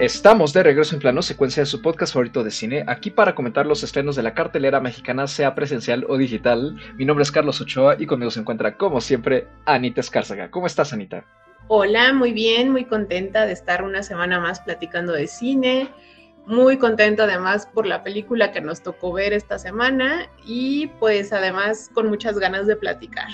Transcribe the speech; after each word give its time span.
Estamos 0.00 0.54
de 0.54 0.62
regreso 0.62 0.94
en 0.94 1.00
plano 1.02 1.20
secuencia 1.20 1.62
de 1.62 1.66
su 1.66 1.82
podcast 1.82 2.14
favorito 2.14 2.42
de 2.42 2.50
cine, 2.50 2.84
aquí 2.86 3.10
para 3.10 3.34
comentar 3.34 3.66
los 3.66 3.82
estrenos 3.82 4.16
de 4.16 4.22
la 4.22 4.32
cartelera 4.32 4.80
mexicana, 4.80 5.26
sea 5.26 5.54
presencial 5.54 6.06
o 6.08 6.16
digital. 6.16 6.74
Mi 6.96 7.04
nombre 7.04 7.22
es 7.22 7.30
Carlos 7.30 7.60
Ochoa 7.60 7.96
y 7.98 8.06
conmigo 8.06 8.30
se 8.30 8.40
encuentra, 8.40 8.78
como 8.78 9.02
siempre, 9.02 9.46
Anita 9.66 10.00
Escárzaga. 10.00 10.50
¿Cómo 10.50 10.66
estás, 10.66 10.94
Anita? 10.94 11.26
Hola, 11.68 12.14
muy 12.14 12.32
bien, 12.32 12.72
muy 12.72 12.86
contenta 12.86 13.44
de 13.44 13.52
estar 13.52 13.84
una 13.84 14.02
semana 14.02 14.40
más 14.40 14.60
platicando 14.60 15.12
de 15.12 15.26
cine. 15.26 15.90
Muy 16.46 16.78
contenta 16.78 17.24
además 17.24 17.66
por 17.66 17.84
la 17.84 18.02
película 18.02 18.52
que 18.52 18.62
nos 18.62 18.82
tocó 18.82 19.12
ver 19.12 19.34
esta 19.34 19.58
semana 19.58 20.30
y 20.46 20.86
pues 20.98 21.30
además 21.30 21.90
con 21.92 22.08
muchas 22.08 22.38
ganas 22.38 22.66
de 22.66 22.76
platicar. 22.76 23.28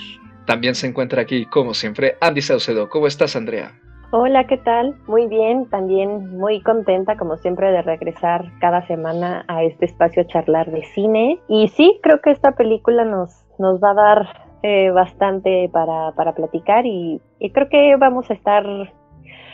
También 0.45 0.75
se 0.75 0.87
encuentra 0.87 1.21
aquí, 1.21 1.45
como 1.45 1.73
siempre, 1.73 2.17
Andy 2.19 2.41
Saucedo. 2.41 2.89
¿Cómo 2.89 3.07
estás, 3.07 3.37
Andrea? 3.37 3.73
Hola, 4.09 4.47
¿qué 4.47 4.55
tal? 4.55 4.95
Muy 5.05 5.27
bien, 5.27 5.69
también 5.69 6.37
muy 6.37 6.61
contenta 6.61 7.17
como 7.17 7.35
siempre 7.35 7.73
de 7.73 7.81
regresar 7.81 8.45
cada 8.61 8.87
semana 8.87 9.43
a 9.49 9.63
este 9.63 9.83
espacio 9.83 10.21
a 10.21 10.27
charlar 10.27 10.71
de 10.71 10.85
cine. 10.85 11.41
Y 11.49 11.67
sí, 11.67 11.99
creo 12.01 12.21
que 12.21 12.31
esta 12.31 12.53
película 12.53 13.03
nos, 13.03 13.43
nos 13.59 13.83
va 13.83 13.91
a 13.91 13.93
dar 13.95 14.27
eh, 14.63 14.91
bastante 14.91 15.69
para, 15.73 16.13
para 16.13 16.33
platicar 16.33 16.85
y, 16.85 17.21
y 17.39 17.51
creo 17.51 17.67
que 17.67 17.97
vamos 17.97 18.31
a 18.31 18.33
estar 18.33 18.63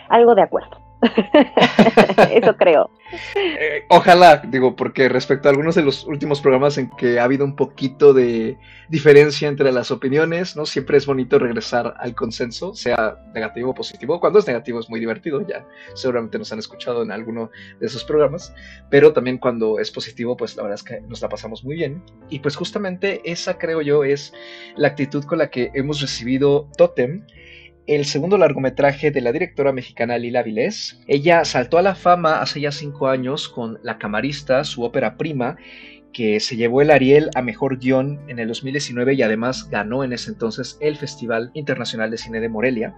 algo 0.10 0.36
de 0.36 0.44
acuerdo. 0.44 0.83
Eso 2.32 2.56
creo. 2.56 2.90
Eh, 3.36 3.84
ojalá, 3.90 4.38
digo, 4.48 4.76
porque 4.76 5.10
respecto 5.10 5.48
a 5.48 5.52
algunos 5.52 5.76
de 5.76 5.84
los 5.84 6.06
últimos 6.06 6.42
programas 6.42 6.78
en 6.78 6.90
que 6.98 7.20
ha 7.20 7.26
habido 7.26 7.46
un 7.46 7.56
poquito 7.56 8.14
de 8.14 8.58
diferencia 8.90 9.48
entre 9.48 9.72
las 9.72 9.92
opiniones, 9.92 10.56
¿no? 10.56 10.66
Siempre 10.66 10.98
es 10.98 11.06
bonito 11.06 11.40
regresar 11.40 11.94
al 12.00 12.16
consenso, 12.16 12.74
sea 12.74 13.18
negativo 13.34 13.72
o 13.72 13.74
positivo. 13.74 14.20
Cuando 14.20 14.40
es 14.40 14.48
negativo 14.48 14.80
es 14.80 14.90
muy 14.90 15.00
divertido, 15.00 15.46
ya 15.48 15.66
seguramente 15.94 16.38
nos 16.38 16.52
han 16.52 16.60
escuchado 16.60 17.04
en 17.04 17.12
alguno 17.12 17.52
de 17.80 17.86
esos 17.86 18.04
programas, 18.04 18.54
pero 18.90 19.14
también 19.14 19.38
cuando 19.38 19.80
es 19.80 19.92
positivo, 19.92 20.36
pues 20.38 20.56
la 20.56 20.64
verdad 20.64 20.76
es 20.76 20.84
que 20.84 21.02
nos 21.02 21.22
la 21.22 21.30
pasamos 21.30 21.64
muy 21.64 21.76
bien. 21.76 22.04
Y 22.30 22.40
pues 22.40 22.56
justamente 22.56 23.22
esa 23.26 23.58
creo 23.58 23.82
yo 23.82 24.04
es 24.04 24.34
la 24.76 24.90
actitud 24.90 25.24
con 25.26 25.38
la 25.38 25.50
que 25.50 25.72
hemos 25.74 26.02
recibido 26.02 26.68
Totem 26.78 27.26
el 27.88 28.06
segundo 28.06 28.38
largometraje 28.38 29.12
de 29.12 29.22
la 29.22 29.32
directora 29.32 29.72
mexicana 29.72 30.18
Lila 30.18 30.44
Vilés. 30.44 31.02
Ella 31.08 31.44
saltó 31.46 31.78
a 31.78 31.82
la 31.82 31.96
fama 31.96 32.42
hace 32.42 32.62
ya 32.62 32.72
cinco 32.72 33.08
años 33.08 33.50
con 33.50 33.80
La 33.84 33.98
Camarista, 33.98 34.64
su 34.64 34.84
ópera 34.84 35.18
prima, 35.18 35.58
que 36.14 36.40
se 36.40 36.56
llevó 36.56 36.82
el 36.82 36.92
Ariel 36.92 37.30
a 37.36 37.42
Mejor 37.42 37.80
Guión 37.80 38.22
en 38.28 38.40
el 38.40 38.48
2019 38.48 39.16
y 39.16 39.22
además 39.24 39.70
ganó 39.70 40.04
en 40.04 40.14
ese 40.14 40.32
entonces 40.32 40.78
el 40.80 40.96
Festival 40.96 41.52
Internacional 41.54 42.12
de 42.12 42.18
Cine 42.18 42.40
de 42.40 42.50
Morelia 42.50 42.96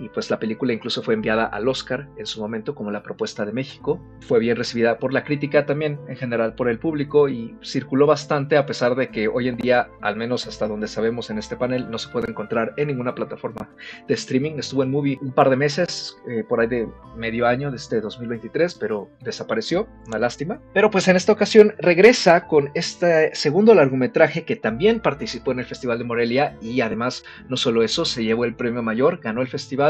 y 0.00 0.08
pues 0.08 0.30
la 0.30 0.38
película 0.38 0.72
incluso 0.72 1.02
fue 1.02 1.14
enviada 1.14 1.44
al 1.44 1.68
Oscar 1.68 2.08
en 2.16 2.26
su 2.26 2.40
momento 2.40 2.74
como 2.74 2.90
la 2.90 3.02
propuesta 3.02 3.44
de 3.44 3.52
México. 3.52 4.00
Fue 4.26 4.38
bien 4.38 4.56
recibida 4.56 4.98
por 4.98 5.12
la 5.12 5.24
crítica 5.24 5.66
también, 5.66 6.00
en 6.08 6.16
general 6.16 6.54
por 6.54 6.68
el 6.68 6.78
público 6.78 7.28
y 7.28 7.54
circuló 7.62 8.06
bastante 8.06 8.56
a 8.56 8.64
pesar 8.64 8.94
de 8.94 9.10
que 9.10 9.28
hoy 9.28 9.48
en 9.48 9.56
día, 9.56 9.88
al 10.00 10.16
menos 10.16 10.46
hasta 10.46 10.66
donde 10.66 10.88
sabemos 10.88 11.28
en 11.28 11.38
este 11.38 11.56
panel, 11.56 11.90
no 11.90 11.98
se 11.98 12.08
puede 12.08 12.30
encontrar 12.30 12.72
en 12.78 12.88
ninguna 12.88 13.14
plataforma 13.14 13.68
de 14.08 14.14
streaming. 14.14 14.52
Estuvo 14.58 14.82
en 14.82 14.90
Movie 14.90 15.18
un 15.20 15.32
par 15.32 15.50
de 15.50 15.56
meses, 15.56 16.16
eh, 16.28 16.44
por 16.48 16.60
ahí 16.60 16.66
de 16.66 16.88
medio 17.16 17.46
año 17.46 17.70
de 17.70 17.76
este 17.76 18.00
2023, 18.00 18.74
pero 18.76 19.10
desapareció, 19.20 19.86
una 20.06 20.18
lástima. 20.18 20.60
Pero 20.72 20.90
pues 20.90 21.08
en 21.08 21.16
esta 21.16 21.32
ocasión 21.32 21.74
regresa 21.78 22.46
con 22.46 22.70
este 22.74 23.34
segundo 23.34 23.74
largometraje 23.74 24.44
que 24.44 24.56
también 24.56 25.00
participó 25.00 25.52
en 25.52 25.58
el 25.58 25.66
Festival 25.66 25.98
de 25.98 26.04
Morelia 26.04 26.56
y 26.62 26.80
además 26.80 27.22
no 27.48 27.56
solo 27.56 27.82
eso, 27.82 28.04
se 28.04 28.24
llevó 28.24 28.46
el 28.46 28.54
premio 28.54 28.82
mayor, 28.82 29.20
ganó 29.20 29.42
el 29.42 29.48
festival 29.48 29.89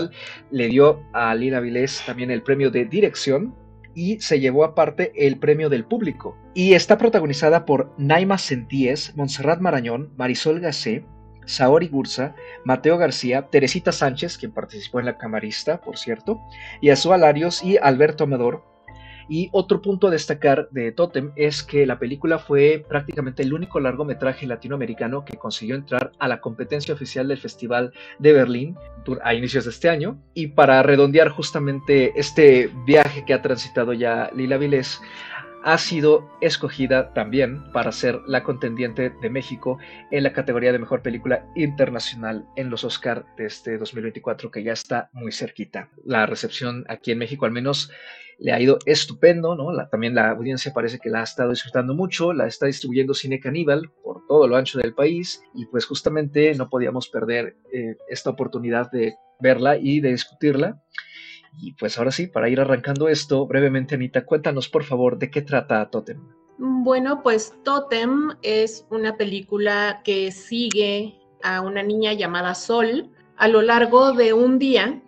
le 0.50 0.68
dio 0.68 1.02
a 1.12 1.34
Lina 1.34 1.60
Vilés 1.60 2.02
también 2.06 2.30
el 2.30 2.42
premio 2.42 2.70
de 2.70 2.84
dirección 2.84 3.54
y 3.94 4.20
se 4.20 4.40
llevó 4.40 4.64
aparte 4.64 5.12
el 5.14 5.38
premio 5.38 5.68
del 5.68 5.84
público. 5.84 6.36
Y 6.54 6.74
está 6.74 6.96
protagonizada 6.98 7.64
por 7.64 7.92
Naima 7.98 8.38
Sentíes, 8.38 9.14
Montserrat 9.16 9.60
Marañón, 9.60 10.12
Marisol 10.16 10.60
Gacé, 10.60 11.04
Saori 11.44 11.88
Gursa, 11.88 12.34
Mateo 12.64 12.96
García, 12.96 13.48
Teresita 13.48 13.92
Sánchez, 13.92 14.38
quien 14.38 14.52
participó 14.52 15.00
en 15.00 15.06
la 15.06 15.18
camarista, 15.18 15.80
por 15.80 15.98
cierto, 15.98 16.40
y 16.80 16.90
Azú 16.90 17.12
Alarios 17.12 17.62
y 17.64 17.76
Alberto 17.78 18.24
Amador, 18.24 18.64
y 19.30 19.48
otro 19.52 19.80
punto 19.80 20.08
a 20.08 20.10
destacar 20.10 20.68
de 20.72 20.90
Totem 20.90 21.30
es 21.36 21.62
que 21.62 21.86
la 21.86 22.00
película 22.00 22.40
fue 22.40 22.84
prácticamente 22.88 23.44
el 23.44 23.54
único 23.54 23.78
largometraje 23.78 24.44
latinoamericano 24.44 25.24
que 25.24 25.36
consiguió 25.36 25.76
entrar 25.76 26.10
a 26.18 26.26
la 26.26 26.40
competencia 26.40 26.92
oficial 26.92 27.28
del 27.28 27.38
Festival 27.38 27.92
de 28.18 28.32
Berlín 28.32 28.76
a 29.22 29.32
inicios 29.32 29.66
de 29.66 29.70
este 29.70 29.88
año. 29.88 30.18
Y 30.34 30.48
para 30.48 30.82
redondear 30.82 31.28
justamente 31.28 32.12
este 32.16 32.70
viaje 32.84 33.24
que 33.24 33.32
ha 33.32 33.40
transitado 33.40 33.92
ya 33.92 34.32
Lila 34.34 34.58
Vilés, 34.58 35.00
ha 35.62 35.78
sido 35.78 36.30
escogida 36.40 37.12
también 37.12 37.70
para 37.72 37.92
ser 37.92 38.20
la 38.26 38.42
contendiente 38.42 39.10
de 39.10 39.30
México 39.30 39.78
en 40.10 40.22
la 40.22 40.32
categoría 40.32 40.72
de 40.72 40.78
mejor 40.78 41.02
película 41.02 41.46
internacional 41.54 42.46
en 42.56 42.70
los 42.70 42.84
Oscar 42.84 43.26
de 43.36 43.46
este 43.46 43.76
2024 43.78 44.50
que 44.50 44.62
ya 44.62 44.72
está 44.72 45.10
muy 45.12 45.32
cerquita. 45.32 45.90
La 46.04 46.26
recepción 46.26 46.84
aquí 46.88 47.12
en 47.12 47.18
México 47.18 47.44
al 47.44 47.52
menos 47.52 47.90
le 48.38 48.52
ha 48.52 48.60
ido 48.60 48.78
estupendo, 48.86 49.54
¿no? 49.54 49.70
también 49.88 50.14
la 50.14 50.30
audiencia 50.30 50.72
parece 50.72 50.98
que 50.98 51.10
la 51.10 51.20
ha 51.20 51.24
estado 51.24 51.50
disfrutando 51.50 51.94
mucho, 51.94 52.32
la 52.32 52.46
está 52.46 52.64
distribuyendo 52.64 53.12
Cine 53.12 53.38
Caníbal 53.38 53.90
por 54.02 54.26
todo 54.26 54.48
lo 54.48 54.56
ancho 54.56 54.78
del 54.78 54.94
país 54.94 55.42
y 55.54 55.66
pues 55.66 55.84
justamente 55.84 56.54
no 56.54 56.70
podíamos 56.70 57.08
perder 57.08 57.56
eh, 57.70 57.96
esta 58.08 58.30
oportunidad 58.30 58.90
de 58.90 59.16
verla 59.40 59.76
y 59.76 60.00
de 60.00 60.10
discutirla. 60.10 60.82
Y 61.52 61.74
pues 61.74 61.98
ahora 61.98 62.10
sí, 62.10 62.26
para 62.26 62.48
ir 62.48 62.60
arrancando 62.60 63.08
esto, 63.08 63.46
brevemente 63.46 63.94
Anita, 63.94 64.24
cuéntanos 64.24 64.68
por 64.68 64.84
favor 64.84 65.18
de 65.18 65.30
qué 65.30 65.42
trata 65.42 65.90
Totem. 65.90 66.20
Bueno, 66.58 67.22
pues 67.22 67.54
Totem 67.64 68.30
es 68.42 68.86
una 68.90 69.16
película 69.16 70.02
que 70.04 70.30
sigue 70.32 71.18
a 71.42 71.60
una 71.60 71.82
niña 71.82 72.12
llamada 72.12 72.54
Sol 72.54 73.10
a 73.36 73.48
lo 73.48 73.62
largo 73.62 74.12
de 74.12 74.32
un 74.32 74.58
día 74.58 75.02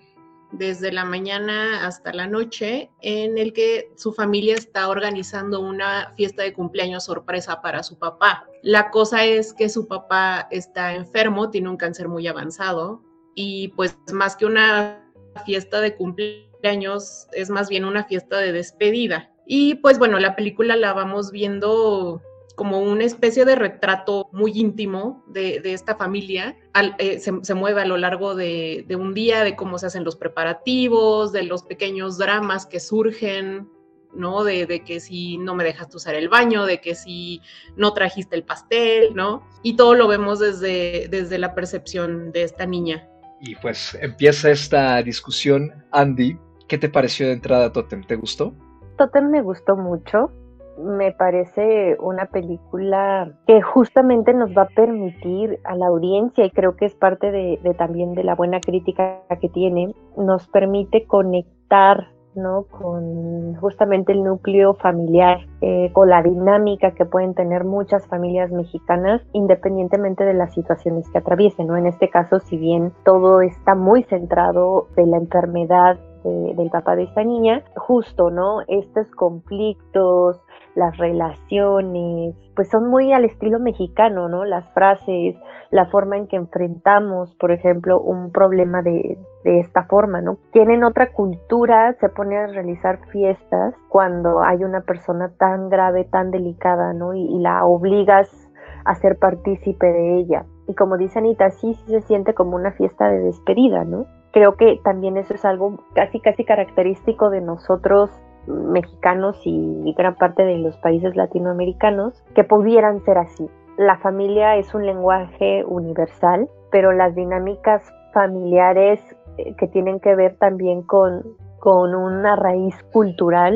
desde 0.52 0.92
la 0.92 1.04
mañana 1.04 1.86
hasta 1.86 2.12
la 2.12 2.26
noche, 2.26 2.90
en 3.00 3.38
el 3.38 3.52
que 3.52 3.90
su 3.96 4.12
familia 4.12 4.54
está 4.54 4.88
organizando 4.88 5.60
una 5.60 6.12
fiesta 6.16 6.42
de 6.42 6.52
cumpleaños 6.52 7.04
sorpresa 7.04 7.60
para 7.62 7.82
su 7.82 7.98
papá. 7.98 8.46
La 8.62 8.90
cosa 8.90 9.24
es 9.24 9.52
que 9.52 9.68
su 9.68 9.88
papá 9.88 10.48
está 10.50 10.94
enfermo, 10.94 11.50
tiene 11.50 11.70
un 11.70 11.76
cáncer 11.76 12.08
muy 12.08 12.26
avanzado 12.28 13.02
y 13.34 13.68
pues 13.68 13.96
más 14.12 14.36
que 14.36 14.44
una 14.44 15.01
fiesta 15.44 15.80
de 15.80 15.96
cumpleaños, 15.96 17.26
es 17.32 17.50
más 17.50 17.68
bien 17.68 17.84
una 17.84 18.04
fiesta 18.04 18.38
de 18.38 18.52
despedida. 18.52 19.30
Y 19.46 19.76
pues 19.76 19.98
bueno, 19.98 20.18
la 20.18 20.36
película 20.36 20.76
la 20.76 20.92
vamos 20.92 21.30
viendo 21.30 22.22
como 22.54 22.80
una 22.80 23.04
especie 23.04 23.44
de 23.44 23.54
retrato 23.54 24.28
muy 24.32 24.52
íntimo 24.54 25.24
de, 25.26 25.60
esta 25.64 25.96
familia. 25.96 26.56
Eh, 26.98 27.18
se, 27.18 27.54
mueve 27.54 27.82
a 27.82 27.86
lo 27.86 27.96
largo 27.96 28.34
de, 28.34 28.86
un 28.98 29.14
día, 29.14 29.42
de 29.42 29.56
cómo 29.56 29.78
se 29.78 29.86
hacen 29.86 30.04
los 30.04 30.16
preparativos, 30.16 31.32
de 31.32 31.44
los 31.44 31.62
pequeños 31.62 32.18
dramas 32.18 32.66
que 32.66 32.80
surgen, 32.80 33.68
¿no? 34.14 34.44
De, 34.44 34.82
que 34.84 35.00
si 35.00 35.38
no 35.38 35.54
me 35.54 35.64
dejaste 35.64 35.96
usar 35.96 36.14
el 36.14 36.28
baño, 36.28 36.66
de 36.66 36.80
que 36.80 36.94
si 36.94 37.40
no 37.76 37.94
trajiste 37.94 38.36
el 38.36 38.44
pastel, 38.44 39.14
¿no? 39.14 39.48
Y 39.62 39.76
todo 39.76 39.94
lo 39.94 40.06
vemos 40.06 40.38
desde, 40.38 41.08
desde 41.08 41.38
la 41.38 41.54
percepción 41.54 42.32
de 42.32 42.42
esta 42.42 42.66
niña. 42.66 43.08
Y 43.42 43.56
pues 43.56 43.98
empieza 44.00 44.50
esta 44.50 45.02
discusión. 45.02 45.70
Andy, 45.90 46.38
¿qué 46.68 46.78
te 46.78 46.88
pareció 46.88 47.26
de 47.26 47.34
entrada 47.34 47.72
Totem? 47.72 48.02
¿Te 48.04 48.16
gustó? 48.16 48.54
Totem 48.96 49.28
me 49.28 49.42
gustó 49.42 49.76
mucho 49.76 50.30
me 50.78 51.12
parece 51.12 51.96
una 52.00 52.26
película 52.26 53.32
que 53.46 53.60
justamente 53.62 54.32
nos 54.34 54.50
va 54.56 54.62
a 54.62 54.68
permitir 54.68 55.60
a 55.64 55.76
la 55.76 55.86
audiencia, 55.86 56.44
y 56.44 56.50
creo 56.50 56.76
que 56.76 56.86
es 56.86 56.94
parte 56.94 57.30
de, 57.30 57.58
también 57.76 58.14
de 58.14 58.24
la 58.24 58.34
buena 58.34 58.60
crítica 58.60 59.22
que 59.40 59.48
tiene, 59.48 59.94
nos 60.16 60.48
permite 60.48 61.06
conectar 61.06 62.08
¿no? 62.34 62.64
con 62.64 63.54
justamente 63.56 64.12
el 64.12 64.22
núcleo 64.22 64.74
familiar, 64.74 65.38
eh, 65.60 65.90
con 65.92 66.08
la 66.08 66.22
dinámica 66.22 66.92
que 66.92 67.04
pueden 67.04 67.34
tener 67.34 67.64
muchas 67.64 68.06
familias 68.06 68.50
mexicanas 68.50 69.22
independientemente 69.32 70.24
de 70.24 70.34
las 70.34 70.54
situaciones 70.54 71.08
que 71.10 71.18
atraviesen. 71.18 71.66
¿no? 71.66 71.76
En 71.76 71.86
este 71.86 72.08
caso, 72.08 72.40
si 72.40 72.56
bien 72.56 72.92
todo 73.04 73.40
está 73.40 73.74
muy 73.74 74.02
centrado 74.04 74.88
de 74.96 75.06
la 75.06 75.16
enfermedad 75.16 75.98
del 76.24 76.70
papá 76.70 76.94
de 76.94 77.02
esta 77.02 77.24
niña, 77.24 77.64
justo, 77.74 78.30
¿no? 78.30 78.60
Estos 78.68 79.10
conflictos, 79.16 80.40
las 80.74 80.96
relaciones, 80.96 82.34
pues 82.54 82.68
son 82.70 82.88
muy 82.88 83.12
al 83.12 83.24
estilo 83.24 83.58
mexicano, 83.58 84.28
¿no? 84.28 84.44
Las 84.44 84.68
frases, 84.72 85.36
la 85.70 85.86
forma 85.86 86.16
en 86.16 86.26
que 86.26 86.36
enfrentamos, 86.36 87.34
por 87.36 87.52
ejemplo, 87.52 88.00
un 88.00 88.30
problema 88.30 88.82
de, 88.82 89.18
de 89.44 89.60
esta 89.60 89.84
forma, 89.84 90.20
¿no? 90.20 90.38
Tienen 90.52 90.84
otra 90.84 91.12
cultura, 91.12 91.94
se 92.00 92.08
pone 92.08 92.36
a 92.36 92.46
realizar 92.46 92.98
fiestas 93.10 93.74
cuando 93.88 94.42
hay 94.42 94.64
una 94.64 94.80
persona 94.80 95.30
tan 95.38 95.68
grave, 95.68 96.04
tan 96.04 96.30
delicada, 96.30 96.92
¿no? 96.92 97.14
Y, 97.14 97.22
y 97.22 97.38
la 97.40 97.64
obligas 97.64 98.50
a 98.84 98.94
ser 98.94 99.18
partícipe 99.18 99.86
de 99.86 100.16
ella. 100.16 100.44
Y 100.66 100.74
como 100.74 100.96
dice 100.96 101.18
Anita, 101.18 101.50
sí, 101.50 101.74
sí 101.74 101.90
se 101.90 102.00
siente 102.02 102.34
como 102.34 102.56
una 102.56 102.72
fiesta 102.72 103.08
de 103.08 103.20
despedida, 103.20 103.84
¿no? 103.84 104.06
Creo 104.32 104.56
que 104.56 104.80
también 104.82 105.18
eso 105.18 105.34
es 105.34 105.44
algo 105.44 105.78
casi, 105.94 106.18
casi 106.20 106.44
característico 106.44 107.28
de 107.28 107.42
nosotros 107.42 108.10
mexicanos 108.46 109.40
y 109.44 109.94
gran 109.96 110.16
parte 110.16 110.44
de 110.44 110.58
los 110.58 110.76
países 110.78 111.14
latinoamericanos 111.16 112.22
que 112.34 112.44
pudieran 112.44 113.04
ser 113.04 113.18
así. 113.18 113.48
La 113.78 113.98
familia 113.98 114.56
es 114.56 114.74
un 114.74 114.84
lenguaje 114.84 115.64
universal, 115.64 116.48
pero 116.70 116.92
las 116.92 117.14
dinámicas 117.14 117.82
familiares 118.12 119.00
eh, 119.38 119.54
que 119.56 119.66
tienen 119.66 119.98
que 120.00 120.14
ver 120.14 120.36
también 120.36 120.82
con, 120.82 121.22
con 121.58 121.94
una 121.94 122.36
raíz 122.36 122.74
cultural. 122.92 123.54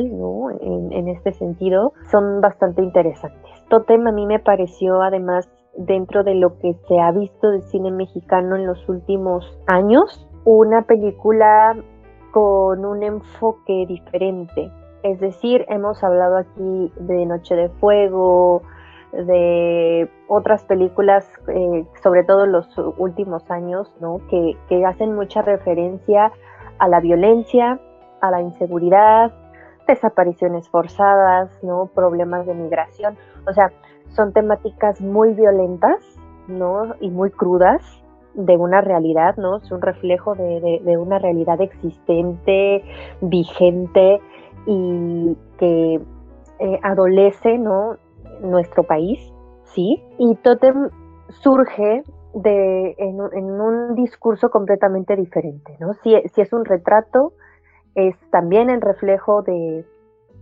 En, 0.61 0.91
en, 0.91 1.07
este 1.07 1.33
sentido, 1.33 1.93
son 2.09 2.41
bastante 2.41 2.81
interesantes. 2.81 3.51
Totem 3.69 4.07
a 4.07 4.11
mí 4.11 4.25
me 4.25 4.39
pareció 4.39 5.01
además 5.01 5.47
dentro 5.77 6.23
de 6.23 6.33
lo 6.33 6.57
que 6.57 6.73
se 6.87 6.99
ha 6.99 7.11
visto 7.11 7.51
de 7.51 7.61
cine 7.61 7.91
mexicano 7.91 8.55
en 8.55 8.65
los 8.65 8.89
últimos 8.89 9.45
años, 9.67 10.27
una 10.43 10.83
película 10.83 11.75
con 12.37 12.85
un 12.85 13.01
enfoque 13.01 13.87
diferente. 13.87 14.71
Es 15.01 15.19
decir, 15.19 15.65
hemos 15.69 16.03
hablado 16.03 16.37
aquí 16.37 16.93
de 16.99 17.25
Noche 17.25 17.55
de 17.55 17.69
Fuego, 17.69 18.61
de 19.11 20.07
otras 20.27 20.63
películas, 20.65 21.27
eh, 21.47 21.87
sobre 22.03 22.23
todo 22.23 22.43
en 22.43 22.51
los 22.51 22.77
últimos 22.99 23.49
años, 23.49 23.91
¿no? 23.99 24.21
que, 24.29 24.55
que 24.69 24.85
hacen 24.85 25.15
mucha 25.15 25.41
referencia 25.41 26.31
a 26.77 26.87
la 26.87 26.99
violencia, 26.99 27.79
a 28.21 28.29
la 28.29 28.43
inseguridad, 28.43 29.33
desapariciones 29.87 30.69
forzadas, 30.69 31.49
¿no? 31.63 31.87
problemas 31.87 32.45
de 32.45 32.53
migración. 32.53 33.17
O 33.47 33.53
sea, 33.53 33.71
son 34.09 34.31
temáticas 34.31 35.01
muy 35.01 35.33
violentas, 35.33 35.97
¿no? 36.47 36.93
Y 36.99 37.09
muy 37.09 37.31
crudas 37.31 37.81
de 38.37 38.55
una 38.55 38.81
realidad, 38.81 39.35
¿no? 39.37 39.57
Es 39.57 39.71
un 39.71 39.81
reflejo 39.81 40.35
de, 40.35 40.79
de, 40.83 40.97
una 40.97 41.17
realidad 41.17 41.59
existente, 41.59 42.83
vigente 43.19 44.21
y 44.67 45.35
que 45.57 45.99
eh, 46.59 46.79
adolece, 46.83 47.57
¿no? 47.57 47.97
Nuestro 48.41 48.83
país, 48.83 49.19
¿sí? 49.63 50.03
Y 50.19 50.35
Totem 50.35 50.89
surge 51.29 52.03
de, 52.35 52.95
en, 52.99 53.17
en, 53.33 53.59
un 53.59 53.95
discurso 53.95 54.51
completamente 54.51 55.15
diferente, 55.15 55.75
¿no? 55.79 55.95
Si, 55.95 56.15
si, 56.33 56.41
es 56.41 56.53
un 56.53 56.63
retrato, 56.63 57.33
es 57.95 58.15
también 58.29 58.69
el 58.69 58.81
reflejo 58.81 59.41
de, 59.41 59.83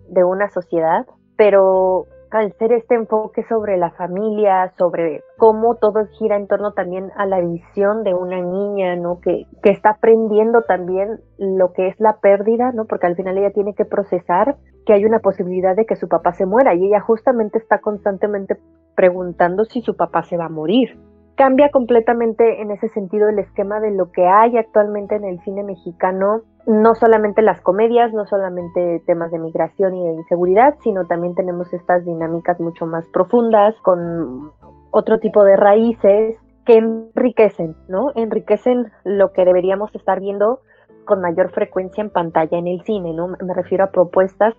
de 0.09 0.23
una 0.25 0.49
sociedad, 0.49 1.07
pero 1.37 2.07
al 2.35 2.53
ser 2.57 2.73
este 2.73 2.95
enfoque 2.95 3.43
sobre 3.47 3.77
la 3.77 3.91
familia, 3.91 4.73
sobre 4.77 5.23
cómo 5.37 5.75
todo 5.75 6.05
gira 6.17 6.35
en 6.35 6.47
torno 6.47 6.73
también 6.73 7.09
a 7.15 7.25
la 7.25 7.39
visión 7.39 8.03
de 8.03 8.13
una 8.13 8.41
niña, 8.41 8.95
¿no? 8.95 9.19
Que, 9.21 9.45
que 9.63 9.71
está 9.71 9.91
aprendiendo 9.91 10.63
también 10.63 11.21
lo 11.37 11.71
que 11.71 11.87
es 11.87 11.99
la 11.99 12.17
pérdida, 12.17 12.71
¿no? 12.73 12.85
Porque 12.85 13.07
al 13.07 13.15
final 13.15 13.37
ella 13.37 13.51
tiene 13.51 13.73
que 13.73 13.85
procesar 13.85 14.57
que 14.85 14.93
hay 14.93 15.05
una 15.05 15.19
posibilidad 15.19 15.75
de 15.75 15.85
que 15.85 15.95
su 15.95 16.07
papá 16.07 16.33
se 16.33 16.45
muera 16.45 16.75
y 16.75 16.85
ella 16.87 16.99
justamente 16.99 17.57
está 17.57 17.79
constantemente 17.79 18.57
preguntando 18.95 19.63
si 19.65 19.81
su 19.81 19.95
papá 19.95 20.23
se 20.23 20.37
va 20.37 20.45
a 20.45 20.49
morir. 20.49 20.99
Cambia 21.35 21.69
completamente 21.69 22.61
en 22.61 22.71
ese 22.71 22.89
sentido 22.89 23.29
el 23.29 23.39
esquema 23.39 23.79
de 23.79 23.91
lo 23.91 24.11
que 24.11 24.25
hay 24.27 24.57
actualmente 24.57 25.15
en 25.15 25.25
el 25.25 25.39
cine 25.41 25.63
mexicano 25.63 26.41
no 26.67 26.95
solamente 26.95 27.41
las 27.41 27.61
comedias, 27.61 28.13
no 28.13 28.25
solamente 28.25 29.01
temas 29.05 29.31
de 29.31 29.39
migración 29.39 29.95
y 29.95 30.03
de 30.03 30.13
inseguridad, 30.13 30.75
sino 30.83 31.05
también 31.05 31.35
tenemos 31.35 31.71
estas 31.73 32.05
dinámicas 32.05 32.59
mucho 32.59 32.85
más 32.85 33.05
profundas, 33.09 33.75
con 33.81 34.51
otro 34.91 35.19
tipo 35.19 35.43
de 35.43 35.55
raíces 35.57 36.37
que 36.65 36.77
enriquecen, 36.77 37.75
¿no? 37.87 38.11
Enriquecen 38.15 38.91
lo 39.03 39.31
que 39.31 39.45
deberíamos 39.45 39.93
estar 39.93 40.19
viendo 40.19 40.61
con 41.05 41.21
mayor 41.21 41.51
frecuencia 41.51 42.01
en 42.01 42.09
pantalla 42.09 42.57
en 42.57 42.67
el 42.67 42.81
cine, 42.83 43.13
¿no? 43.13 43.27
Me 43.27 43.53
refiero 43.53 43.83
a 43.83 43.91
propuestas 43.91 44.55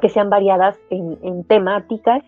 que 0.00 0.08
sean 0.08 0.30
variadas 0.30 0.78
en, 0.90 1.44
temáticas 1.44 2.22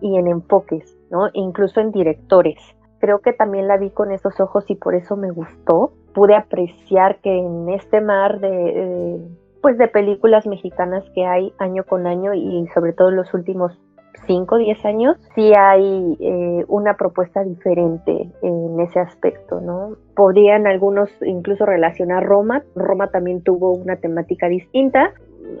y 0.00 0.16
en 0.16 0.26
enfoques, 0.26 0.96
¿no? 1.10 1.28
incluso 1.32 1.80
en 1.80 1.92
directores. 1.92 2.58
Creo 2.98 3.20
que 3.20 3.32
también 3.32 3.68
la 3.68 3.76
vi 3.78 3.90
con 3.90 4.12
esos 4.12 4.38
ojos 4.40 4.64
y 4.68 4.74
por 4.74 4.94
eso 4.94 5.16
me 5.16 5.30
gustó 5.30 5.92
pude 6.14 6.34
apreciar 6.34 7.18
que 7.20 7.38
en 7.38 7.68
este 7.70 8.00
mar 8.00 8.40
de, 8.40 9.20
pues 9.60 9.78
de 9.78 9.88
películas 9.88 10.46
mexicanas 10.46 11.04
que 11.14 11.24
hay 11.24 11.52
año 11.58 11.84
con 11.84 12.06
año 12.06 12.34
y 12.34 12.66
sobre 12.74 12.92
todo 12.92 13.10
en 13.10 13.16
los 13.16 13.32
últimos 13.34 13.78
5 14.26 14.54
o 14.54 14.58
10 14.58 14.84
años, 14.84 15.16
sí 15.34 15.52
hay 15.56 16.16
eh, 16.20 16.64
una 16.68 16.96
propuesta 16.96 17.42
diferente 17.42 18.30
en 18.42 18.80
ese 18.80 19.00
aspecto, 19.00 19.60
¿no? 19.60 19.96
Podrían 20.14 20.66
algunos 20.66 21.10
incluso 21.22 21.66
relacionar 21.66 22.24
Roma, 22.24 22.62
Roma 22.74 23.08
también 23.08 23.42
tuvo 23.42 23.72
una 23.72 23.96
temática 23.96 24.48
distinta, 24.48 25.12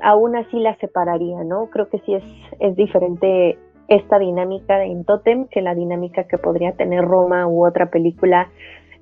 aún 0.02 0.36
así 0.36 0.58
la 0.60 0.76
separaría, 0.76 1.44
¿no? 1.44 1.66
Creo 1.70 1.88
que 1.88 1.98
sí 2.00 2.14
es, 2.14 2.24
es 2.60 2.76
diferente 2.76 3.58
esta 3.88 4.18
dinámica 4.18 4.84
en 4.84 5.04
Totem 5.04 5.46
que 5.48 5.60
la 5.60 5.74
dinámica 5.74 6.24
que 6.24 6.38
podría 6.38 6.72
tener 6.72 7.04
Roma 7.04 7.46
u 7.48 7.66
otra 7.66 7.90
película 7.90 8.48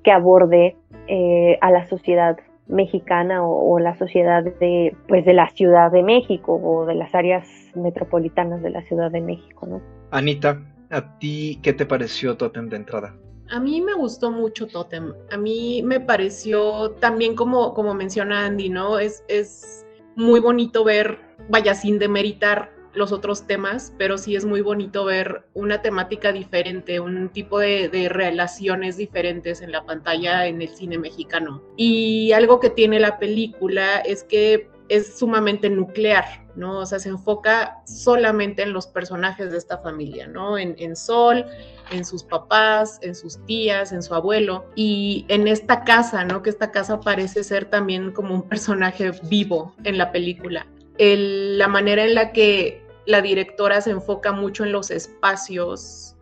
que 0.03 0.11
aborde 0.11 0.75
eh, 1.07 1.57
a 1.61 1.71
la 1.71 1.87
sociedad 1.87 2.37
mexicana 2.67 3.45
o, 3.45 3.79
la 3.79 3.97
sociedad 3.97 4.43
de, 4.43 4.95
pues, 5.07 5.25
de 5.25 5.33
la 5.33 5.49
Ciudad 5.49 5.91
de 5.91 6.03
México 6.03 6.59
o 6.63 6.85
de 6.85 6.95
las 6.95 7.13
áreas 7.13 7.47
metropolitanas 7.75 8.61
de 8.61 8.69
la 8.69 8.81
Ciudad 8.83 9.11
de 9.11 9.21
México, 9.21 9.67
¿no? 9.67 9.81
Anita, 10.11 10.61
¿a 10.89 11.17
ti 11.19 11.59
qué 11.61 11.73
te 11.73 11.85
pareció 11.85 12.37
Totem 12.37 12.69
de 12.69 12.77
entrada? 12.77 13.13
A 13.49 13.59
mí 13.59 13.81
me 13.81 13.93
gustó 13.93 14.31
mucho 14.31 14.67
Totem. 14.67 15.13
A 15.31 15.37
mí 15.37 15.81
me 15.83 15.99
pareció 15.99 16.91
también 16.91 17.35
como, 17.35 17.73
como 17.73 17.93
menciona 17.93 18.45
Andy, 18.45 18.69
¿no? 18.69 18.99
Es, 18.99 19.25
es 19.27 19.85
muy 20.15 20.39
bonito 20.39 20.83
ver, 20.85 21.19
vaya, 21.49 21.73
sin 21.73 21.99
demeritar 21.99 22.71
los 22.93 23.11
otros 23.11 23.47
temas, 23.47 23.93
pero 23.97 24.17
sí 24.17 24.35
es 24.35 24.45
muy 24.45 24.61
bonito 24.61 25.05
ver 25.05 25.45
una 25.53 25.81
temática 25.81 26.31
diferente, 26.31 26.99
un 26.99 27.29
tipo 27.29 27.59
de, 27.59 27.89
relaciones 28.09 28.97
diferentes 28.97 29.61
en 29.61 29.71
la 29.71 29.85
pantalla 29.85 30.47
en 30.47 30.61
el 30.61 30.69
cine 30.69 30.97
mexicano. 30.97 31.63
Y 31.77 32.31
algo 32.33 32.59
que 32.59 32.69
tiene 32.69 32.99
la 32.99 33.19
película 33.19 33.99
es 33.99 34.23
que 34.23 34.69
es 34.89 35.17
sumamente 35.17 35.69
nuclear, 35.69 36.25
¿no? 36.55 36.79
O 36.79 36.85
sea, 36.85 36.99
se 36.99 37.07
enfoca 37.07 37.81
solamente 37.85 38.63
en 38.63 38.73
los 38.73 38.87
personajes 38.87 39.49
de 39.51 39.57
esta 39.57 39.77
familia, 39.77 40.27
¿no? 40.27 40.57
En, 40.57 40.75
en, 40.79 40.97
Sol, 40.97 41.45
en 41.91 42.03
sus 42.03 42.25
papás, 42.25 42.99
en 43.01 43.15
sus 43.15 43.43
tías, 43.45 43.93
en 43.93 44.03
su 44.03 44.13
abuelo 44.13 44.65
y 44.75 45.25
en 45.29 45.47
esta 45.47 45.85
casa, 45.85 46.25
¿no? 46.25 46.43
Que 46.43 46.49
esta 46.49 46.71
casa 46.71 46.99
parece 46.99 47.45
ser 47.45 47.69
también 47.69 48.11
como 48.11 48.35
un 48.35 48.49
personaje 48.49 49.11
vivo 49.23 49.73
en 49.85 49.97
la 49.97 50.11
película. 50.11 50.67
El, 50.97 51.57
la 51.57 51.69
manera 51.69 52.03
en 52.03 52.13
la 52.13 52.33
que 52.33 52.80
la 53.05 53.21
directora 53.21 53.81
se 53.81 53.91
enfoca 53.91 54.31
mucho 54.31 54.63
en 54.63 54.71
los 54.71 54.91
espacios 54.91 56.15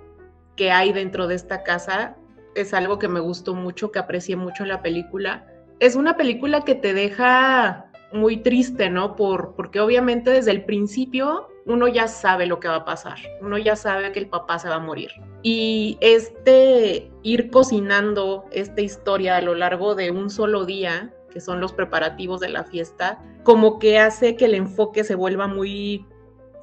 que 0.55 0.71
hay 0.71 0.93
dentro 0.93 1.27
de 1.27 1.36
esta 1.36 1.63
casa. 1.63 2.15
Es 2.55 2.74
algo 2.74 3.00
que 3.00 3.07
me 3.07 3.19
gustó 3.19 3.53
mucho, 3.55 3.91
que 3.91 4.00
aprecié 4.00 4.36
mucho 4.36 4.63
en 4.63 4.69
la 4.69 4.81
película. 4.81 5.45
Es 5.79 5.95
una 5.95 6.17
película 6.17 6.62
que 6.62 6.75
te 6.75 6.93
deja 6.93 7.89
muy 8.12 8.38
triste, 8.38 8.89
¿no? 8.89 9.15
Por, 9.15 9.55
porque 9.55 9.79
obviamente 9.79 10.31
desde 10.31 10.51
el 10.51 10.65
principio 10.65 11.48
uno 11.65 11.88
ya 11.88 12.07
sabe 12.07 12.48
lo 12.48 12.59
que 12.59 12.67
va 12.67 12.77
a 12.77 12.86
pasar, 12.86 13.19
uno 13.41 13.57
ya 13.59 13.75
sabe 13.75 14.12
que 14.12 14.19
el 14.19 14.27
papá 14.27 14.57
se 14.57 14.69
va 14.69 14.75
a 14.75 14.79
morir. 14.79 15.12
Y 15.43 15.98
este 16.01 17.12
ir 17.21 17.51
cocinando 17.51 18.45
esta 18.51 18.81
historia 18.81 19.38
a 19.38 19.41
lo 19.41 19.53
largo 19.53 19.93
de 19.93 20.09
un 20.09 20.29
solo 20.31 20.65
día, 20.65 21.13
que 21.31 21.39
son 21.39 21.59
los 21.59 21.71
preparativos 21.71 22.39
de 22.39 22.50
la 22.50 22.63
fiesta, 22.63 23.21
como 23.43 23.77
que 23.77 24.00
hace 24.00 24.36
que 24.36 24.45
el 24.45 24.55
enfoque 24.55 25.03
se 25.03 25.13
vuelva 25.13 25.48
muy 25.48 26.05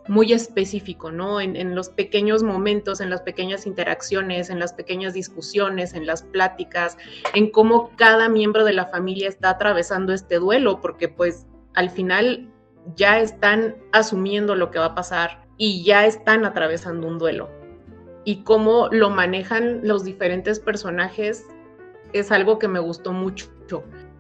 muy 0.08 0.32
específico, 0.32 1.10
¿no? 1.10 1.40
En, 1.40 1.74
los 1.74 1.88
pequeños 1.88 2.42
momentos, 2.42 3.00
en 3.00 3.10
las 3.10 3.22
pequeñas 3.22 3.66
interacciones, 3.66 4.50
en 4.50 4.58
las 4.58 4.72
pequeñas 4.72 5.14
discusiones, 5.14 5.94
en 5.94 6.06
las 6.06 6.22
pláticas, 6.22 6.96
en 7.34 7.50
cómo 7.50 7.90
cada 7.96 8.28
miembro 8.28 8.64
de 8.64 8.72
la 8.72 8.86
familia 8.86 9.28
está 9.28 9.50
atravesando 9.50 10.12
este 10.12 10.36
duelo, 10.36 10.80
porque 10.80 11.08
pues 11.08 11.46
al 11.74 11.90
final 11.90 12.48
ya 12.94 13.20
están 13.20 13.76
asumiendo 13.92 14.54
lo 14.54 14.70
que 14.70 14.78
va 14.78 14.86
a 14.86 14.94
pasar 14.94 15.46
y 15.56 15.82
ya 15.84 16.06
están 16.06 16.44
atravesando 16.44 17.06
un 17.06 17.18
duelo. 17.18 17.50
Y 18.24 18.42
cómo 18.42 18.88
lo 18.90 19.10
manejan 19.10 19.80
los 19.86 20.04
diferentes 20.04 20.60
personajes 20.60 21.46
es 22.12 22.32
algo 22.32 22.58
que 22.58 22.68
me 22.68 22.80
gustó 22.80 23.12
mucho. 23.12 23.46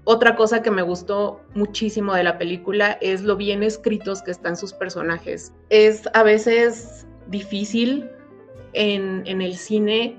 Otra 0.08 0.36
cosa 0.36 0.62
que 0.62 0.70
me 0.70 0.82
gustó 0.82 1.40
muchísimo 1.54 2.14
de 2.14 2.22
la 2.22 2.38
película 2.38 2.96
es 3.00 3.22
lo 3.22 3.34
bien 3.34 3.64
escritos 3.64 4.22
que 4.22 4.30
están 4.30 4.56
sus 4.56 4.72
personajes. 4.72 5.52
Es 5.68 6.08
a 6.14 6.22
veces 6.22 7.08
difícil 7.26 8.08
en, 8.72 9.26
el 9.26 9.56
cine, 9.56 10.16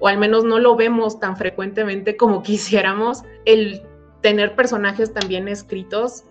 o 0.00 0.08
al 0.08 0.18
menos 0.18 0.42
no 0.42 0.58
lo 0.58 0.74
vemos 0.74 1.20
tan 1.20 1.36
frecuentemente 1.36 2.16
como 2.16 2.42
quisiéramos, 2.42 3.22
el 3.44 3.82
tener 4.20 4.56
personajes 4.56 5.14
tan 5.14 5.28
bien 5.28 5.46
escritos 5.46 6.24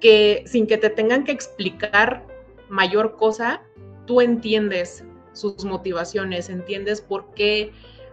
que 0.00 0.42
sin 0.46 0.66
que 0.66 0.78
te 0.78 0.88
tengan 0.88 1.24
que 1.24 1.32
explicar 1.32 2.26
mayor 2.70 3.16
cosa, 3.16 3.60
tú 4.06 4.22
entiendes 4.22 5.04
sus 5.34 5.62
motivaciones, 5.66 6.48
entiendes 6.48 7.02
por 7.02 7.34
qué 7.34 7.70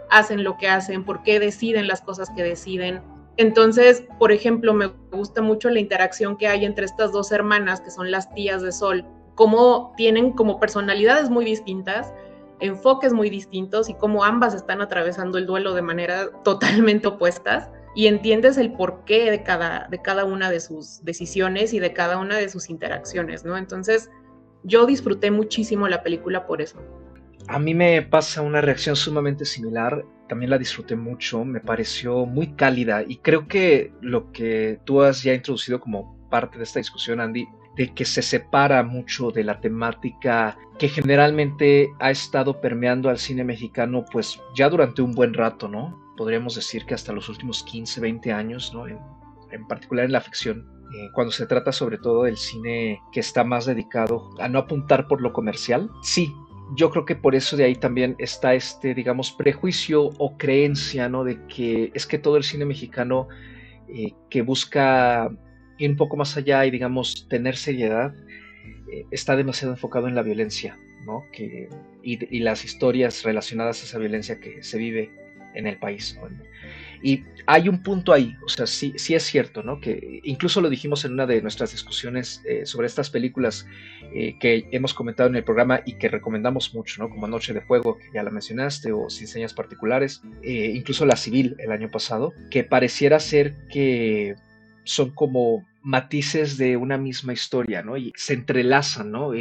hacen 0.10 0.44
lo 0.44 0.58
que 0.58 0.68
hacen, 0.68 1.06
por 1.06 1.24
qué 1.24 1.40
deciden 1.40 1.88
las 1.88 2.02
cosas 2.02 2.30
que 2.36 2.44
deciden 2.44 3.13
Entonces, 3.38 4.04
por 4.20 4.32
ejemplo, 4.32 4.74
me 4.74 4.88
gusta 5.12 5.42
mucho 5.42 5.70
la 5.70 5.80
interacción 5.80 6.38
que 6.38 6.48
hay 6.48 6.66
entre 6.66 6.86
estas 6.86 7.12
dos 7.12 7.32
hermanas, 7.32 7.82
que 7.82 7.90
son 7.90 8.12
las 8.12 8.34
tías 8.34 8.62
de 8.62 8.72
Sol, 8.72 9.06
cómo 9.36 9.94
tienen 9.98 10.32
como 10.32 10.60
personalidades 10.60 11.30
muy 11.30 11.44
distintas, 11.44 12.14
enfoques 12.60 13.12
muy 13.12 13.30
distintos 13.30 13.90
y 13.90 13.96
cómo 13.96 14.24
ambas 14.24 14.54
están 14.54 14.82
atravesando 14.82 15.38
el 15.38 15.48
duelo 15.48 15.74
de 15.74 15.82
manera 15.82 16.30
totalmente 16.44 17.08
opuestas 17.08 17.70
y 17.96 18.08
entiendes 18.08 18.58
el 18.58 18.74
porqué 18.74 19.30
de 19.30 19.44
cada, 19.44 19.88
de 19.90 20.02
cada 20.02 20.26
una 20.26 20.50
de 20.50 20.60
sus 20.60 21.04
decisiones 21.04 21.74
y 21.74 21.80
de 21.80 21.94
cada 21.94 22.18
una 22.18 22.38
de 22.38 22.50
sus 22.50 22.70
interacciones, 22.70 23.46
¿no? 23.46 23.58
Entonces, 23.58 24.10
yo 24.64 24.86
disfruté 24.86 25.30
muchísimo 25.30 25.88
la 25.88 26.04
película 26.04 26.46
por 26.48 26.62
eso. 26.62 26.80
A 27.48 27.60
mí 27.60 27.74
me 27.74 28.02
pasa 28.02 28.42
una 28.42 28.62
reacción 28.62 28.96
sumamente 28.96 29.46
similar, 29.46 30.06
también 30.34 30.50
la 30.50 30.58
disfruté 30.58 30.96
mucho, 30.96 31.46
me 31.46 31.60
pareció 31.60 32.26
muy 32.26 32.56
cálida 32.56 33.04
y 33.08 33.18
creo 33.18 33.48
que 33.48 33.94
lo 34.02 34.32
que 34.32 34.80
tú 34.84 35.04
has 35.04 35.22
ya 35.22 35.32
introducido 35.32 35.80
como 35.80 36.28
parte 36.32 36.58
de 36.58 36.64
esta 36.64 36.80
discusión, 36.80 37.20
Andy, 37.20 37.48
de 37.76 37.94
que 37.94 38.04
se 38.04 38.24
separa 38.24 38.82
mucho 38.82 39.30
de 39.30 39.44
la 39.44 39.62
temática 39.62 40.58
que 40.80 40.90
generalmente 40.90 41.92
ha 42.00 42.10
estado 42.10 42.60
permeando 42.60 43.10
al 43.10 43.20
cine 43.20 43.44
mexicano 43.44 44.06
pues 44.12 44.42
ya 44.56 44.70
durante 44.70 45.04
un 45.04 45.14
buen 45.14 45.36
rato, 45.36 45.68
¿no? 45.68 46.02
Podríamos 46.18 46.56
decir 46.56 46.84
que 46.88 46.96
hasta 46.96 47.14
los 47.14 47.30
últimos 47.30 47.62
15, 47.62 48.02
20 48.02 48.32
años, 48.32 48.74
¿no? 48.74 48.88
En, 48.88 48.98
en 49.52 49.68
particular 49.68 50.06
en 50.06 50.14
la 50.14 50.22
ficción. 50.22 50.68
Eh, 50.96 51.10
cuando 51.14 51.32
se 51.32 51.46
trata 51.46 51.72
sobre 51.72 52.00
todo 52.00 52.24
del 52.24 52.38
cine 52.38 53.00
que 53.12 53.20
está 53.20 53.44
más 53.44 53.68
dedicado 53.68 54.32
a 54.40 54.50
no 54.50 54.58
apuntar 54.58 55.08
por 55.08 55.22
lo 55.22 55.32
comercial, 55.32 55.92
sí, 56.02 56.34
yo 56.76 56.90
creo 56.90 57.06
que 57.06 57.16
por 57.16 57.36
eso 57.36 57.58
de 57.58 57.66
ahí 57.66 57.76
también 57.76 58.16
está 58.20 58.54
este, 58.54 58.94
digamos, 58.94 59.32
prejuicio 59.32 60.12
o 60.18 60.38
creencia, 60.38 61.10
¿no? 61.10 61.24
De 61.24 61.40
que 61.48 61.92
es 61.94 62.06
que 62.06 62.18
todo 62.18 62.38
el 62.38 62.44
cine 62.44 62.66
mexicano 62.66 63.28
eh, 63.88 64.14
que 64.30 64.42
busca 64.42 65.30
ir 65.78 65.90
un 65.90 65.98
poco 65.98 66.16
más 66.16 66.38
allá 66.38 66.66
y, 66.66 66.72
digamos, 66.72 67.28
tener 67.30 67.56
seriedad, 67.56 68.14
eh, 68.92 69.06
está 69.12 69.36
demasiado 69.36 69.74
enfocado 69.74 70.08
en 70.08 70.16
la 70.16 70.24
violencia, 70.24 70.78
¿no? 71.06 71.24
Que, 71.32 71.70
y, 72.02 72.36
y, 72.36 72.40
las 72.40 72.64
historias 72.64 73.24
relacionadas 73.24 73.82
a 73.82 73.86
esa 73.86 74.00
violencia 74.00 74.40
que 74.40 74.64
se 74.64 74.78
vive 74.78 75.12
en 75.56 75.68
el 75.68 75.78
país, 75.78 76.18
¿no? 76.20 76.30
Hay 77.46 77.68
un 77.68 77.84
punto 77.84 78.14
ahí, 78.14 78.36
o 78.46 78.50
sea, 78.50 78.66
sí, 78.66 78.94
sí 78.96 79.16
es 79.16 79.24
cierto, 79.24 79.64
¿no? 79.64 79.80
Que 79.82 80.22
incluso 80.24 80.62
lo 80.62 80.70
dijimos 80.70 81.04
en 81.06 81.14
una 81.14 81.26
de 81.26 81.42
nuestras 81.42 81.72
discusiones 81.72 82.42
eh, 82.46 82.66
sobre 82.66 82.88
estas 82.88 83.10
películas 83.10 83.66
eh, 84.14 84.38
que 84.40 84.68
hemos 84.72 84.94
comentado 84.94 85.30
en 85.30 85.36
el 85.36 85.44
programa 85.44 85.82
y 85.86 85.94
que 85.98 86.08
recomendamos 86.08 86.74
mucho, 86.74 87.02
¿no? 87.02 87.10
Como 87.10 87.28
Noche 87.28 87.54
de 87.54 87.62
Fuego, 87.62 87.98
que 87.98 88.06
ya 88.14 88.24
la 88.24 88.32
mencionaste, 88.32 88.94
o 88.94 89.10
Sin 89.10 89.28
Señas 89.28 89.54
Particulares, 89.54 90.22
eh, 90.42 90.72
incluso 90.74 91.06
La 91.06 91.18
Civil 91.18 91.56
el 91.60 91.72
año 91.72 91.92
pasado, 91.92 92.34
que 92.50 92.64
pareciera 92.64 93.20
ser 93.20 93.56
que 93.72 94.36
son 94.86 95.12
como 95.12 95.66
matices 95.82 96.58
de 96.58 96.78
una 96.78 96.98
misma 96.98 97.34
historia, 97.34 97.82
¿no? 97.82 97.98
Y 97.98 98.14
se 98.16 98.34
entrelazan, 98.34 99.12
¿no? 99.12 99.32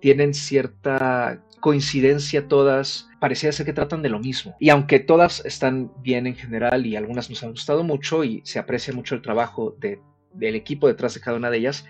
tienen 0.00 0.34
cierta 0.34 1.42
coincidencia 1.60 2.48
todas, 2.48 3.08
parecía 3.26 3.50
ser 3.50 3.66
que 3.66 3.72
tratan 3.72 4.02
de 4.02 4.08
lo 4.08 4.20
mismo. 4.20 4.54
Y 4.60 4.68
aunque 4.68 5.00
todas 5.00 5.44
están 5.44 5.90
bien 6.00 6.28
en 6.28 6.36
general 6.36 6.86
y 6.86 6.94
algunas 6.94 7.28
nos 7.28 7.42
han 7.42 7.50
gustado 7.50 7.82
mucho 7.82 8.22
y 8.22 8.40
se 8.44 8.60
aprecia 8.60 8.94
mucho 8.94 9.16
el 9.16 9.20
trabajo 9.20 9.74
de, 9.80 10.00
del 10.32 10.54
equipo 10.54 10.86
detrás 10.86 11.14
de 11.14 11.20
cada 11.20 11.36
una 11.36 11.50
de 11.50 11.58
ellas, 11.58 11.86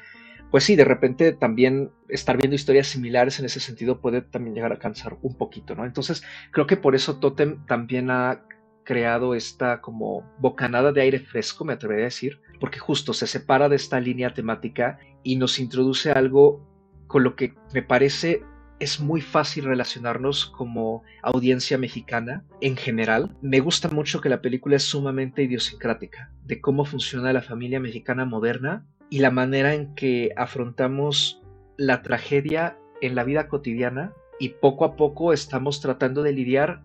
pues 0.51 0.65
sí, 0.65 0.77
de 0.77 0.87
repente 0.87 1.33
también 1.33 1.91
estar 2.09 2.39
viendo 2.39 2.55
historias 2.55 2.87
similares 2.87 3.39
en 3.39 3.45
ese 3.45 3.61
sentido 3.61 4.01
puede 4.01 4.23
también 4.23 4.55
llegar 4.55 4.73
a 4.73 4.79
cansar 4.79 5.19
un 5.21 5.37
poquito, 5.37 5.75
¿no? 5.75 5.85
Entonces 5.85 6.23
creo 6.53 6.67
que 6.67 6.79
por 6.79 6.95
eso 6.95 7.19
Totem 7.19 7.67
también 7.67 8.11
ha 8.11 8.41
creado 8.83 9.35
esta 9.35 9.83
como 9.83 10.23
bocanada 10.39 10.91
de 10.91 11.03
aire 11.03 11.19
fresco, 11.19 11.67
me 11.67 11.75
atrevería 11.75 12.05
a 12.05 12.13
decir, 12.13 12.41
porque 12.61 12.79
justo 12.79 13.13
se 13.13 13.27
separa 13.27 13.69
de 13.69 13.77
esta 13.77 14.01
línea 14.01 14.33
temática 14.33 14.99
y 15.23 15.37
nos 15.37 15.59
introduce 15.59 16.13
algo 16.13 16.67
con 17.09 17.25
lo 17.25 17.37
que 17.37 17.53
me 17.75 17.83
parece 17.83 18.43
es 18.79 19.01
muy 19.01 19.21
fácil 19.21 19.65
relacionarnos 19.65 20.47
como 20.47 21.03
audiencia 21.23 21.79
mexicana 21.79 22.45
en 22.61 22.77
general. 22.77 23.37
Me 23.41 23.61
gusta 23.61 23.89
mucho 23.89 24.21
que 24.21 24.29
la 24.29 24.43
película 24.43 24.77
es 24.77 24.83
sumamente 24.83 25.43
idiosincrática 25.43 26.31
de 26.45 26.61
cómo 26.61 26.85
funciona 26.85 27.33
la 27.33 27.43
familia 27.43 27.81
mexicana 27.81 28.25
moderna 28.25 28.87
y 29.11 29.21
la 29.21 29.31
manera 29.31 29.75
en 29.75 29.95
que 29.95 30.33
afrontamos 30.37 31.41
la 31.77 32.03
tragedia 32.03 32.79
en 33.01 33.15
la 33.15 33.25
vida 33.25 33.49
cotidiana 33.49 34.13
y 34.39 34.51
poco 34.51 34.85
a 34.85 34.97
poco 34.97 35.33
estamos 35.33 35.81
tratando 35.81 36.23
de 36.23 36.33
lidiar 36.33 36.83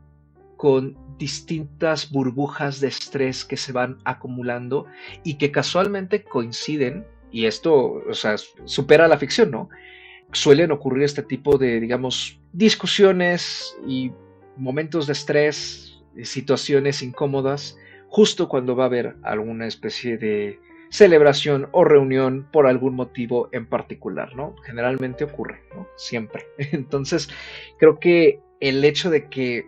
con 0.57 0.95
distintas 1.17 2.11
burbujas 2.11 2.79
de 2.79 2.87
estrés 2.87 3.43
que 3.45 3.57
se 3.57 3.71
van 3.71 3.97
acumulando 4.05 4.85
y 5.23 5.39
que 5.39 5.51
casualmente 5.51 6.23
coinciden, 6.23 7.05
y 7.31 7.45
esto, 7.45 8.03
o 8.07 8.13
sea, 8.13 8.35
supera 8.65 9.07
la 9.07 9.17
ficción, 9.17 9.51
¿no? 9.51 9.69
Suelen 10.33 10.71
ocurrir 10.71 11.03
este 11.03 11.23
tipo 11.23 11.57
de, 11.57 11.79
digamos, 11.79 12.39
discusiones 12.53 13.75
y 13.87 14.11
momentos 14.57 15.07
de 15.07 15.13
estrés, 15.13 16.01
situaciones 16.23 17.01
incómodas, 17.01 17.77
justo 18.09 18.49
cuando 18.49 18.75
va 18.75 18.83
a 18.83 18.87
haber 18.87 19.15
alguna 19.23 19.67
especie 19.67 20.17
de 20.17 20.59
celebración 20.89 21.69
o 21.71 21.85
reunión 21.85 22.47
por 22.51 22.67
algún 22.67 22.95
motivo 22.95 23.47
en 23.53 23.65
particular, 23.65 24.35
¿no? 24.35 24.55
Generalmente 24.65 25.23
ocurre, 25.23 25.61
¿no? 25.73 25.87
Siempre. 25.95 26.45
Entonces, 26.57 27.29
creo 27.79 27.99
que 27.99 28.41
el 28.59 28.83
hecho 28.83 29.09
de 29.09 29.29
que 29.29 29.67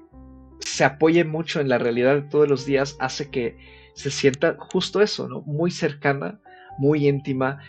se 0.59 0.83
apoye 0.83 1.23
mucho 1.23 1.61
en 1.61 1.69
la 1.69 1.77
realidad 1.77 2.15
de 2.15 2.21
todos 2.23 2.49
los 2.49 2.65
días 2.65 2.97
hace 2.99 3.29
que 3.29 3.57
se 3.93 4.11
sienta 4.11 4.57
justo 4.59 5.01
eso, 5.01 5.27
¿no? 5.29 5.41
Muy 5.41 5.71
cercana, 5.71 6.39
muy 6.77 7.07
íntima, 7.07 7.59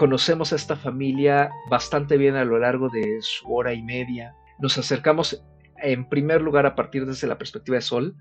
conocemos 0.00 0.54
a 0.54 0.56
esta 0.56 0.76
familia 0.76 1.50
bastante 1.68 2.16
bien 2.16 2.34
a 2.34 2.46
lo 2.46 2.58
largo 2.58 2.88
de 2.88 3.18
su 3.20 3.54
hora 3.54 3.74
y 3.74 3.82
media. 3.82 4.34
Nos 4.58 4.78
acercamos 4.78 5.44
en 5.76 6.08
primer 6.08 6.40
lugar 6.40 6.64
a 6.64 6.74
partir 6.74 7.04
desde 7.04 7.26
la 7.26 7.36
perspectiva 7.36 7.74
de 7.74 7.82
Sol, 7.82 8.16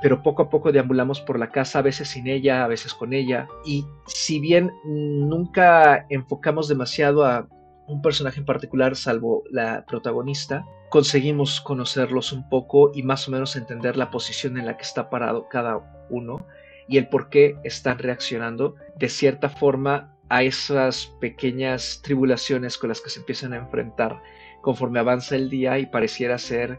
pero 0.00 0.22
poco 0.22 0.42
a 0.42 0.48
poco 0.48 0.70
deambulamos 0.70 1.20
por 1.20 1.36
la 1.36 1.50
casa, 1.50 1.80
a 1.80 1.82
veces 1.82 2.06
sin 2.06 2.28
ella, 2.28 2.62
a 2.62 2.68
veces 2.68 2.94
con 2.94 3.12
ella. 3.12 3.48
Y 3.66 3.84
si 4.06 4.38
bien 4.38 4.70
nunca 4.84 6.06
enfocamos 6.08 6.68
demasiado 6.68 7.24
a 7.24 7.48
un 7.88 8.00
personaje 8.00 8.38
en 8.38 8.46
particular, 8.46 8.94
salvo 8.94 9.42
la 9.50 9.84
protagonista, 9.88 10.64
conseguimos 10.88 11.60
conocerlos 11.60 12.32
un 12.32 12.48
poco 12.48 12.92
y 12.94 13.02
más 13.02 13.26
o 13.26 13.32
menos 13.32 13.56
entender 13.56 13.96
la 13.96 14.12
posición 14.12 14.56
en 14.56 14.66
la 14.66 14.76
que 14.76 14.84
está 14.84 15.10
parado 15.10 15.48
cada 15.48 16.06
uno 16.10 16.46
y 16.86 16.96
el 16.96 17.08
por 17.08 17.28
qué 17.28 17.56
están 17.64 17.98
reaccionando 17.98 18.76
de 18.96 19.08
cierta 19.08 19.48
forma 19.48 20.14
a 20.28 20.42
esas 20.42 21.06
pequeñas 21.20 22.00
tribulaciones 22.02 22.76
con 22.78 22.88
las 22.88 23.00
que 23.00 23.10
se 23.10 23.20
empiezan 23.20 23.52
a 23.52 23.56
enfrentar 23.56 24.22
conforme 24.60 24.98
avanza 24.98 25.36
el 25.36 25.48
día 25.48 25.78
y 25.78 25.86
pareciera 25.86 26.38
ser 26.38 26.78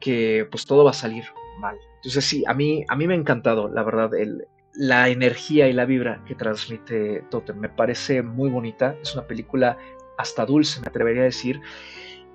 que 0.00 0.46
pues 0.50 0.66
todo 0.66 0.84
va 0.84 0.90
a 0.90 0.94
salir 0.94 1.24
mal. 1.60 1.76
Entonces 1.96 2.24
sí, 2.24 2.44
a 2.46 2.54
mí, 2.54 2.84
a 2.88 2.96
mí 2.96 3.06
me 3.06 3.14
ha 3.14 3.16
encantado, 3.16 3.68
la 3.68 3.82
verdad, 3.82 4.14
el, 4.14 4.46
la 4.74 5.08
energía 5.08 5.68
y 5.68 5.72
la 5.72 5.84
vibra 5.84 6.22
que 6.26 6.34
transmite 6.34 7.24
Totem. 7.30 7.58
Me 7.58 7.68
parece 7.68 8.22
muy 8.22 8.50
bonita, 8.50 8.96
es 9.02 9.14
una 9.14 9.26
película 9.26 9.76
hasta 10.18 10.46
dulce, 10.46 10.80
me 10.80 10.88
atrevería 10.88 11.22
a 11.22 11.26
decir. 11.26 11.60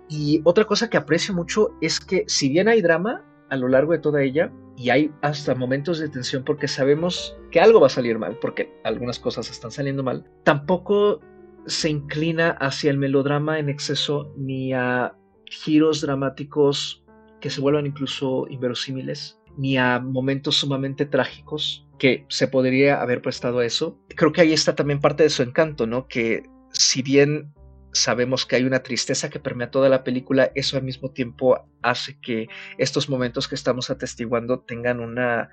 Y 0.07 0.41
otra 0.45 0.65
cosa 0.65 0.89
que 0.89 0.97
aprecio 0.97 1.33
mucho 1.33 1.75
es 1.81 1.99
que 1.99 2.23
si 2.27 2.49
bien 2.49 2.67
hay 2.67 2.81
drama, 2.81 3.25
a 3.49 3.55
lo 3.55 3.67
largo 3.67 3.93
de 3.93 3.99
toda 3.99 4.21
ella 4.21 4.51
y 4.77 4.91
hay 4.91 5.11
hasta 5.21 5.55
momentos 5.55 5.99
de 5.99 6.07
tensión 6.07 6.43
porque 6.43 6.67
sabemos 6.67 7.35
que 7.51 7.59
algo 7.59 7.81
va 7.81 7.87
a 7.87 7.89
salir 7.89 8.19
mal, 8.19 8.37
porque 8.39 8.71
algunas 8.83 9.19
cosas 9.19 9.49
están 9.49 9.71
saliendo 9.71 10.03
mal, 10.03 10.23
tampoco 10.43 11.19
se 11.65 11.89
inclina 11.89 12.51
hacia 12.51 12.91
el 12.91 12.97
melodrama 12.97 13.59
en 13.59 13.69
exceso 13.69 14.31
ni 14.37 14.73
a 14.73 15.15
giros 15.45 16.01
dramáticos 16.01 17.03
que 17.41 17.49
se 17.49 17.59
vuelvan 17.59 17.87
incluso 17.87 18.47
inverosímiles, 18.49 19.39
ni 19.57 19.77
a 19.77 19.99
momentos 19.99 20.55
sumamente 20.55 21.05
trágicos 21.05 21.85
que 21.97 22.25
se 22.29 22.47
podría 22.47 23.01
haber 23.01 23.21
prestado 23.21 23.59
a 23.59 23.65
eso. 23.65 23.99
Creo 24.09 24.31
que 24.31 24.41
ahí 24.41 24.53
está 24.53 24.75
también 24.75 24.99
parte 24.99 25.23
de 25.23 25.29
su 25.29 25.41
encanto, 25.41 25.87
¿no? 25.87 26.07
Que 26.07 26.43
si 26.71 27.01
bien 27.01 27.53
sabemos 27.91 28.45
que 28.45 28.55
hay 28.55 28.63
una 28.63 28.83
tristeza 28.83 29.29
que 29.29 29.39
permea 29.39 29.71
toda 29.71 29.89
la 29.89 30.03
película, 30.03 30.51
eso 30.55 30.77
al 30.77 30.83
mismo 30.83 31.11
tiempo 31.11 31.67
hace 31.81 32.19
que 32.19 32.47
estos 32.77 33.09
momentos 33.09 33.47
que 33.47 33.55
estamos 33.55 33.89
atestiguando 33.89 34.59
tengan 34.59 34.99
una 34.99 35.49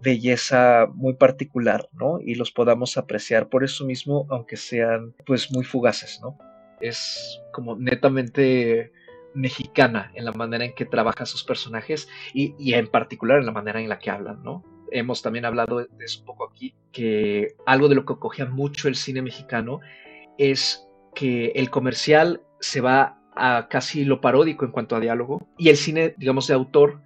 belleza 0.00 0.86
muy 0.92 1.14
particular, 1.14 1.88
¿no? 1.92 2.18
Y 2.20 2.34
los 2.34 2.52
podamos 2.52 2.96
apreciar 2.96 3.48
por 3.48 3.64
eso 3.64 3.84
mismo, 3.84 4.26
aunque 4.30 4.56
sean 4.56 5.14
pues 5.24 5.50
muy 5.50 5.64
fugaces, 5.64 6.20
¿no? 6.22 6.38
Es 6.80 7.40
como 7.52 7.76
netamente 7.76 8.92
mexicana 9.34 10.12
en 10.14 10.24
la 10.24 10.32
manera 10.32 10.64
en 10.64 10.74
que 10.74 10.84
trabaja 10.84 11.26
sus 11.26 11.42
personajes 11.42 12.08
y, 12.32 12.54
y 12.58 12.74
en 12.74 12.86
particular 12.86 13.40
en 13.40 13.46
la 13.46 13.52
manera 13.52 13.80
en 13.80 13.88
la 13.88 13.98
que 13.98 14.10
hablan, 14.10 14.42
¿no? 14.42 14.62
Hemos 14.90 15.22
también 15.22 15.44
hablado 15.44 15.78
de 15.78 16.04
eso 16.04 16.20
un 16.20 16.26
poco 16.26 16.48
aquí, 16.48 16.74
que 16.92 17.54
algo 17.66 17.88
de 17.88 17.96
lo 17.96 18.04
que 18.04 18.16
cogía 18.16 18.46
mucho 18.46 18.86
el 18.88 18.94
cine 18.94 19.22
mexicano 19.22 19.80
es 20.38 20.86
que 21.14 21.52
el 21.54 21.70
comercial 21.70 22.42
se 22.60 22.80
va 22.80 23.18
a 23.36 23.68
casi 23.68 24.04
lo 24.04 24.20
paródico 24.20 24.64
en 24.64 24.72
cuanto 24.72 24.96
a 24.96 25.00
diálogo 25.00 25.48
y 25.58 25.68
el 25.68 25.76
cine, 25.76 26.14
digamos, 26.18 26.46
de 26.46 26.54
autor, 26.54 27.00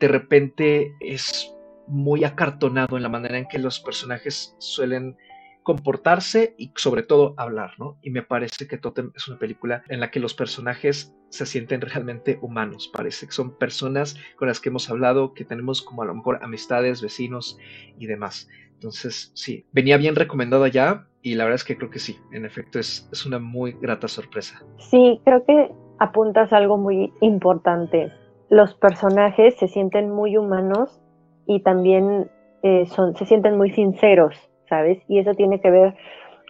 de 0.00 0.08
repente 0.08 0.94
es 1.00 1.52
muy 1.86 2.24
acartonado 2.24 2.96
en 2.96 3.02
la 3.02 3.08
manera 3.08 3.38
en 3.38 3.46
que 3.46 3.58
los 3.58 3.80
personajes 3.80 4.54
suelen 4.58 5.16
comportarse 5.64 6.54
y 6.58 6.72
sobre 6.76 7.02
todo 7.02 7.34
hablar, 7.38 7.72
¿no? 7.78 7.98
Y 8.02 8.10
me 8.10 8.22
parece 8.22 8.68
que 8.68 8.76
Totem 8.76 9.12
es 9.16 9.26
una 9.28 9.38
película 9.38 9.82
en 9.88 9.98
la 9.98 10.10
que 10.10 10.20
los 10.20 10.34
personajes 10.34 11.14
se 11.30 11.46
sienten 11.46 11.80
realmente 11.80 12.38
humanos, 12.42 12.90
parece 12.92 13.26
que 13.26 13.32
son 13.32 13.56
personas 13.56 14.16
con 14.36 14.46
las 14.46 14.60
que 14.60 14.68
hemos 14.68 14.90
hablado, 14.90 15.32
que 15.32 15.44
tenemos 15.44 15.82
como 15.82 16.02
a 16.02 16.06
lo 16.06 16.14
mejor 16.14 16.38
amistades, 16.42 17.00
vecinos 17.00 17.58
y 17.98 18.06
demás. 18.06 18.46
Entonces, 18.84 19.32
sí, 19.34 19.64
venía 19.72 19.96
bien 19.96 20.14
recomendada 20.14 20.68
ya 20.68 21.06
y 21.22 21.36
la 21.36 21.44
verdad 21.44 21.56
es 21.56 21.64
que 21.64 21.78
creo 21.78 21.88
que 21.88 21.98
sí, 21.98 22.18
en 22.32 22.44
efecto 22.44 22.78
es, 22.78 23.08
es 23.10 23.24
una 23.24 23.38
muy 23.38 23.72
grata 23.80 24.08
sorpresa. 24.08 24.62
Sí, 24.76 25.22
creo 25.24 25.42
que 25.46 25.72
apuntas 25.98 26.52
algo 26.52 26.76
muy 26.76 27.10
importante. 27.22 28.12
Los 28.50 28.74
personajes 28.74 29.56
se 29.56 29.68
sienten 29.68 30.10
muy 30.10 30.36
humanos 30.36 31.00
y 31.46 31.62
también 31.62 32.30
eh, 32.62 32.84
son, 32.86 33.16
se 33.16 33.24
sienten 33.24 33.56
muy 33.56 33.70
sinceros 33.70 34.36
¿sabes? 34.68 35.02
Y 35.08 35.18
eso 35.18 35.34
tiene 35.34 35.60
que 35.60 35.70
ver 35.70 35.94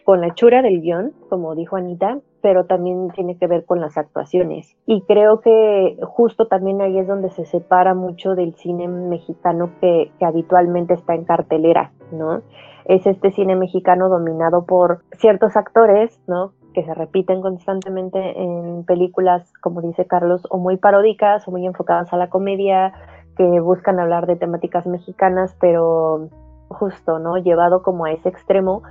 con 0.04 0.20
la 0.20 0.28
hechura 0.28 0.62
del 0.62 0.80
guion, 0.80 1.12
como 1.28 1.54
dijo 1.54 1.76
Anita, 1.76 2.18
pero 2.44 2.66
también 2.66 3.08
tiene 3.12 3.38
que 3.38 3.46
ver 3.46 3.64
con 3.64 3.80
las 3.80 3.96
actuaciones. 3.96 4.76
Y 4.84 5.00
creo 5.06 5.40
que 5.40 5.96
justo 6.02 6.46
también 6.46 6.82
ahí 6.82 6.98
es 6.98 7.08
donde 7.08 7.30
se 7.30 7.46
separa 7.46 7.94
mucho 7.94 8.34
del 8.34 8.54
cine 8.56 8.86
mexicano 8.86 9.70
que, 9.80 10.12
que 10.18 10.26
habitualmente 10.26 10.92
está 10.92 11.14
en 11.14 11.24
cartelera, 11.24 11.92
¿no? 12.12 12.42
Es 12.84 13.06
este 13.06 13.30
cine 13.30 13.56
mexicano 13.56 14.10
dominado 14.10 14.66
por 14.66 15.00
ciertos 15.16 15.56
actores, 15.56 16.20
¿no? 16.26 16.52
que 16.74 16.84
se 16.84 16.92
repiten 16.92 17.40
constantemente 17.40 18.18
en 18.42 18.84
películas, 18.84 19.50
como 19.62 19.80
dice 19.80 20.06
Carlos, 20.06 20.46
o 20.50 20.58
muy 20.58 20.76
paródicas 20.76 21.48
o 21.48 21.50
muy 21.50 21.64
enfocadas 21.64 22.12
a 22.12 22.18
la 22.18 22.28
comedia, 22.28 22.92
que 23.38 23.60
buscan 23.60 24.00
hablar 24.00 24.26
de 24.26 24.36
temáticas 24.36 24.84
mexicanas, 24.84 25.56
pero 25.60 26.28
justo, 26.68 27.18
¿no? 27.20 27.38
Llevado 27.38 27.82
como 27.82 28.04
a 28.04 28.12
ese 28.12 28.28
extremo. 28.28 28.82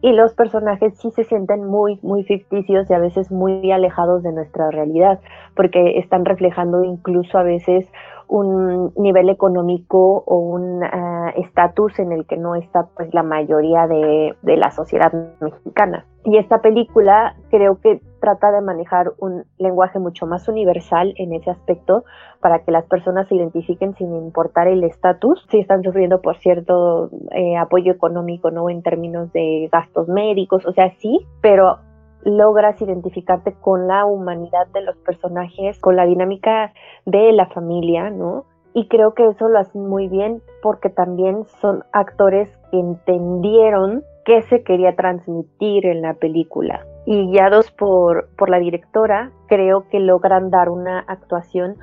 Y 0.00 0.12
los 0.12 0.32
personajes 0.34 0.96
sí 0.98 1.10
se 1.10 1.24
sienten 1.24 1.64
muy, 1.64 1.98
muy 2.02 2.22
ficticios 2.24 2.88
y 2.88 2.94
a 2.94 2.98
veces 2.98 3.32
muy 3.32 3.72
alejados 3.72 4.22
de 4.22 4.32
nuestra 4.32 4.70
realidad, 4.70 5.20
porque 5.56 5.98
están 5.98 6.24
reflejando 6.24 6.84
incluso 6.84 7.36
a 7.36 7.42
veces 7.42 7.90
un 8.28 8.92
nivel 8.96 9.30
económico 9.30 10.22
o 10.26 10.36
un 10.36 10.84
ah, 10.84 11.32
estatus 11.36 11.98
en 11.98 12.12
el 12.12 12.26
que 12.26 12.36
no 12.36 12.54
está 12.54 12.86
pues 12.94 13.12
la 13.14 13.22
mayoría 13.22 13.86
de, 13.86 14.36
de, 14.42 14.56
la 14.56 14.70
sociedad 14.70 15.12
mexicana. 15.40 16.04
Y 16.24 16.36
esta 16.36 16.60
película 16.60 17.36
creo 17.50 17.80
que 17.80 18.00
trata 18.28 18.52
de 18.52 18.60
manejar 18.60 19.12
un 19.18 19.44
lenguaje 19.56 19.98
mucho 19.98 20.26
más 20.26 20.48
universal 20.48 21.14
en 21.16 21.32
ese 21.32 21.50
aspecto 21.50 22.04
para 22.40 22.58
que 22.62 22.72
las 22.72 22.84
personas 22.84 23.26
se 23.28 23.36
identifiquen 23.36 23.94
sin 23.94 24.14
importar 24.14 24.68
el 24.68 24.84
estatus, 24.84 25.46
si 25.50 25.60
están 25.60 25.82
sufriendo 25.82 26.20
por 26.20 26.36
cierto 26.36 27.10
eh, 27.30 27.56
apoyo 27.56 27.90
económico, 27.90 28.50
¿no? 28.50 28.68
En 28.68 28.82
términos 28.82 29.32
de 29.32 29.68
gastos 29.72 30.08
médicos, 30.08 30.66
o 30.66 30.72
sea, 30.72 30.90
sí, 30.98 31.26
pero 31.40 31.78
logras 32.22 32.80
identificarte 32.82 33.54
con 33.54 33.88
la 33.88 34.04
humanidad 34.04 34.66
de 34.74 34.82
los 34.82 34.96
personajes, 34.98 35.78
con 35.80 35.96
la 35.96 36.04
dinámica 36.04 36.72
de 37.06 37.32
la 37.32 37.46
familia, 37.46 38.10
¿no? 38.10 38.44
Y 38.74 38.88
creo 38.88 39.14
que 39.14 39.26
eso 39.26 39.48
lo 39.48 39.58
hacen 39.58 39.88
muy 39.88 40.08
bien 40.08 40.42
porque 40.62 40.90
también 40.90 41.46
son 41.60 41.84
actores 41.92 42.50
que 42.70 42.78
entendieron 42.78 44.04
qué 44.28 44.42
se 44.42 44.62
quería 44.62 44.94
transmitir 44.94 45.86
en 45.86 46.02
la 46.02 46.12
película. 46.12 46.84
Y 47.06 47.30
guiados 47.30 47.70
por, 47.70 48.28
por 48.36 48.50
la 48.50 48.58
directora, 48.58 49.30
creo 49.46 49.88
que 49.88 50.00
logran 50.00 50.50
dar 50.50 50.68
una 50.68 50.98
actuación 50.98 51.76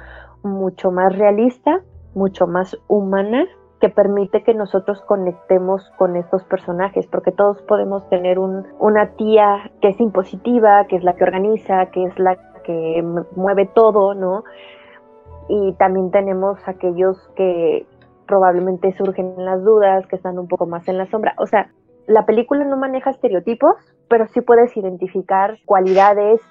mucho 0.44 0.92
más 0.92 1.18
realista, 1.18 1.82
mucho 2.14 2.46
más 2.46 2.78
humana 2.88 3.48
que 3.82 3.90
permite 3.90 4.44
que 4.44 4.54
nosotros 4.54 5.02
conectemos 5.08 5.90
con 5.98 6.16
estos 6.16 6.44
personajes, 6.44 7.08
porque 7.08 7.32
todos 7.32 7.60
podemos 7.64 8.08
tener 8.10 8.38
un, 8.38 8.68
una 8.78 9.16
tía 9.16 9.72
que 9.82 9.88
es 9.88 10.00
impositiva, 10.00 10.86
que 10.86 10.98
es 10.98 11.04
la 11.04 11.16
que 11.16 11.24
organiza, 11.24 11.88
que 11.88 12.04
es 12.04 12.20
la 12.20 12.38
que 12.64 13.04
mueve 13.36 13.66
todo, 13.74 14.14
¿no? 14.14 14.44
Y 15.50 15.74
también 15.80 16.12
tenemos 16.12 16.60
aquellos 16.68 17.18
que 17.36 17.88
probablemente 18.28 18.94
surgen 18.94 19.34
en 19.36 19.46
las 19.46 19.64
dudas, 19.64 20.06
que 20.06 20.16
están 20.16 20.38
un 20.38 20.48
poco 20.48 20.68
más 20.68 20.88
en 20.88 21.00
la 21.00 21.08
sombra. 21.08 21.34
O 21.40 21.48
sea, 21.48 21.72
la 22.08 22.26
película 22.26 22.66
no 22.66 22.78
maneja 22.78 23.10
estereotipos, 23.10 23.76
pero 24.08 24.28
sí 24.28 24.42
puedes 24.42 24.76
identificar 24.78 25.58
cualidades 25.66 26.42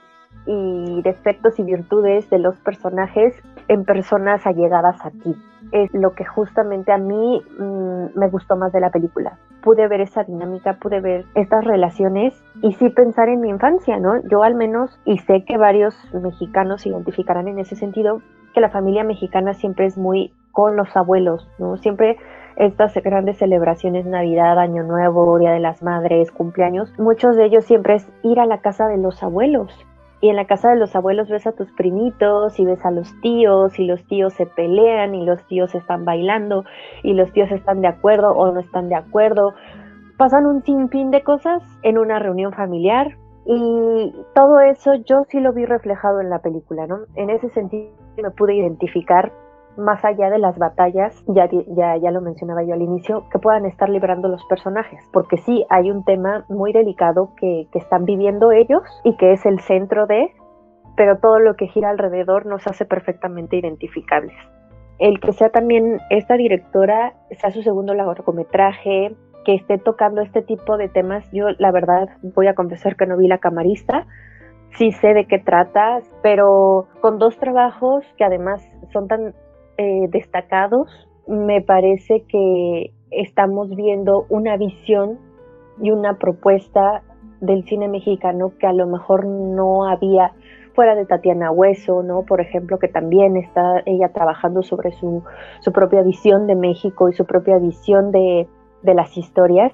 y 0.46 1.00
defectos 1.02 1.58
y 1.58 1.62
virtudes 1.62 2.28
de 2.30 2.38
los 2.38 2.56
personajes 2.60 3.34
en 3.68 3.84
personas 3.84 4.46
allegadas 4.46 5.04
a 5.04 5.10
ti 5.10 5.36
es 5.72 5.92
lo 5.92 6.14
que 6.14 6.24
justamente 6.24 6.92
a 6.92 6.98
mí 6.98 7.42
mm, 7.58 8.18
me 8.18 8.28
gustó 8.28 8.56
más 8.56 8.72
de 8.72 8.80
la 8.80 8.90
película. 8.90 9.38
Pude 9.62 9.88
ver 9.88 10.00
esa 10.00 10.22
dinámica, 10.24 10.74
pude 10.74 11.00
ver 11.00 11.24
estas 11.34 11.64
relaciones 11.64 12.40
y 12.62 12.72
sí 12.74 12.90
pensar 12.90 13.28
en 13.28 13.40
mi 13.40 13.48
infancia, 13.48 13.98
¿no? 13.98 14.22
Yo 14.28 14.42
al 14.42 14.54
menos, 14.54 14.98
y 15.04 15.18
sé 15.18 15.44
que 15.44 15.56
varios 15.56 15.94
mexicanos 16.12 16.86
identificarán 16.86 17.48
en 17.48 17.58
ese 17.58 17.76
sentido, 17.76 18.20
que 18.54 18.60
la 18.60 18.70
familia 18.70 19.02
mexicana 19.02 19.54
siempre 19.54 19.86
es 19.86 19.98
muy 19.98 20.32
con 20.52 20.76
los 20.76 20.96
abuelos, 20.96 21.48
¿no? 21.58 21.76
Siempre 21.78 22.18
estas 22.56 22.94
grandes 22.94 23.38
celebraciones, 23.38 24.06
Navidad, 24.06 24.58
Año 24.58 24.82
Nuevo, 24.82 25.38
Día 25.38 25.52
de 25.52 25.60
las 25.60 25.82
Madres, 25.82 26.30
cumpleaños, 26.30 26.92
muchos 26.98 27.36
de 27.36 27.46
ellos 27.46 27.64
siempre 27.64 27.96
es 27.96 28.08
ir 28.22 28.40
a 28.40 28.46
la 28.46 28.58
casa 28.58 28.88
de 28.88 28.98
los 28.98 29.22
abuelos 29.22 29.86
y 30.24 30.30
en 30.30 30.36
la 30.36 30.46
casa 30.46 30.70
de 30.70 30.76
los 30.76 30.96
abuelos 30.96 31.28
ves 31.28 31.46
a 31.46 31.52
tus 31.52 31.70
primitos 31.72 32.58
y 32.58 32.64
ves 32.64 32.82
a 32.86 32.90
los 32.90 33.12
tíos 33.20 33.78
y 33.78 33.84
los 33.84 34.02
tíos 34.06 34.32
se 34.32 34.46
pelean 34.46 35.14
y 35.14 35.22
los 35.22 35.46
tíos 35.48 35.74
están 35.74 36.06
bailando 36.06 36.64
y 37.02 37.12
los 37.12 37.30
tíos 37.34 37.50
están 37.52 37.82
de 37.82 37.88
acuerdo 37.88 38.32
o 38.32 38.50
no 38.50 38.58
están 38.60 38.88
de 38.88 38.94
acuerdo. 38.94 39.52
Pasan 40.16 40.46
un 40.46 40.62
sinfín 40.62 41.10
de 41.10 41.22
cosas 41.22 41.62
en 41.82 41.98
una 41.98 42.20
reunión 42.20 42.54
familiar 42.54 43.18
y 43.44 44.14
todo 44.34 44.60
eso 44.60 44.94
yo 44.94 45.24
sí 45.28 45.40
lo 45.40 45.52
vi 45.52 45.66
reflejado 45.66 46.22
en 46.22 46.30
la 46.30 46.38
película, 46.38 46.86
¿no? 46.86 47.00
En 47.16 47.28
ese 47.28 47.50
sentido 47.50 47.90
me 48.16 48.30
pude 48.30 48.54
identificar 48.54 49.30
más 49.76 50.04
allá 50.04 50.30
de 50.30 50.38
las 50.38 50.58
batallas, 50.58 51.22
ya, 51.26 51.48
ya, 51.50 51.96
ya 51.96 52.10
lo 52.10 52.20
mencionaba 52.20 52.62
yo 52.62 52.74
al 52.74 52.82
inicio, 52.82 53.28
que 53.30 53.38
puedan 53.38 53.66
estar 53.66 53.88
librando 53.88 54.28
los 54.28 54.44
personajes, 54.46 55.00
porque 55.12 55.37
sí 55.38 55.64
hay 55.70 55.90
un 55.90 56.04
tema 56.04 56.44
muy 56.48 56.72
delicado 56.72 57.30
que, 57.37 57.66
que 57.72 57.78
están 57.78 58.04
viviendo 58.04 58.52
ellos 58.52 58.82
y 59.04 59.16
que 59.16 59.32
es 59.32 59.44
el 59.46 59.60
centro 59.60 60.06
de, 60.06 60.32
pero 60.96 61.18
todo 61.18 61.38
lo 61.38 61.56
que 61.56 61.66
gira 61.66 61.90
alrededor 61.90 62.46
nos 62.46 62.66
hace 62.66 62.84
perfectamente 62.84 63.56
identificables. 63.56 64.37
El 64.98 65.20
que 65.20 65.32
sea 65.32 65.50
también 65.50 66.00
esta 66.10 66.37
directora, 66.37 67.14
sea 67.30 67.50
su 67.50 67.62
segundo 67.62 67.94
largometraje, 67.94 69.16
que 69.44 69.54
esté 69.54 69.78
tocando 69.78 70.22
este 70.22 70.42
tipo 70.42 70.76
de 70.76 70.88
temas, 70.88 71.30
yo 71.32 71.48
la 71.58 71.70
verdad 71.70 72.08
voy 72.22 72.46
a 72.46 72.54
confesar 72.54 72.96
que 72.96 73.06
no 73.06 73.16
vi 73.16 73.28
la 73.28 73.38
camarista, 73.38 74.06
sí 74.76 74.92
sé 74.92 75.14
de 75.14 75.26
qué 75.26 75.38
trata, 75.38 76.00
pero 76.22 76.88
con 77.00 77.18
dos 77.18 77.37
trabajos 77.38 78.04
que 78.16 78.24
además 78.24 78.66
son 78.92 79.08
tan 79.08 79.34
eh, 79.76 80.08
destacados, 80.08 81.08
me 81.26 81.60
parece 81.60 82.22
que 82.22 82.92
estamos 83.10 83.74
viendo 83.74 84.26
una 84.28 84.56
visión 84.56 85.18
y 85.80 85.90
una 85.90 86.18
propuesta 86.18 87.02
del 87.40 87.64
cine 87.64 87.88
mexicano 87.88 88.52
que 88.58 88.66
a 88.66 88.72
lo 88.72 88.87
mejor 88.87 89.26
no 89.26 89.87
había 89.87 90.32
fuera 90.74 90.94
de 90.94 91.06
Tatiana 91.06 91.50
Hueso, 91.50 92.02
¿no? 92.02 92.22
Por 92.22 92.40
ejemplo, 92.40 92.78
que 92.78 92.88
también 92.88 93.37
está 93.37 93.82
ella 93.87 94.08
trabajando 94.12 94.62
sobre 94.62 94.92
su, 94.92 95.22
su 95.60 95.72
propia 95.72 96.02
visión 96.02 96.46
de 96.46 96.56
México 96.56 97.08
y 97.08 97.12
su 97.12 97.24
propia 97.24 97.58
visión 97.58 98.10
de, 98.10 98.48
de 98.82 98.94
las 98.94 99.16
historias. 99.16 99.72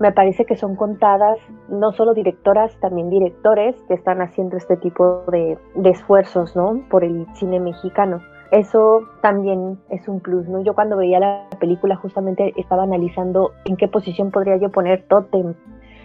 Me 0.00 0.10
parece 0.10 0.44
que 0.44 0.56
son 0.56 0.74
contadas 0.74 1.38
no 1.68 1.92
solo 1.92 2.14
directoras, 2.14 2.76
también 2.80 3.10
directores 3.10 3.80
que 3.86 3.94
están 3.94 4.20
haciendo 4.22 4.56
este 4.56 4.76
tipo 4.76 5.22
de, 5.30 5.56
de 5.76 5.90
esfuerzos, 5.90 6.56
¿no? 6.56 6.82
Por 6.90 7.04
el 7.04 7.26
cine 7.34 7.60
mexicano 7.60 8.20
eso 8.50 9.02
también 9.20 9.78
es 9.90 10.06
un 10.08 10.20
plus, 10.20 10.48
¿no? 10.48 10.62
Yo 10.62 10.74
cuando 10.74 10.96
veía 10.96 11.18
la 11.18 11.48
película 11.58 11.96
justamente 11.96 12.52
estaba 12.56 12.84
analizando 12.84 13.52
en 13.64 13.76
qué 13.76 13.88
posición 13.88 14.30
podría 14.30 14.56
yo 14.56 14.70
poner 14.70 15.02
Totem. 15.08 15.54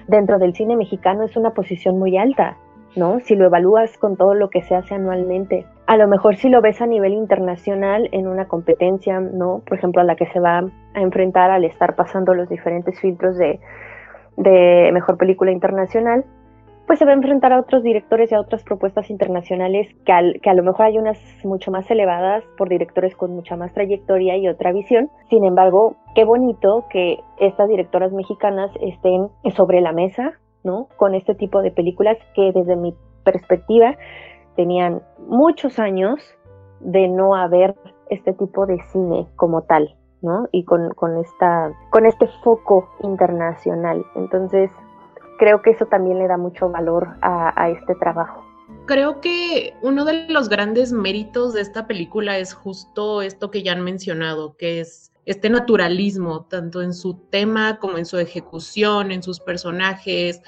Dentro 0.07 0.39
del 0.39 0.55
cine 0.55 0.75
mexicano 0.75 1.23
es 1.23 1.37
una 1.37 1.51
posición 1.51 1.99
muy 1.99 2.17
alta, 2.17 2.57
¿no? 2.95 3.19
Si 3.19 3.35
lo 3.35 3.45
evalúas 3.45 3.97
con 3.97 4.17
todo 4.17 4.33
lo 4.33 4.49
que 4.49 4.63
se 4.63 4.75
hace 4.75 4.95
anualmente. 4.95 5.65
A 5.85 5.97
lo 5.97 6.07
mejor 6.07 6.35
si 6.35 6.49
lo 6.49 6.61
ves 6.61 6.81
a 6.81 6.87
nivel 6.87 7.13
internacional 7.13 8.09
en 8.11 8.27
una 8.27 8.47
competencia, 8.47 9.19
¿no? 9.19 9.61
Por 9.67 9.77
ejemplo, 9.77 10.01
a 10.01 10.05
la 10.05 10.15
que 10.15 10.25
se 10.27 10.39
va 10.39 10.59
a 10.93 11.01
enfrentar 11.01 11.51
al 11.51 11.65
estar 11.65 11.95
pasando 11.95 12.33
los 12.33 12.49
diferentes 12.49 12.99
filtros 12.99 13.37
de, 13.37 13.59
de 14.37 14.91
mejor 14.93 15.17
película 15.17 15.51
internacional, 15.51 16.25
pues 16.89 16.97
se 16.97 17.05
va 17.05 17.11
a 17.11 17.13
enfrentar 17.13 17.53
a 17.53 17.59
otros 17.59 17.83
directores 17.83 18.31
y 18.31 18.33
a 18.33 18.41
otras 18.41 18.63
propuestas 18.63 19.11
internacionales 19.11 19.87
que, 20.07 20.39
que 20.41 20.49
a 20.49 20.55
lo 20.55 20.63
mejor 20.63 20.87
hay 20.87 20.97
unas 20.97 21.19
mucho 21.43 21.69
más 21.69 21.89
elevadas 21.91 22.43
por 22.57 22.67
directores 22.67 23.15
con 23.15 23.29
mucha 23.29 23.55
más 23.55 23.71
trayectoria 23.75 24.37
y 24.37 24.47
otra 24.47 24.71
visión. 24.71 25.11
Sin 25.29 25.45
embargo, 25.45 25.97
qué 26.15 26.23
bonito 26.25 26.85
que 26.89 27.19
estas 27.39 27.69
directoras 27.69 28.11
mexicanas 28.11 28.71
estén 28.81 29.27
sobre 29.55 29.81
la 29.81 29.91
mesa, 29.91 30.31
¿no? 30.63 30.87
Con 30.97 31.13
este 31.13 31.35
tipo 31.35 31.61
de 31.61 31.69
películas 31.69 32.17
que 32.33 32.51
desde 32.53 32.75
mi 32.75 32.95
perspectiva 33.23 33.95
tenían 34.55 35.03
muchos 35.27 35.77
años 35.77 36.19
de 36.79 37.07
no 37.07 37.35
haber 37.35 37.75
este 38.09 38.33
tipo 38.33 38.65
de 38.65 38.79
cine 38.91 39.27
como 39.35 39.61
tal, 39.61 39.95
¿no? 40.23 40.47
Y 40.51 40.65
con, 40.65 40.89
con, 40.95 41.19
esta, 41.19 41.71
con 41.91 42.07
este 42.07 42.25
foco 42.43 42.89
internacional. 43.03 44.03
Entonces, 44.15 44.71
creo 45.39 45.61
que 45.61 45.71
eso 45.71 45.85
también 45.87 46.19
le 46.19 46.27
da 46.27 46.37
mucho 46.37 46.69
valor 46.69 47.15
a, 47.21 47.69
este 47.69 47.95
trabajo. 47.95 48.45
Creo 48.85 49.21
que 49.21 49.73
uno 49.81 50.05
de 50.05 50.27
los 50.29 50.49
grandes 50.49 50.91
méritos 50.91 51.53
de 51.53 51.61
esta 51.61 51.87
película 51.87 52.37
es 52.37 52.53
justo 52.53 53.21
esto 53.21 53.49
que 53.49 53.63
ya 53.63 53.71
han 53.71 53.83
mencionado, 53.83 54.55
que 54.57 54.81
es 54.81 55.11
este 55.25 55.49
naturalismo, 55.49 56.45
tanto 56.45 56.81
en 56.81 56.93
su 56.93 57.15
tema 57.29 57.79
como 57.79 57.97
en 57.97 58.05
su 58.05 58.17
ejecución, 58.17 59.11
en 59.11 59.23
sus 59.23 59.39
personajes, 59.39 60.41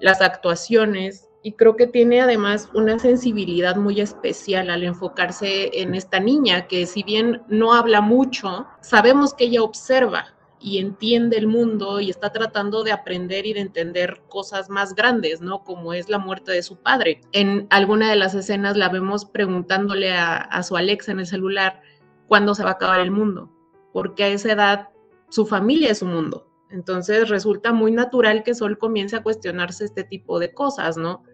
las 0.00 0.20
actuaciones. 0.20 1.28
Y 1.42 1.52
creo 1.52 1.76
que 1.76 1.86
tiene 1.86 2.20
además 2.20 2.68
una 2.74 2.98
sensibilidad 2.98 3.76
muy 3.76 4.00
especial 4.00 4.70
al 4.70 4.84
enfocarse 4.84 5.70
en 5.80 5.94
esta 5.94 6.20
niña, 6.20 6.66
que 6.66 6.86
si 6.86 7.02
bien 7.02 7.42
no 7.48 7.72
habla 7.74 8.00
mucho, 8.00 8.66
sabemos 8.80 9.34
que 9.34 9.44
ella 9.44 9.62
observa, 9.62 10.26
y 10.62 10.78
entiende 10.78 11.36
el 11.36 11.48
mundo 11.48 12.00
y 12.00 12.08
está 12.08 12.30
tratando 12.30 12.84
de 12.84 12.92
aprender 12.92 13.46
y 13.46 13.52
de 13.52 13.60
entender 13.60 14.22
cosas 14.28 14.70
más 14.70 14.94
grandes, 14.94 15.40
¿no? 15.40 15.64
Como 15.64 15.92
es 15.92 16.08
la 16.08 16.18
muerte 16.18 16.52
de 16.52 16.62
su 16.62 16.76
padre. 16.76 17.20
En 17.32 17.66
alguna 17.70 18.08
de 18.08 18.16
las 18.16 18.34
escenas 18.34 18.76
la 18.76 18.88
vemos 18.88 19.24
preguntándole 19.24 20.12
a, 20.12 20.62
su 20.62 20.76
Alexa 20.76 21.12
en 21.12 21.18
el 21.18 21.26
celular 21.26 21.82
cuándo 22.28 22.54
se 22.54 22.62
va 22.62 22.70
a 22.70 22.74
acabar 22.74 23.00
el 23.00 23.10
mundo, 23.10 23.50
porque 23.92 24.24
a 24.24 24.28
esa 24.28 24.52
edad 24.52 24.88
su 25.30 25.46
familia 25.46 25.90
es 25.90 25.98
su 25.98 26.06
mundo. 26.06 26.48
Entonces 26.70 27.28
resulta 27.28 27.72
muy 27.72 27.90
natural 27.90 28.44
que 28.44 28.54
Sol 28.54 28.78
comience 28.78 29.16
a 29.16 29.22
cuestionarse 29.22 29.84
este 29.84 30.04
tipo 30.04 30.38
de 30.38 30.54
cosas, 30.54 30.96
¿no? 30.96 31.24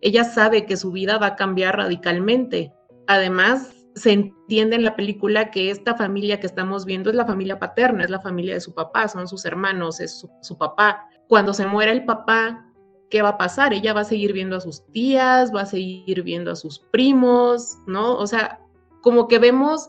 Ella 0.00 0.24
sabe 0.24 0.66
que 0.66 0.76
su 0.76 0.90
vida 0.90 1.18
va 1.18 1.28
a 1.28 1.36
cambiar 1.36 1.76
radicalmente. 1.76 2.72
Además, 3.06 3.75
se 3.96 4.12
entiende 4.12 4.76
en 4.76 4.84
la 4.84 4.94
película 4.94 5.50
que 5.50 5.70
esta 5.70 5.94
familia 5.94 6.38
que 6.38 6.46
estamos 6.46 6.84
viendo 6.84 7.08
es 7.08 7.16
la 7.16 7.24
familia 7.24 7.58
paterna, 7.58 8.04
es 8.04 8.10
la 8.10 8.20
familia 8.20 8.52
de 8.52 8.60
su 8.60 8.74
papá, 8.74 9.08
son 9.08 9.26
sus 9.26 9.46
hermanos, 9.46 10.00
es 10.00 10.26
su, 10.42 10.58
papá. 10.58 11.08
Cuando 11.28 11.54
se 11.54 11.66
muera 11.66 11.92
el 11.92 12.04
papá, 12.04 12.70
¿qué 13.08 13.22
va 13.22 13.30
a 13.30 13.38
pasar? 13.38 13.72
Ella 13.72 13.94
va 13.94 14.02
a 14.02 14.04
seguir 14.04 14.34
viendo 14.34 14.56
a 14.56 14.60
sus 14.60 14.86
tías, 14.92 15.52
va 15.52 15.62
a 15.62 15.66
seguir 15.66 16.22
viendo 16.22 16.50
a 16.50 16.56
sus 16.56 16.78
primos, 16.78 17.78
¿no? 17.86 18.16
O 18.18 18.26
sea, 18.26 18.60
como 19.00 19.28
que 19.28 19.38
vemos 19.38 19.88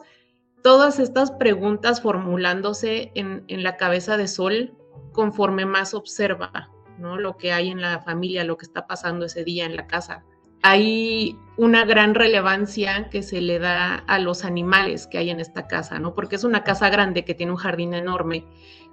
todas 0.64 1.00
estas 1.00 1.32
preguntas 1.32 2.02
formulándose 2.02 3.12
en, 3.14 3.44
en 3.50 3.62
la 3.62 3.76
cabeza 3.76 4.16
de 4.16 4.30
Sol 4.30 4.74
conforme 5.12 5.66
más 5.66 5.94
observa, 5.94 6.72
¿no? 6.98 7.18
Lo 7.18 7.36
que 7.36 7.52
hay 7.52 7.68
en 7.68 7.82
la 7.82 8.00
familia, 8.00 8.46
lo 8.46 8.56
que 8.56 8.66
está 8.66 8.88
pasando 8.88 9.26
ese 9.26 9.44
día 9.44 9.66
en 9.66 9.76
la 9.76 9.86
casa 9.86 10.24
hay 10.68 11.40
una 11.56 11.86
gran 11.86 12.14
relevancia 12.14 13.10
que 13.10 13.24
se 13.24 13.40
le 13.40 13.58
da 13.58 13.96
a 13.96 14.20
los 14.20 14.44
animales 14.44 15.08
que 15.08 15.18
hay 15.18 15.30
en 15.30 15.40
esta 15.40 15.66
casa, 15.66 15.98
¿no? 15.98 16.14
Porque 16.14 16.36
es 16.36 16.44
una 16.44 16.66
casa 16.66 16.90
grande 16.90 17.24
que 17.24 17.34
tiene 17.34 17.54
un 17.54 17.58
jardín 17.58 17.94
enorme. 17.94 18.46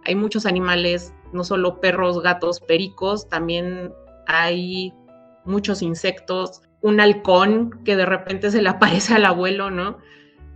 Hay 0.05 0.15
muchos 0.15 0.47
animales, 0.47 1.13
no 1.33 1.43
solo 1.43 1.81
perros, 1.81 2.23
gatos, 2.23 2.61
pericos, 2.61 3.29
también 3.29 3.93
hay 4.29 4.95
muchos 5.45 5.83
insectos, 5.83 6.63
un 6.81 7.01
halcón 7.01 7.83
que 7.85 7.97
de 7.97 8.07
repente 8.07 8.53
se 8.53 8.63
le 8.63 8.69
aparece 8.71 9.15
al 9.15 9.25
abuelo, 9.25 9.73
¿no? 9.73 9.99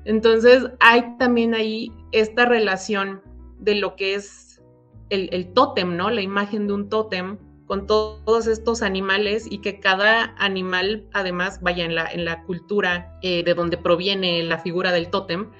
Entonces 0.04 0.70
hay 0.78 1.16
también 1.18 1.52
ahí 1.52 1.90
esta 2.12 2.44
relación 2.44 3.22
de 3.59 3.74
lo 3.74 3.96
que 3.96 4.14
es 4.14 4.62
el, 5.11 5.28
el 5.33 5.52
tótem, 5.52 5.96
¿no? 5.96 6.11
La 6.11 6.22
imagen 6.22 6.68
de 6.68 6.74
un 6.74 6.88
tótem 6.88 7.38
con 7.68 7.87
todos 7.87 8.46
estos 8.46 8.83
animales 8.83 9.46
y 9.48 9.59
que 9.59 9.78
cada 9.78 10.35
animal 10.38 11.07
además 11.12 11.61
vaya 11.62 11.85
en 11.85 11.94
la, 11.94 12.07
en 12.11 12.24
la 12.24 12.42
cultura 12.44 13.18
eh, 13.22 13.44
de 13.44 13.54
donde 13.54 13.76
proviene 13.76 14.42
la 14.42 14.59
figura 14.59 14.90
del 14.90 15.11
tótem, 15.11 15.50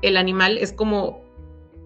el 0.00 0.16
animal 0.16 0.56
es 0.56 0.72
como 0.72 1.20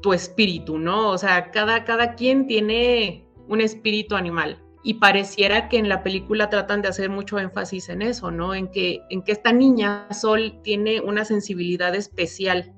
tu 0.02 0.12
espíritu, 0.12 0.78
¿no? 0.78 1.08
O 1.08 1.16
sea, 1.16 1.50
cada, 1.50 1.84
cada 1.84 2.14
quien 2.14 2.46
tiene 2.46 3.26
un 3.48 3.62
espíritu 3.62 4.14
animal. 4.14 4.62
Y 4.84 4.94
pareciera 4.94 5.68
que 5.68 5.78
en 5.78 5.88
la 5.88 6.02
película 6.02 6.50
tratan 6.50 6.82
de 6.82 6.88
hacer 6.88 7.08
mucho 7.08 7.38
énfasis 7.38 7.88
en 7.88 8.02
eso, 8.02 8.30
¿no? 8.30 8.54
En 8.54 8.68
que, 8.68 9.00
en 9.10 9.22
que 9.22 9.32
esta 9.32 9.52
niña, 9.52 10.08
Sol, 10.12 10.60
tiene 10.62 11.00
una 11.00 11.24
sensibilidad 11.24 11.94
especial 11.94 12.74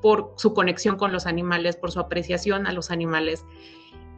por 0.00 0.32
su 0.36 0.54
conexión 0.54 0.96
con 0.96 1.12
los 1.12 1.26
animales, 1.26 1.76
por 1.76 1.90
su 1.90 2.00
apreciación 2.00 2.66
a 2.66 2.72
los 2.72 2.90
animales 2.90 3.44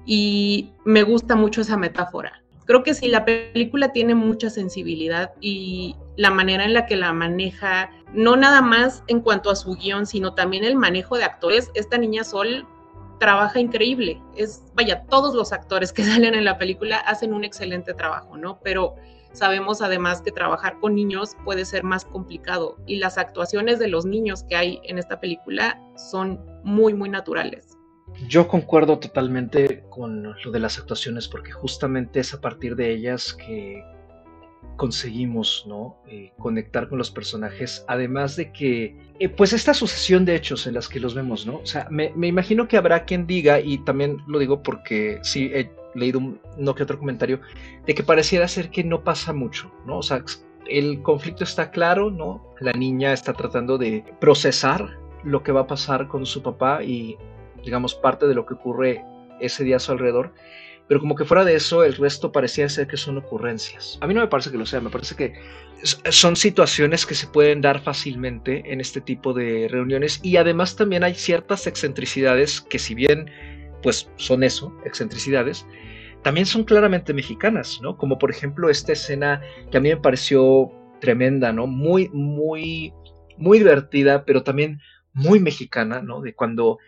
y 0.07 0.71
me 0.85 1.03
gusta 1.03 1.35
mucho 1.35 1.61
esa 1.61 1.77
metáfora. 1.77 2.43
Creo 2.67 2.83
que 2.83 2.95
sí, 2.95 3.09
la 3.09 3.25
película 3.25 3.93
tiene 3.93 4.15
mucha 4.15 4.49
sensibilidad 4.49 5.33
y 5.41 5.97
la 6.17 6.31
manera 6.31 6.65
en 6.65 6.73
la 6.73 6.87
que 6.87 6.97
la 6.97 7.13
maneja, 7.13 7.91
no 8.15 8.37
nada 8.37 8.63
más 8.63 9.03
en 9.07 9.21
cuanto 9.21 9.51
a 9.51 9.57
su 9.57 9.75
guion, 9.75 10.07
sino 10.07 10.35
también 10.35 10.65
el 10.65 10.77
manejo 10.77 11.19
de 11.19 11.25
actores. 11.25 11.71
Esta 11.75 11.99
niña 11.99 12.25
Sol 12.25 12.67
trabaja 13.19 13.61
increíble. 13.61 14.21
Es, 14.37 14.63
vaya, 14.75 15.05
todos 15.09 15.35
los 15.35 15.53
actores 15.53 15.93
que 15.93 16.05
salen 16.05 16.35
en 16.35 16.45
la 16.45 16.59
película 16.59 16.99
hacen 16.99 17.35
un 17.35 17.45
excelente 17.45 17.93
trabajo, 17.93 18.37
¿no? 18.37 18.61
Pero 18.63 18.95
sabemos 19.33 19.83
además 19.83 20.23
que 20.23 20.31
trabajar 20.31 20.79
con 20.81 20.95
niños 20.95 21.37
puede 21.45 21.65
ser 21.65 21.83
más 21.83 22.05
complicado 22.05 22.77
y 22.87 22.97
las 22.97 23.19
actuaciones 23.19 23.79
de 23.79 23.89
los 23.89 24.07
niños 24.07 24.45
que 24.45 24.57
hay 24.57 24.81
en 24.85 24.99
esta 24.99 25.21
película 25.21 25.81
son 25.97 26.41
muy, 26.63 26.95
muy 26.95 27.09
naturales. 27.09 27.74
Yo 28.29 28.49
concuerdo 28.49 28.99
totalmente 28.99 29.85
con 29.91 30.23
lo 30.23 30.51
de 30.51 30.61
las 30.61 30.79
actuaciones 30.79 31.29
porque 31.29 31.53
justamente 31.53 32.21
es 32.21 32.33
a 32.33 32.41
partir 32.41 32.77
de 32.77 32.93
ellas 32.93 33.35
que 33.35 33.83
conseguimos 34.77 35.65
¿no? 35.67 35.97
Eh, 36.09 36.33
conectar 36.39 36.89
con 36.89 36.99
los 36.99 37.11
personajes, 37.11 37.85
además 37.89 38.37
de 38.37 38.53
que, 38.53 38.97
eh, 39.19 39.29
pues 39.29 39.53
esta 39.53 39.75
sucesión 39.75 40.25
de 40.25 40.35
hechos 40.35 40.67
en 40.67 40.75
las 40.75 40.89
que 40.89 41.01
los 41.01 41.15
vemos, 41.15 41.47
¿no? 41.47 41.57
O 41.59 41.67
sea, 41.67 41.87
me, 41.91 42.13
imagino 42.23 42.67
que 42.67 42.77
habrá 42.77 43.05
quien 43.05 43.27
diga, 43.27 43.61
y 43.61 43.79
también 43.79 44.19
lo 44.27 44.39
digo 44.39 44.63
porque 44.63 45.19
sí 45.23 45.51
he 45.55 45.71
leído 45.95 46.19
un, 46.19 46.41
no 46.59 46.75
que 46.75 46.83
otro 46.83 46.99
comentario, 46.99 47.41
de 47.87 47.95
que 47.95 48.03
pareciera 48.03 48.49
ser 48.49 48.71
que 48.71 48.83
no 48.85 49.05
pasa 49.05 49.33
mucho, 49.33 49.71
¿no? 49.87 49.99
O 49.99 50.03
sea, 50.03 50.25
el 50.69 51.03
conflicto 51.03 51.45
está 51.45 51.71
claro, 51.71 52.11
¿no? 52.11 52.55
La 52.61 52.73
niña 52.73 53.13
está 53.13 53.33
tratando 53.33 53.79
de 53.79 54.05
procesar 54.21 54.99
lo 55.23 55.43
que 55.43 55.53
va 55.53 55.63
a 55.63 55.67
pasar 55.67 56.09
con 56.09 56.27
su 56.27 56.43
papá 56.43 56.83
y 56.83 57.17
digamos, 57.65 57.95
parte 57.95 58.27
de 58.27 58.35
lo 58.35 58.47
que 58.47 58.55
ocurre 58.55 59.05
ese 59.41 59.65
día 59.65 59.77
a 59.77 59.81
su 59.81 59.93
alrededor. 59.93 60.33
Pero 60.87 61.01
como 61.01 61.15
que 61.15 61.25
fuera 61.25 61.45
de 61.45 61.55
eso, 61.55 61.83
el 61.83 61.95
resto 61.95 62.31
parecía 62.31 62.69
ser 62.69 62.87
que 62.87 62.99
son 62.99 63.17
ocurrencias. 63.17 63.99
A 64.03 64.07
mí 64.07 64.13
no 64.13 64.21
me 64.21 64.29
parece 64.29 64.51
que 64.51 64.59
lo 64.59 64.67
sea, 64.67 64.81
me 64.81 64.91
parece 64.91 65.17
que 65.17 65.33
son 65.83 66.37
situaciones 66.37 67.07
que 67.07 67.15
se 67.15 67.27
pueden 67.27 67.61
dar 67.61 67.81
fácilmente 67.81 68.63
en 68.71 68.81
este 68.81 69.01
tipo 69.01 69.33
de 69.33 69.69
reuniones 69.71 70.21
y 70.23 70.37
además 70.37 70.77
también 70.77 71.05
hay 71.05 71.15
ciertas 71.15 71.67
excentricidades 71.67 72.61
que 72.61 72.79
si 72.79 72.95
bien 72.95 73.31
pues 73.83 74.11
son 74.17 74.43
eso, 74.43 74.75
excentricidades, 74.87 75.67
también 76.23 76.47
son 76.47 76.65
claramente 76.65 77.13
mexicanas, 77.13 77.81
¿no? 77.83 77.99
Como 77.99 78.19
por 78.19 78.31
ejemplo 78.31 78.71
esta 78.71 78.93
escena 78.93 79.43
que 79.71 79.77
a 79.77 79.81
mí 79.81 79.91
me 79.91 79.99
pareció 79.99 80.73
tremenda, 81.01 81.53
¿no? 81.53 81.67
Muy, 81.67 82.09
muy, 82.15 82.95
muy 83.37 83.59
divertida, 83.59 84.25
pero 84.25 84.43
también 84.43 84.81
muy 85.13 85.39
mexicana, 85.39 86.01
¿no? 86.01 86.23
De 86.23 86.35
cuando 86.35 86.79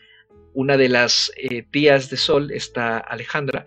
una 0.56 0.78
de 0.78 0.88
las 0.88 1.30
eh, 1.36 1.64
tías 1.70 2.08
de 2.08 2.16
Sol, 2.16 2.50
esta 2.50 2.96
Alejandra, 2.96 3.66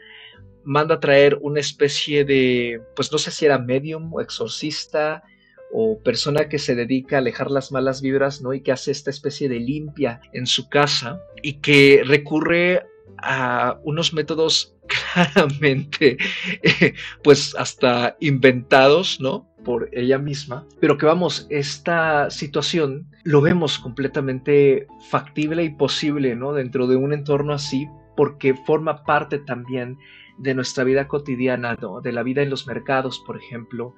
manda 0.64 0.96
a 0.96 1.00
traer 1.00 1.38
una 1.42 1.60
especie 1.60 2.26
de, 2.26 2.82
pues 2.96 3.12
no 3.12 3.20
sé 3.20 3.30
si 3.32 3.46
era 3.46 3.60
medium 3.60 4.12
o 4.12 4.22
exorcista 4.22 5.24
o 5.72 6.02
persona 6.04 6.50
que 6.50 6.58
se 6.58 6.74
dedica 6.74 7.16
a 7.16 7.20
alejar 7.20 7.52
las 7.52 7.72
malas 7.72 8.02
vibras, 8.02 8.42
¿no? 8.42 8.54
Y 8.54 8.62
que 8.62 8.72
hace 8.72 8.92
esta 8.92 9.12
especie 9.12 9.48
de 9.48 9.60
limpia 9.60 10.20
en 10.34 10.48
su 10.48 10.68
casa 10.68 11.22
y 11.44 11.60
que 11.62 12.02
recurre 12.04 12.84
a 13.18 13.80
unos 13.84 14.12
métodos 14.12 14.76
claramente, 15.24 16.18
eh, 16.64 16.94
pues 17.24 17.56
hasta 17.56 18.18
inventados, 18.20 19.20
¿no? 19.22 19.49
Por 19.70 19.88
ella 19.92 20.18
misma, 20.18 20.66
pero 20.80 20.98
que 20.98 21.06
vamos, 21.06 21.46
esta 21.52 22.32
situación 22.32 23.06
lo 23.24 23.40
vemos 23.40 23.78
completamente 23.78 24.88
factible 25.12 25.64
y 25.64 25.70
posible, 25.70 26.36
¿no? 26.36 26.54
Dentro 26.54 26.88
de 26.88 26.96
un 26.96 27.14
entorno 27.14 27.54
así, 27.54 27.88
porque 28.18 28.56
forma 28.56 29.04
parte 29.04 29.38
también 29.38 30.00
de 30.40 30.56
nuestra 30.56 30.84
vida 30.86 31.08
cotidiana, 31.08 31.78
de 32.02 32.12
la 32.12 32.24
vida 32.24 32.42
en 32.42 32.50
los 32.50 32.66
mercados, 32.66 33.20
por 33.28 33.38
ejemplo, 33.38 33.94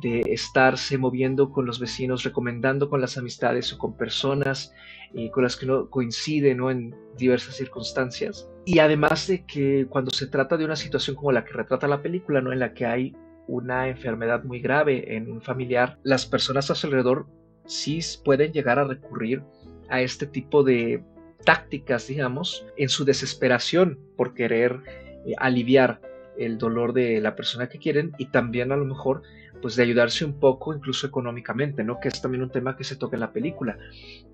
de 0.00 0.20
estarse 0.28 0.96
moviendo 0.96 1.50
con 1.50 1.66
los 1.66 1.80
vecinos, 1.80 2.22
recomendando 2.22 2.88
con 2.88 3.00
las 3.00 3.18
amistades 3.18 3.72
o 3.72 3.78
con 3.78 3.96
personas 3.96 4.72
eh, 5.12 5.32
con 5.32 5.42
las 5.42 5.56
que 5.56 5.66
no 5.66 5.90
coincide 5.90 6.54
¿no? 6.54 6.70
en 6.70 6.94
diversas 7.18 7.56
circunstancias. 7.56 8.48
Y 8.64 8.78
además 8.78 9.26
de 9.26 9.44
que 9.44 9.86
cuando 9.88 10.12
se 10.12 10.28
trata 10.28 10.56
de 10.56 10.64
una 10.64 10.76
situación 10.76 11.16
como 11.16 11.32
la 11.32 11.44
que 11.44 11.52
retrata 11.52 11.88
la 11.88 12.00
película, 12.00 12.40
¿no? 12.40 12.52
en 12.52 12.60
la 12.60 12.74
que 12.74 12.86
hay 12.86 13.16
una 13.46 13.88
enfermedad 13.88 14.44
muy 14.44 14.60
grave 14.60 15.16
en 15.16 15.30
un 15.30 15.40
familiar, 15.40 15.98
las 16.02 16.26
personas 16.26 16.70
a 16.70 16.74
su 16.74 16.86
alrededor 16.86 17.26
sí 17.66 18.00
pueden 18.24 18.52
llegar 18.52 18.78
a 18.78 18.84
recurrir 18.84 19.42
a 19.88 20.00
este 20.00 20.26
tipo 20.26 20.62
de 20.62 21.02
tácticas, 21.44 22.08
digamos, 22.08 22.66
en 22.76 22.88
su 22.88 23.04
desesperación 23.04 23.98
por 24.16 24.34
querer 24.34 24.80
eh, 25.24 25.34
aliviar 25.38 26.00
el 26.36 26.58
dolor 26.58 26.92
de 26.92 27.20
la 27.20 27.36
persona 27.36 27.68
que 27.68 27.78
quieren 27.78 28.12
y 28.18 28.26
también 28.26 28.72
a 28.72 28.76
lo 28.76 28.84
mejor 28.84 29.22
pues 29.62 29.76
de 29.76 29.82
ayudarse 29.82 30.24
un 30.24 30.38
poco 30.38 30.74
incluso 30.74 31.06
económicamente, 31.06 31.82
¿no? 31.82 31.98
Que 31.98 32.08
es 32.08 32.20
también 32.20 32.42
un 32.42 32.50
tema 32.50 32.76
que 32.76 32.84
se 32.84 32.96
toca 32.96 33.16
en 33.16 33.20
la 33.20 33.32
película, 33.32 33.78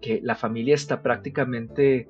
que 0.00 0.20
la 0.22 0.34
familia 0.34 0.74
está 0.74 1.02
prácticamente 1.02 2.08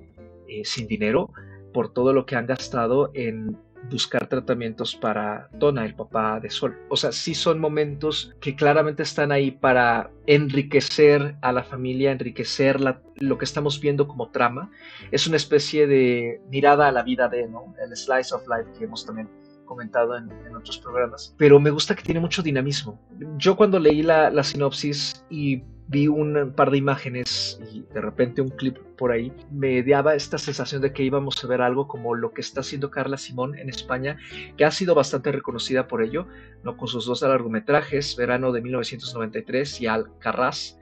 eh, 0.48 0.64
sin 0.64 0.86
dinero 0.86 1.30
por 1.74 1.92
todo 1.92 2.12
lo 2.12 2.24
que 2.26 2.36
han 2.36 2.46
gastado 2.46 3.10
en 3.14 3.56
buscar 3.90 4.26
tratamientos 4.26 4.94
para 4.96 5.48
Tona, 5.58 5.84
el 5.84 5.94
papá 5.94 6.40
de 6.40 6.50
Sol. 6.50 6.78
O 6.88 6.96
sea, 6.96 7.12
sí 7.12 7.34
son 7.34 7.60
momentos 7.60 8.34
que 8.40 8.54
claramente 8.54 9.02
están 9.02 9.32
ahí 9.32 9.50
para 9.50 10.10
enriquecer 10.26 11.36
a 11.40 11.52
la 11.52 11.62
familia, 11.62 12.12
enriquecer 12.12 12.80
lo 12.80 13.38
que 13.38 13.44
estamos 13.44 13.80
viendo 13.80 14.08
como 14.08 14.30
trama. 14.30 14.70
Es 15.10 15.26
una 15.26 15.36
especie 15.36 15.86
de 15.86 16.40
mirada 16.48 16.88
a 16.88 16.92
la 16.92 17.02
vida 17.02 17.28
de, 17.28 17.48
¿no? 17.48 17.74
El 17.84 17.96
slice 17.96 18.34
of 18.34 18.42
life 18.48 18.70
que 18.78 18.84
hemos 18.84 19.04
también 19.04 19.28
comentado 19.64 20.16
en, 20.18 20.30
otros 20.54 20.76
programas, 20.78 21.34
pero 21.38 21.58
me 21.58 21.70
gusta 21.70 21.94
que 21.94 22.02
tiene 22.02 22.20
mucho 22.20 22.42
dinamismo. 22.42 23.00
Yo 23.38 23.56
cuando 23.56 23.78
leí 23.78 24.02
la, 24.02 24.28
la 24.28 24.44
sinopsis 24.44 25.24
y 25.30 25.62
vi 25.88 26.08
un 26.08 26.52
par 26.56 26.70
de 26.70 26.78
imágenes 26.78 27.60
y 27.72 27.82
de 27.92 28.00
repente 28.00 28.40
un 28.40 28.48
clip 28.48 28.78
por 28.96 29.12
ahí, 29.12 29.32
me 29.50 29.82
daba 29.82 30.14
esta 30.14 30.38
sensación 30.38 30.80
de 30.80 30.92
que 30.92 31.02
íbamos 31.02 31.42
a 31.42 31.48
ver 31.48 31.60
algo 31.60 31.88
como 31.88 32.14
lo 32.14 32.32
que 32.32 32.40
está 32.40 32.60
haciendo 32.60 32.90
Carla 32.90 33.16
Simón 33.16 33.58
en 33.58 33.68
España, 33.68 34.16
que 34.56 34.64
ha 34.64 34.70
sido 34.70 34.94
bastante 34.94 35.32
reconocida 35.32 35.88
por 35.88 36.02
ello, 36.02 36.26
¿no? 36.62 36.76
con 36.76 36.88
sus 36.88 37.06
dos 37.06 37.22
largometrajes, 37.22 38.16
Verano 38.16 38.52
de 38.52 38.62
1993 38.62 39.80
y 39.80 39.86
Alcarraz. 39.86 40.78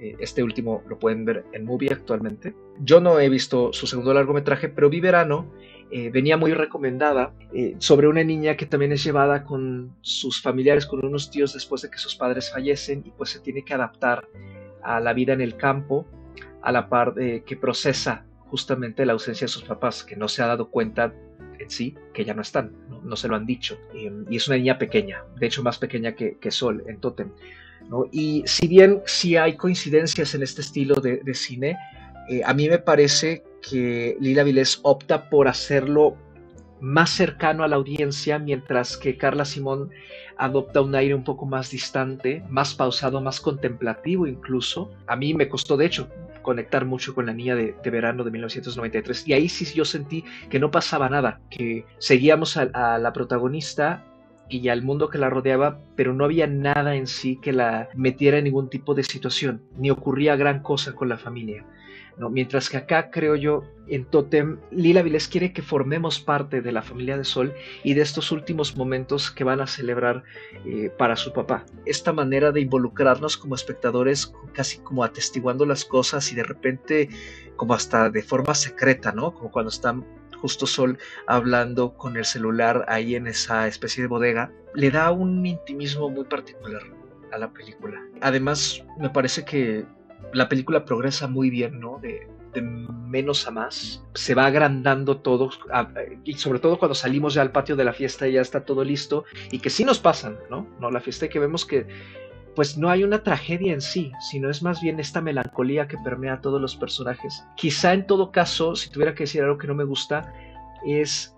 Eh, 0.00 0.16
este 0.18 0.42
último 0.42 0.82
lo 0.88 0.98
pueden 0.98 1.24
ver 1.24 1.44
en 1.52 1.64
Movie 1.64 1.92
actualmente. 1.92 2.54
Yo 2.80 3.00
no 3.00 3.20
he 3.20 3.28
visto 3.28 3.72
su 3.72 3.86
segundo 3.86 4.14
largometraje, 4.14 4.68
pero 4.68 4.90
vi 4.90 5.00
Verano 5.00 5.52
eh, 5.92 6.10
venía 6.10 6.36
muy 6.36 6.54
recomendada 6.54 7.32
eh, 7.52 7.74
sobre 7.78 8.06
una 8.06 8.22
niña 8.22 8.56
que 8.56 8.66
también 8.66 8.92
es 8.92 9.02
llevada 9.02 9.44
con 9.44 9.92
sus 10.02 10.40
familiares, 10.40 10.86
con 10.86 11.04
unos 11.04 11.30
tíos 11.30 11.52
después 11.52 11.82
de 11.82 11.90
que 11.90 11.98
sus 11.98 12.14
padres 12.14 12.50
fallecen 12.50 13.02
y 13.04 13.10
pues 13.10 13.30
se 13.30 13.40
tiene 13.40 13.64
que 13.64 13.74
adaptar 13.74 14.28
a 14.82 15.00
la 15.00 15.12
vida 15.12 15.32
en 15.32 15.40
el 15.40 15.56
campo 15.56 16.06
a 16.62 16.70
la 16.70 16.88
par 16.88 17.14
de 17.14 17.42
que 17.42 17.56
procesa 17.56 18.24
justamente 18.46 19.04
la 19.04 19.14
ausencia 19.14 19.46
de 19.46 19.48
sus 19.48 19.64
papás, 19.64 20.04
que 20.04 20.16
no 20.16 20.28
se 20.28 20.42
ha 20.42 20.46
dado 20.46 20.70
cuenta 20.70 21.12
en 21.58 21.70
sí 21.70 21.96
que 22.14 22.24
ya 22.24 22.34
no 22.34 22.42
están, 22.42 22.72
no, 23.02 23.16
se 23.16 23.28
lo 23.28 23.36
han 23.36 23.46
dicho. 23.46 23.78
y 23.94 24.36
es 24.36 24.48
una 24.48 24.56
niña 24.56 24.78
pequeña, 24.78 25.24
de 25.38 25.46
hecho 25.46 25.62
más 25.62 25.78
pequeña 25.78 26.14
que, 26.14 26.50
Sol 26.50 26.84
en 26.86 26.98
Totem. 27.00 27.30
Y 28.12 28.44
si 28.46 28.68
bien 28.68 29.02
sí 29.06 29.36
hay 29.36 29.56
coincidencias 29.56 30.34
en 30.34 30.42
este 30.42 30.60
estilo 30.60 30.94
de, 30.96 31.34
cine, 31.34 31.76
eh, 32.28 32.42
a 32.44 32.54
mí 32.54 32.68
me 32.68 32.78
parece 32.78 33.42
que 33.68 34.16
Lila 34.20 34.44
Vilés 34.44 34.80
opta 34.82 35.28
por 35.28 35.48
hacerlo 35.48 36.16
más 36.80 37.10
cercano 37.10 37.62
a 37.62 37.68
la 37.68 37.76
audiencia, 37.76 38.38
mientras 38.38 38.96
que 38.96 39.16
Carla 39.16 39.44
Simón 39.44 39.90
adopta 40.38 40.80
un 40.80 40.94
aire 40.94 41.14
un 41.14 41.24
poco 41.24 41.44
más 41.44 41.70
distante, 41.70 42.42
más 42.48 42.74
pausado, 42.74 43.20
más 43.20 43.40
contemplativo 43.40 44.26
incluso. 44.26 44.90
A 45.06 45.16
mí 45.16 45.34
me 45.34 45.48
costó, 45.48 45.76
de 45.76 45.86
hecho, 45.86 46.08
conectar 46.42 46.86
mucho 46.86 47.14
con 47.14 47.26
la 47.26 47.34
niña 47.34 47.54
de, 47.54 47.74
verano 47.84 48.24
de 48.24 48.30
1993 48.30 49.28
y 49.28 49.32
ahí 49.34 49.48
sí 49.48 49.66
yo 49.74 49.84
sentí 49.84 50.24
que 50.48 50.58
no 50.58 50.70
pasaba 50.70 51.08
nada, 51.08 51.40
que 51.50 51.84
seguíamos 51.98 52.56
a, 52.56 52.98
la 52.98 53.12
protagonista 53.12 54.04
y 54.48 54.68
al 54.68 54.82
mundo 54.82 55.10
que 55.10 55.18
la 55.18 55.30
rodeaba, 55.30 55.78
pero 55.94 56.12
no 56.12 56.24
había 56.24 56.46
nada 56.46 56.96
en 56.96 57.06
sí 57.06 57.38
que 57.40 57.52
la 57.52 57.88
metiera 57.94 58.38
en 58.38 58.44
ningún 58.44 58.68
tipo 58.68 58.94
de 58.94 59.04
situación, 59.04 59.62
ni 59.76 59.90
ocurría 59.90 60.34
gran 60.36 60.60
cosa 60.60 60.92
con 60.92 61.08
la 61.08 61.18
familia. 61.18 61.64
Mientras 62.16 62.68
que 62.68 62.76
acá 62.76 63.10
creo 63.10 63.36
yo, 63.36 63.64
en 63.88 64.04
Totem, 64.04 64.58
Lila 64.70 65.02
Vilés 65.02 65.26
quiere 65.26 65.52
que 65.52 65.62
formemos 65.62 66.20
parte 66.20 66.60
de 66.60 66.72
la 66.72 66.82
familia 66.82 67.16
de 67.16 67.24
Sol 67.24 67.52
y 67.82 67.94
de 67.94 68.02
estos 68.02 68.30
últimos 68.30 68.76
momentos 68.76 69.30
que 69.30 69.42
van 69.42 69.60
a 69.60 69.66
celebrar 69.66 70.22
eh, 70.64 70.90
para 70.96 71.16
su 71.16 71.32
papá. 71.32 71.64
Esta 71.86 72.12
manera 72.12 72.52
de 72.52 72.60
involucrarnos 72.60 73.36
como 73.36 73.54
espectadores, 73.54 74.32
casi 74.52 74.78
como 74.78 75.02
atestiguando 75.02 75.66
las 75.66 75.84
cosas 75.84 76.30
y 76.30 76.36
de 76.36 76.44
repente 76.44 77.08
como 77.56 77.74
hasta 77.74 78.10
de 78.10 78.22
forma 78.22 78.54
secreta, 78.54 79.12
¿no? 79.12 79.34
Como 79.34 79.50
cuando 79.50 79.70
están 79.70 80.04
justo 80.40 80.66
Sol 80.66 80.98
hablando 81.26 81.94
con 81.94 82.16
el 82.16 82.24
celular 82.24 82.84
ahí 82.88 83.14
en 83.14 83.26
esa 83.26 83.66
especie 83.66 84.02
de 84.02 84.08
bodega, 84.08 84.52
le 84.74 84.90
da 84.90 85.10
un 85.10 85.44
intimismo 85.44 86.08
muy 86.08 86.24
particular 86.24 86.82
a 87.32 87.38
la 87.38 87.52
película. 87.52 88.00
Además, 88.20 88.82
me 88.98 89.10
parece 89.10 89.44
que 89.44 89.84
la 90.32 90.48
película 90.48 90.84
progresa 90.84 91.26
muy 91.26 91.50
bien, 91.50 91.80
¿no? 91.80 91.98
De, 91.98 92.28
menos 93.06 93.46
a 93.46 93.52
más. 93.52 94.04
Se 94.14 94.34
va 94.34 94.46
agrandando 94.46 95.18
todo, 95.18 95.50
y 96.24 96.34
sobre 96.34 96.58
todo 96.58 96.78
cuando 96.78 96.94
salimos 96.94 97.34
ya 97.34 97.42
al 97.42 97.52
patio 97.52 97.76
de 97.76 97.84
la 97.84 97.92
fiesta 97.92 98.26
y 98.26 98.32
ya 98.32 98.40
está 98.40 98.64
todo 98.64 98.82
listo, 98.82 99.24
y 99.52 99.60
que 99.60 99.70
sí 99.70 99.84
nos 99.84 100.00
pasan, 100.00 100.36
¿no? 100.50 100.66
¿no? 100.80 100.90
La 100.90 101.00
fiesta 101.00 101.26
y 101.26 101.28
que 101.28 101.38
vemos 101.38 101.64
que 101.64 101.86
pues 102.56 102.76
no 102.76 102.90
hay 102.90 103.04
una 103.04 103.22
tragedia 103.22 103.72
en 103.72 103.80
sí, 103.80 104.12
sino 104.20 104.50
es 104.50 104.62
más 104.62 104.80
bien 104.80 104.98
esta 104.98 105.20
melancolía 105.20 105.86
que 105.86 105.96
permea 105.98 106.34
a 106.34 106.40
todos 106.40 106.60
los 106.60 106.74
personajes. 106.74 107.44
Quizá 107.56 107.94
en 107.94 108.06
todo 108.06 108.32
caso, 108.32 108.74
si 108.74 108.90
tuviera 108.90 109.14
que 109.14 109.22
decir 109.22 109.42
algo 109.42 109.56
que 109.56 109.68
no 109.68 109.74
me 109.74 109.84
gusta, 109.84 110.32
es 110.84 111.36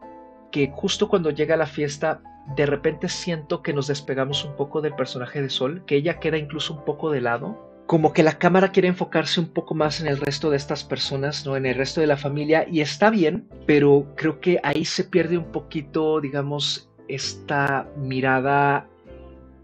que 0.51 0.71
justo 0.75 1.09
cuando 1.09 1.31
llega 1.31 1.57
la 1.57 1.67
fiesta, 1.67 2.23
de 2.57 2.67
repente 2.67 3.09
siento 3.09 3.63
que 3.63 3.73
nos 3.73 3.87
despegamos 3.87 4.45
un 4.45 4.57
poco 4.57 4.81
del 4.81 4.95
personaje 4.95 5.43
de 5.43 5.51
Sol, 5.51 5.85
que 5.87 5.97
ella 5.97 6.19
queda 6.19 6.39
incluso 6.39 6.75
un 6.75 6.85
poco 6.85 7.11
de 7.11 7.21
lado, 7.21 7.72
como 7.87 8.13
que 8.13 8.23
la 8.23 8.39
cámara 8.39 8.73
quiere 8.73 8.89
enfocarse 8.89 9.41
un 9.41 9.49
poco 9.49 9.75
más 9.75 10.01
en 10.01 10.07
el 10.07 10.19
resto 10.19 10.51
de 10.51 10.57
estas 10.57 10.85
personas, 10.85 11.45
¿no? 11.45 11.57
En 11.57 11.67
el 11.67 11.75
resto 11.75 12.01
de 12.01 12.07
la 12.07 12.17
familia 12.17 12.67
y 12.71 12.81
está 12.81 13.11
bien, 13.11 13.49
pero 13.67 14.07
creo 14.17 14.41
que 14.41 14.61
ahí 14.63 14.85
se 14.85 15.05
pierde 15.05 15.37
un 15.37 15.53
poquito, 15.53 16.21
digamos, 16.21 16.91
esta 17.09 17.89
mirada 17.97 18.89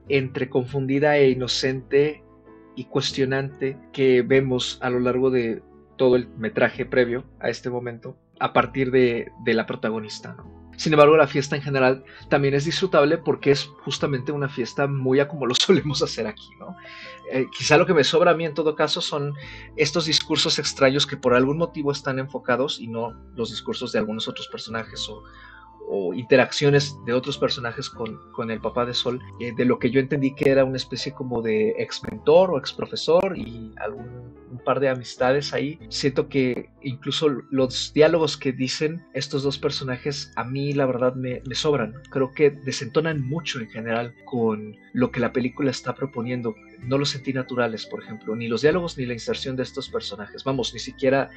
entre 0.08 0.48
confundida 0.48 1.16
e 1.16 1.30
inocente 1.30 2.22
y 2.76 2.84
cuestionante 2.84 3.76
que 3.92 4.22
vemos 4.22 4.78
a 4.82 4.90
lo 4.90 5.00
largo 5.00 5.30
de 5.30 5.62
todo 5.96 6.16
el 6.16 6.28
metraje 6.36 6.86
previo 6.86 7.24
a 7.40 7.48
este 7.48 7.70
momento 7.70 8.16
a 8.40 8.52
partir 8.52 8.90
de, 8.90 9.32
de 9.44 9.54
la 9.54 9.66
protagonista, 9.66 10.34
¿no? 10.34 10.57
Sin 10.78 10.92
embargo, 10.92 11.16
la 11.16 11.26
fiesta 11.26 11.56
en 11.56 11.62
general 11.62 12.04
también 12.28 12.54
es 12.54 12.64
disfrutable 12.64 13.18
porque 13.18 13.50
es 13.50 13.64
justamente 13.84 14.30
una 14.30 14.48
fiesta 14.48 14.86
muy 14.86 15.18
a 15.18 15.26
como 15.26 15.44
lo 15.44 15.54
solemos 15.56 16.02
hacer 16.02 16.28
aquí, 16.28 16.48
¿no? 16.58 16.76
Eh, 17.32 17.46
quizá 17.52 17.76
lo 17.76 17.84
que 17.84 17.94
me 17.94 18.04
sobra 18.04 18.30
a 18.30 18.34
mí 18.34 18.44
en 18.44 18.54
todo 18.54 18.76
caso 18.76 19.00
son 19.00 19.34
estos 19.76 20.06
discursos 20.06 20.60
extraños 20.60 21.04
que 21.04 21.16
por 21.16 21.34
algún 21.34 21.58
motivo 21.58 21.90
están 21.90 22.20
enfocados 22.20 22.78
y 22.78 22.86
no 22.86 23.12
los 23.34 23.50
discursos 23.50 23.90
de 23.90 23.98
algunos 23.98 24.28
otros 24.28 24.46
personajes 24.46 25.08
o, 25.08 25.24
o 25.90 26.14
interacciones 26.14 26.96
de 27.06 27.12
otros 27.12 27.38
personajes 27.38 27.88
con, 27.88 28.18
con 28.32 28.50
el 28.50 28.60
papá 28.60 28.84
de 28.84 28.94
Sol, 28.94 29.20
eh, 29.40 29.52
de 29.56 29.64
lo 29.64 29.78
que 29.78 29.90
yo 29.90 30.00
entendí 30.00 30.34
que 30.34 30.50
era 30.50 30.64
una 30.64 30.76
especie 30.76 31.12
como 31.12 31.42
de 31.42 31.74
ex 31.78 32.02
mentor 32.02 32.50
o 32.50 32.58
ex 32.58 32.72
profesor 32.72 33.36
y 33.36 33.72
algún 33.78 34.28
un 34.50 34.58
par 34.58 34.80
de 34.80 34.88
amistades 34.88 35.52
ahí. 35.52 35.78
Siento 35.88 36.28
que 36.28 36.70
incluso 36.82 37.28
los 37.50 37.92
diálogos 37.92 38.36
que 38.36 38.52
dicen 38.52 39.04
estos 39.14 39.42
dos 39.42 39.58
personajes 39.58 40.32
a 40.36 40.44
mí 40.44 40.72
la 40.72 40.86
verdad 40.86 41.14
me, 41.14 41.42
me 41.46 41.54
sobran. 41.54 41.94
Creo 42.10 42.32
que 42.32 42.50
desentonan 42.50 43.20
mucho 43.20 43.60
en 43.60 43.68
general 43.68 44.14
con 44.24 44.76
lo 44.92 45.10
que 45.10 45.20
la 45.20 45.32
película 45.32 45.70
está 45.70 45.94
proponiendo. 45.94 46.54
No 46.82 46.98
los 46.98 47.10
sentí 47.10 47.32
naturales, 47.32 47.86
por 47.86 48.02
ejemplo, 48.02 48.34
ni 48.36 48.48
los 48.48 48.62
diálogos 48.62 48.96
ni 48.96 49.06
la 49.06 49.12
inserción 49.12 49.56
de 49.56 49.62
estos 49.62 49.88
personajes. 49.88 50.44
Vamos, 50.44 50.72
ni 50.72 50.80
siquiera 50.80 51.30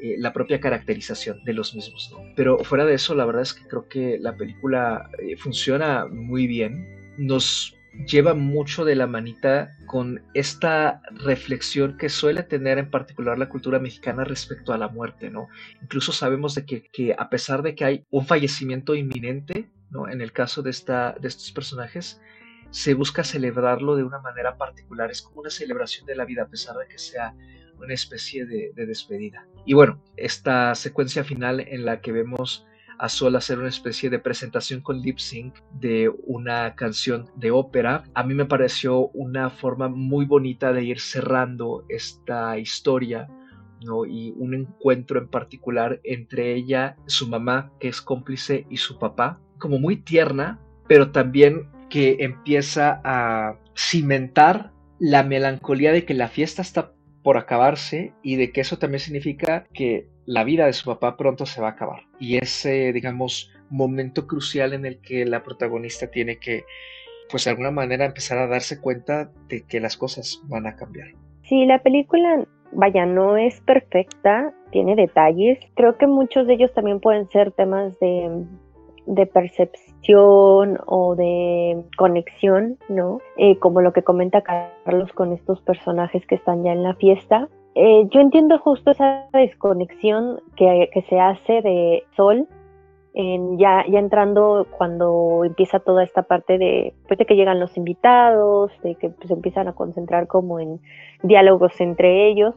eh, 0.00 0.16
la 0.18 0.32
propia 0.32 0.60
caracterización 0.60 1.42
de 1.44 1.52
los 1.52 1.74
mismos. 1.74 2.14
Pero 2.36 2.58
fuera 2.58 2.84
de 2.84 2.94
eso, 2.94 3.14
la 3.14 3.24
verdad 3.24 3.42
es 3.42 3.54
que 3.54 3.66
creo 3.66 3.88
que 3.88 4.18
la 4.20 4.36
película 4.36 5.10
eh, 5.18 5.36
funciona 5.36 6.06
muy 6.06 6.46
bien. 6.46 7.14
Nos 7.18 7.74
lleva 8.06 8.34
mucho 8.34 8.84
de 8.84 8.94
la 8.94 9.06
manita 9.06 9.76
con 9.86 10.22
esta 10.34 11.02
reflexión 11.10 11.96
que 11.96 12.08
suele 12.08 12.42
tener 12.42 12.78
en 12.78 12.90
particular 12.90 13.38
la 13.38 13.48
cultura 13.48 13.78
mexicana 13.78 14.24
respecto 14.24 14.72
a 14.72 14.78
la 14.78 14.88
muerte, 14.88 15.30
¿no? 15.30 15.48
Incluso 15.82 16.12
sabemos 16.12 16.54
de 16.54 16.64
que, 16.64 16.82
que 16.92 17.14
a 17.18 17.28
pesar 17.28 17.62
de 17.62 17.74
que 17.74 17.84
hay 17.84 18.04
un 18.10 18.26
fallecimiento 18.26 18.94
inminente, 18.94 19.68
¿no? 19.90 20.08
En 20.08 20.20
el 20.20 20.32
caso 20.32 20.62
de, 20.62 20.70
esta, 20.70 21.16
de 21.20 21.28
estos 21.28 21.50
personajes, 21.52 22.20
se 22.70 22.94
busca 22.94 23.24
celebrarlo 23.24 23.96
de 23.96 24.04
una 24.04 24.20
manera 24.20 24.56
particular. 24.56 25.10
Es 25.10 25.22
como 25.22 25.40
una 25.40 25.50
celebración 25.50 26.06
de 26.06 26.16
la 26.16 26.24
vida, 26.24 26.42
a 26.42 26.48
pesar 26.48 26.76
de 26.76 26.86
que 26.86 26.98
sea 26.98 27.34
una 27.78 27.94
especie 27.94 28.46
de, 28.46 28.72
despedida. 28.74 29.46
Y 29.64 29.74
bueno, 29.74 30.02
esta 30.16 30.74
secuencia 30.74 31.24
final 31.24 31.60
en 31.60 31.84
la 31.84 32.00
que 32.00 32.12
vemos 32.12 32.66
a 32.98 33.08
Sol 33.08 33.36
hacer 33.36 33.58
una 33.60 33.68
especie 33.68 34.10
de 34.10 34.18
presentación 34.18 34.80
con 34.80 35.00
lip 35.00 35.18
sync 35.18 35.54
de 35.72 36.10
una 36.24 36.74
canción 36.74 37.30
de 37.36 37.52
ópera, 37.52 38.02
a 38.12 38.24
mí 38.24 38.34
me 38.34 38.44
pareció 38.44 39.08
una 39.08 39.50
forma 39.50 39.88
muy 39.88 40.24
bonita 40.24 40.72
de 40.72 40.82
ir 40.82 41.00
cerrando 41.00 41.84
esta 41.88 42.58
historia 42.58 43.28
¿no? 43.84 44.04
y 44.04 44.34
un 44.36 44.54
encuentro 44.54 45.20
en 45.20 45.28
particular 45.28 46.00
entre 46.02 46.54
ella, 46.54 46.96
su 47.06 47.28
mamá, 47.28 47.70
que 47.78 47.86
es 47.86 48.02
cómplice, 48.02 48.66
y 48.68 48.78
su 48.78 48.98
papá, 48.98 49.40
como 49.58 49.78
muy 49.78 49.98
tierna, 49.98 50.58
pero 50.88 51.12
también 51.12 51.68
que 51.88 52.16
empieza 52.20 53.00
a 53.04 53.56
cimentar 53.76 54.72
la 54.98 55.22
melancolía 55.22 55.92
de 55.92 56.04
que 56.04 56.14
la 56.14 56.28
fiesta 56.28 56.62
está 56.62 56.92
por 57.22 57.36
acabarse 57.36 58.12
y 58.22 58.36
de 58.36 58.52
que 58.52 58.60
eso 58.60 58.78
también 58.78 59.00
significa 59.00 59.66
que 59.72 60.08
la 60.26 60.44
vida 60.44 60.66
de 60.66 60.72
su 60.72 60.86
papá 60.86 61.16
pronto 61.16 61.46
se 61.46 61.60
va 61.60 61.68
a 61.68 61.72
acabar. 61.72 62.02
Y 62.18 62.36
ese, 62.36 62.92
digamos, 62.92 63.52
momento 63.70 64.26
crucial 64.26 64.72
en 64.72 64.86
el 64.86 65.00
que 65.00 65.24
la 65.24 65.42
protagonista 65.42 66.10
tiene 66.10 66.38
que, 66.38 66.64
pues 67.30 67.44
de 67.44 67.50
alguna 67.50 67.70
manera, 67.70 68.04
empezar 68.04 68.38
a 68.38 68.46
darse 68.46 68.80
cuenta 68.80 69.30
de 69.48 69.64
que 69.64 69.80
las 69.80 69.96
cosas 69.96 70.40
van 70.44 70.66
a 70.66 70.76
cambiar. 70.76 71.08
Sí, 71.42 71.64
la 71.66 71.82
película 71.82 72.44
vaya, 72.72 73.06
no 73.06 73.36
es 73.36 73.60
perfecta, 73.62 74.52
tiene 74.70 74.96
detalles. 74.96 75.58
Creo 75.74 75.96
que 75.96 76.06
muchos 76.06 76.46
de 76.46 76.54
ellos 76.54 76.72
también 76.74 77.00
pueden 77.00 77.28
ser 77.30 77.52
temas 77.52 77.98
de, 78.00 78.44
percepción 79.26 80.78
o 80.86 81.14
de 81.16 81.82
conexión, 81.96 82.78
¿no? 82.88 83.20
Eh, 83.36 83.58
como 83.58 83.80
lo 83.80 83.92
que 83.92 84.02
comenta 84.02 84.42
Carlos 84.42 85.12
con 85.12 85.32
estos 85.32 85.60
personajes 85.62 86.26
que 86.26 86.36
están 86.36 86.64
ya 86.64 86.72
en 86.72 86.82
la 86.82 86.94
fiesta. 86.94 87.48
Eh, 87.74 88.08
yo 88.10 88.20
entiendo 88.20 88.58
justo 88.58 88.90
esa 88.90 89.28
desconexión 89.32 90.40
que, 90.56 90.90
que 90.92 91.02
se 91.02 91.20
hace 91.20 91.62
de 91.62 92.04
Sol 92.16 92.48
ya, 93.56 93.84
ya 93.88 93.98
entrando 93.98 94.66
cuando 94.76 95.42
empieza 95.44 95.80
toda 95.80 96.04
esta 96.04 96.22
parte 96.22 96.56
de, 96.56 96.94
pues 97.08 97.18
de 97.18 97.26
que 97.26 97.34
llegan 97.34 97.58
los 97.58 97.76
invitados, 97.76 98.70
de 98.82 98.94
que 98.94 99.10
pues, 99.10 99.28
se 99.28 99.34
empiezan 99.34 99.66
a 99.66 99.72
concentrar 99.72 100.28
como 100.28 100.60
en 100.60 100.80
diálogos 101.22 101.80
entre 101.80 102.28
ellos. 102.28 102.54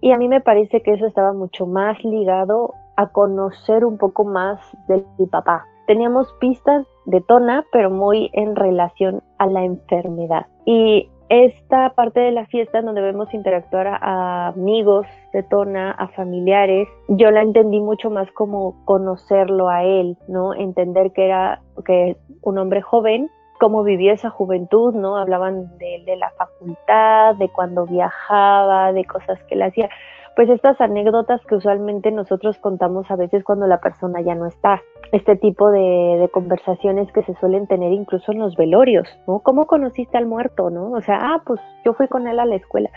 Y 0.00 0.10
a 0.10 0.18
mí 0.18 0.28
me 0.28 0.40
parece 0.40 0.82
que 0.82 0.94
eso 0.94 1.06
estaba 1.06 1.32
mucho 1.32 1.66
más 1.66 2.02
ligado 2.04 2.74
a 2.96 3.08
conocer 3.08 3.84
un 3.84 3.96
poco 3.96 4.24
más 4.24 4.58
del 4.88 5.04
papá. 5.30 5.64
Teníamos 5.86 6.32
pistas 6.40 6.86
de 7.04 7.20
Tona, 7.20 7.66
pero 7.72 7.90
muy 7.90 8.30
en 8.32 8.56
relación 8.56 9.22
a 9.38 9.46
la 9.46 9.64
enfermedad. 9.64 10.46
Y 10.64 11.10
esta 11.28 11.90
parte 11.90 12.20
de 12.20 12.32
la 12.32 12.46
fiesta 12.46 12.82
donde 12.82 13.00
vemos 13.00 13.32
interactuar 13.34 13.86
a, 14.00 14.48
amigos 14.48 15.06
de 15.32 15.42
Tona, 15.42 15.90
a 15.90 16.08
familiares, 16.08 16.88
yo 17.08 17.30
la 17.30 17.42
entendí 17.42 17.80
mucho 17.80 18.10
más 18.10 18.30
como 18.32 18.84
conocerlo 18.84 19.68
a 19.68 19.84
él, 19.84 20.16
¿no? 20.28 20.54
Entender 20.54 21.12
que 21.12 21.26
era 21.26 21.60
que 21.84 22.16
un 22.42 22.58
hombre 22.58 22.82
joven, 22.82 23.30
cómo 23.58 23.82
vivió 23.84 24.12
esa 24.12 24.30
juventud, 24.30 24.94
¿no? 24.94 25.16
Hablaban 25.16 25.76
de, 25.78 26.02
de 26.04 26.16
la 26.16 26.30
facultad, 26.30 27.36
de 27.36 27.48
cuando 27.48 27.86
viajaba, 27.86 28.92
de 28.92 29.04
cosas 29.04 29.42
que 29.44 29.54
él 29.54 29.62
hacía 29.62 29.88
pues 30.36 30.48
estas 30.48 30.80
anécdotas 30.80 31.44
que 31.46 31.56
usualmente 31.56 32.10
nosotros 32.10 32.58
contamos 32.58 33.10
a 33.10 33.16
veces 33.16 33.44
cuando 33.44 33.66
la 33.66 33.80
persona 33.80 34.20
ya 34.20 34.34
no 34.34 34.46
está. 34.46 34.82
Este 35.12 35.36
tipo 35.36 35.70
de, 35.70 36.28
conversaciones 36.32 37.12
que 37.12 37.22
se 37.22 37.34
suelen 37.34 37.66
tener 37.66 37.92
incluso 37.92 38.32
en 38.32 38.40
los 38.40 38.56
velorios, 38.56 39.06
¿no? 39.28 39.40
¿Cómo 39.40 39.66
conociste 39.66 40.18
al 40.18 40.26
muerto, 40.26 40.70
no? 40.70 40.90
O 40.90 41.00
sea, 41.00 41.18
ah, 41.20 41.42
pues 41.46 41.60
yo 41.84 41.92
fui 41.94 42.08
con 42.08 42.26
él 42.26 42.40
a 42.40 42.46
la 42.46 42.56
escuela. 42.56 42.90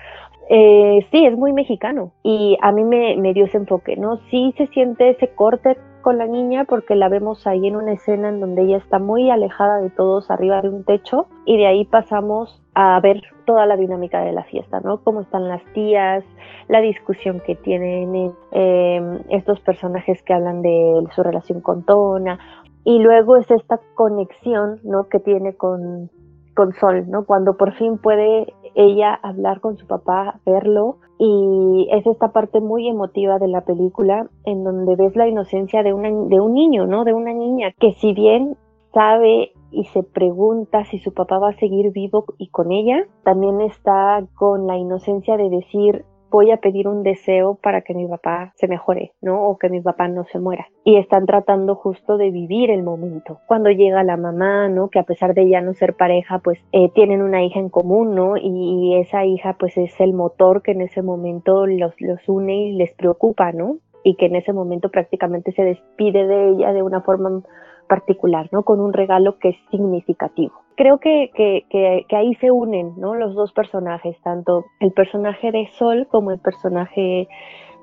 Eh, 0.49 1.05
sí, 1.11 1.25
es 1.25 1.37
muy 1.37 1.51
mexicano 1.51 2.13
y 2.23 2.57
a 2.61 2.71
mí 2.71 2.83
me, 2.85 3.17
me 3.17 3.33
dio 3.33 3.45
ese 3.45 3.57
enfoque, 3.57 3.97
¿no? 3.97 4.17
Sí 4.29 4.53
se 4.57 4.67
siente 4.67 5.09
ese 5.09 5.27
corte 5.35 5.77
con 6.01 6.17
la 6.17 6.25
niña 6.25 6.63
porque 6.63 6.95
la 6.95 7.09
vemos 7.09 7.45
ahí 7.45 7.67
en 7.67 7.75
una 7.75 7.91
escena 7.91 8.29
en 8.29 8.39
donde 8.39 8.63
ella 8.63 8.77
está 8.77 8.97
muy 8.97 9.29
alejada 9.29 9.81
de 9.81 9.89
todos 9.89 10.31
arriba 10.31 10.61
de 10.61 10.69
un 10.69 10.85
techo 10.85 11.27
y 11.45 11.57
de 11.57 11.67
ahí 11.67 11.83
pasamos 11.83 12.63
a 12.73 12.97
ver 13.01 13.21
toda 13.47 13.65
la 13.65 13.77
dinámica 13.77 14.21
de 14.21 14.33
la 14.33 14.43
fiesta, 14.43 14.81
¿no? 14.81 15.01
Cómo 15.03 15.21
están 15.21 15.47
las 15.47 15.63
tías, 15.73 16.23
la 16.67 16.81
discusión 16.81 17.39
que 17.39 17.55
tienen 17.55 18.33
eh, 18.51 19.19
estos 19.29 19.61
personajes 19.61 20.21
que 20.21 20.33
hablan 20.33 20.61
de 20.61 21.03
su 21.15 21.23
relación 21.23 21.61
con 21.61 21.83
Tona 21.83 22.37
y 22.83 22.99
luego 22.99 23.37
es 23.37 23.49
esta 23.49 23.79
conexión, 23.95 24.81
¿no? 24.83 25.07
Que 25.07 25.19
tiene 25.19 25.55
con, 25.55 26.11
con 26.55 26.73
Sol, 26.73 27.09
¿no? 27.09 27.25
Cuando 27.25 27.55
por 27.55 27.73
fin 27.73 27.97
puede 27.97 28.53
ella 28.75 29.17
hablar 29.23 29.61
con 29.61 29.77
su 29.77 29.87
papá, 29.87 30.39
verlo 30.45 30.97
y 31.17 31.87
es 31.91 32.05
esta 32.05 32.33
parte 32.33 32.59
muy 32.59 32.89
emotiva 32.89 33.39
de 33.39 33.47
la 33.47 33.61
película 33.61 34.27
en 34.43 34.65
donde 34.65 34.97
ves 34.97 35.15
la 35.15 35.27
inocencia 35.27 35.83
de, 35.83 35.93
una, 35.93 36.09
de 36.09 36.39
un 36.39 36.53
niño, 36.53 36.85
¿no? 36.85 37.05
De 37.05 37.13
una 37.13 37.33
niña 37.33 37.71
que 37.79 37.93
si 37.93 38.13
bien 38.13 38.57
sabe 38.93 39.53
y 39.71 39.85
se 39.85 40.03
pregunta 40.03 40.85
si 40.85 40.99
su 40.99 41.13
papá 41.13 41.39
va 41.39 41.49
a 41.49 41.59
seguir 41.59 41.91
vivo 41.91 42.25
y 42.37 42.49
con 42.49 42.71
ella, 42.71 43.05
también 43.23 43.61
está 43.61 44.25
con 44.35 44.67
la 44.67 44.77
inocencia 44.77 45.37
de 45.37 45.49
decir, 45.49 46.05
voy 46.29 46.51
a 46.51 46.57
pedir 46.57 46.87
un 46.87 47.03
deseo 47.03 47.55
para 47.55 47.81
que 47.81 47.93
mi 47.93 48.07
papá 48.07 48.53
se 48.55 48.67
mejore, 48.67 49.13
¿no? 49.21 49.47
O 49.47 49.57
que 49.57 49.69
mi 49.69 49.81
papá 49.81 50.07
no 50.07 50.25
se 50.25 50.39
muera. 50.39 50.67
Y 50.83 50.97
están 50.97 51.25
tratando 51.25 51.75
justo 51.75 52.17
de 52.17 52.31
vivir 52.31 52.69
el 52.69 52.83
momento. 52.83 53.39
Cuando 53.47 53.69
llega 53.69 54.03
la 54.03 54.17
mamá, 54.17 54.69
¿no? 54.69 54.89
Que 54.89 54.99
a 54.99 55.03
pesar 55.03 55.33
de 55.33 55.49
ya 55.49 55.61
no 55.61 55.73
ser 55.73 55.95
pareja, 55.95 56.39
pues 56.39 56.59
eh, 56.71 56.89
tienen 56.93 57.21
una 57.21 57.43
hija 57.43 57.59
en 57.59 57.69
común, 57.69 58.15
¿no? 58.15 58.35
Y, 58.37 58.95
esa 58.97 59.25
hija 59.25 59.55
pues 59.59 59.77
es 59.77 59.99
el 59.99 60.13
motor 60.13 60.61
que 60.61 60.71
en 60.71 60.81
ese 60.81 61.01
momento 61.01 61.67
los, 61.67 61.93
los 61.99 62.27
une 62.27 62.69
y 62.69 62.71
les 62.73 62.93
preocupa, 62.93 63.51
¿no? 63.51 63.77
Y 64.03 64.15
que 64.15 64.25
en 64.25 64.35
ese 64.35 64.53
momento 64.53 64.89
prácticamente 64.89 65.51
se 65.51 65.63
despide 65.63 66.25
de 66.25 66.49
ella 66.49 66.73
de 66.73 66.81
una 66.81 67.01
forma 67.01 67.43
particular, 67.87 68.49
¿no? 68.51 68.63
Con 68.63 68.79
un 68.79 68.93
regalo 68.93 69.37
que 69.39 69.49
es 69.49 69.57
significativo. 69.71 70.53
Creo 70.75 70.99
que, 70.99 71.31
que, 71.33 71.65
que, 71.69 72.15
ahí 72.15 72.35
se 72.35 72.51
unen, 72.51 72.93
¿no? 72.97 73.15
Los 73.15 73.33
dos 73.33 73.51
personajes, 73.51 74.15
tanto 74.21 74.65
el 74.79 74.91
personaje 74.91 75.51
de 75.51 75.67
Sol 75.77 76.07
como 76.09 76.31
el 76.31 76.39
personaje 76.39 77.27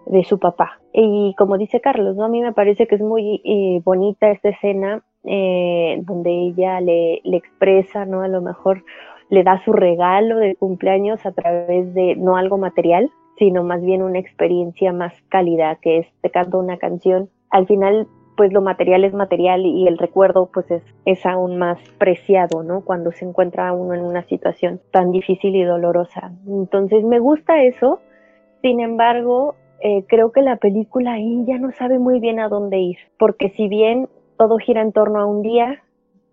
de 0.06 0.24
su 0.24 0.38
papá. 0.38 0.78
Y 0.92 1.34
como 1.36 1.58
dice 1.58 1.80
Carlos, 1.80 2.16
¿no? 2.16 2.24
A 2.24 2.28
mí 2.28 2.40
me 2.40 2.52
parece 2.52 2.86
que 2.86 2.94
es 2.94 3.00
muy 3.00 3.40
eh, 3.44 3.80
bonita 3.84 4.30
esta 4.30 4.50
escena 4.50 5.02
eh, 5.24 6.00
donde 6.02 6.30
ella 6.30 6.80
le, 6.80 7.20
le 7.24 7.36
expresa, 7.36 8.04
¿no? 8.04 8.22
A 8.22 8.28
lo 8.28 8.42
mejor 8.42 8.84
le 9.30 9.42
da 9.42 9.62
su 9.64 9.72
regalo 9.72 10.36
de 10.36 10.54
cumpleaños 10.54 11.24
a 11.26 11.32
través 11.32 11.92
de 11.94 12.14
no 12.16 12.36
algo 12.36 12.58
material, 12.58 13.10
sino 13.38 13.64
más 13.64 13.82
bien 13.82 14.02
una 14.02 14.18
experiencia 14.18 14.92
más 14.92 15.12
cálida, 15.28 15.76
que 15.76 15.98
es 15.98 16.06
te 16.20 16.30
canto 16.30 16.58
una 16.58 16.76
canción. 16.76 17.30
Al 17.50 17.66
final 17.66 18.06
pues 18.36 18.52
lo 18.52 18.60
material 18.60 19.04
es 19.04 19.14
material 19.14 19.64
y 19.64 19.86
el 19.86 19.98
recuerdo 19.98 20.50
pues 20.52 20.70
es, 20.70 20.82
es 21.04 21.24
aún 21.24 21.56
más 21.56 21.78
preciado, 21.98 22.62
¿no? 22.62 22.80
Cuando 22.82 23.12
se 23.12 23.24
encuentra 23.24 23.72
uno 23.72 23.94
en 23.94 24.04
una 24.04 24.22
situación 24.24 24.80
tan 24.90 25.12
difícil 25.12 25.54
y 25.54 25.62
dolorosa. 25.62 26.32
Entonces 26.46 27.04
me 27.04 27.18
gusta 27.18 27.62
eso, 27.62 28.00
sin 28.62 28.80
embargo, 28.80 29.54
eh, 29.80 30.04
creo 30.08 30.32
que 30.32 30.42
la 30.42 30.56
película 30.56 31.12
ahí 31.12 31.44
ya 31.46 31.58
no 31.58 31.70
sabe 31.72 31.98
muy 31.98 32.18
bien 32.18 32.40
a 32.40 32.48
dónde 32.48 32.78
ir, 32.78 32.98
porque 33.18 33.50
si 33.50 33.68
bien 33.68 34.08
todo 34.38 34.58
gira 34.58 34.80
en 34.82 34.92
torno 34.92 35.20
a 35.20 35.26
un 35.26 35.42
día, 35.42 35.82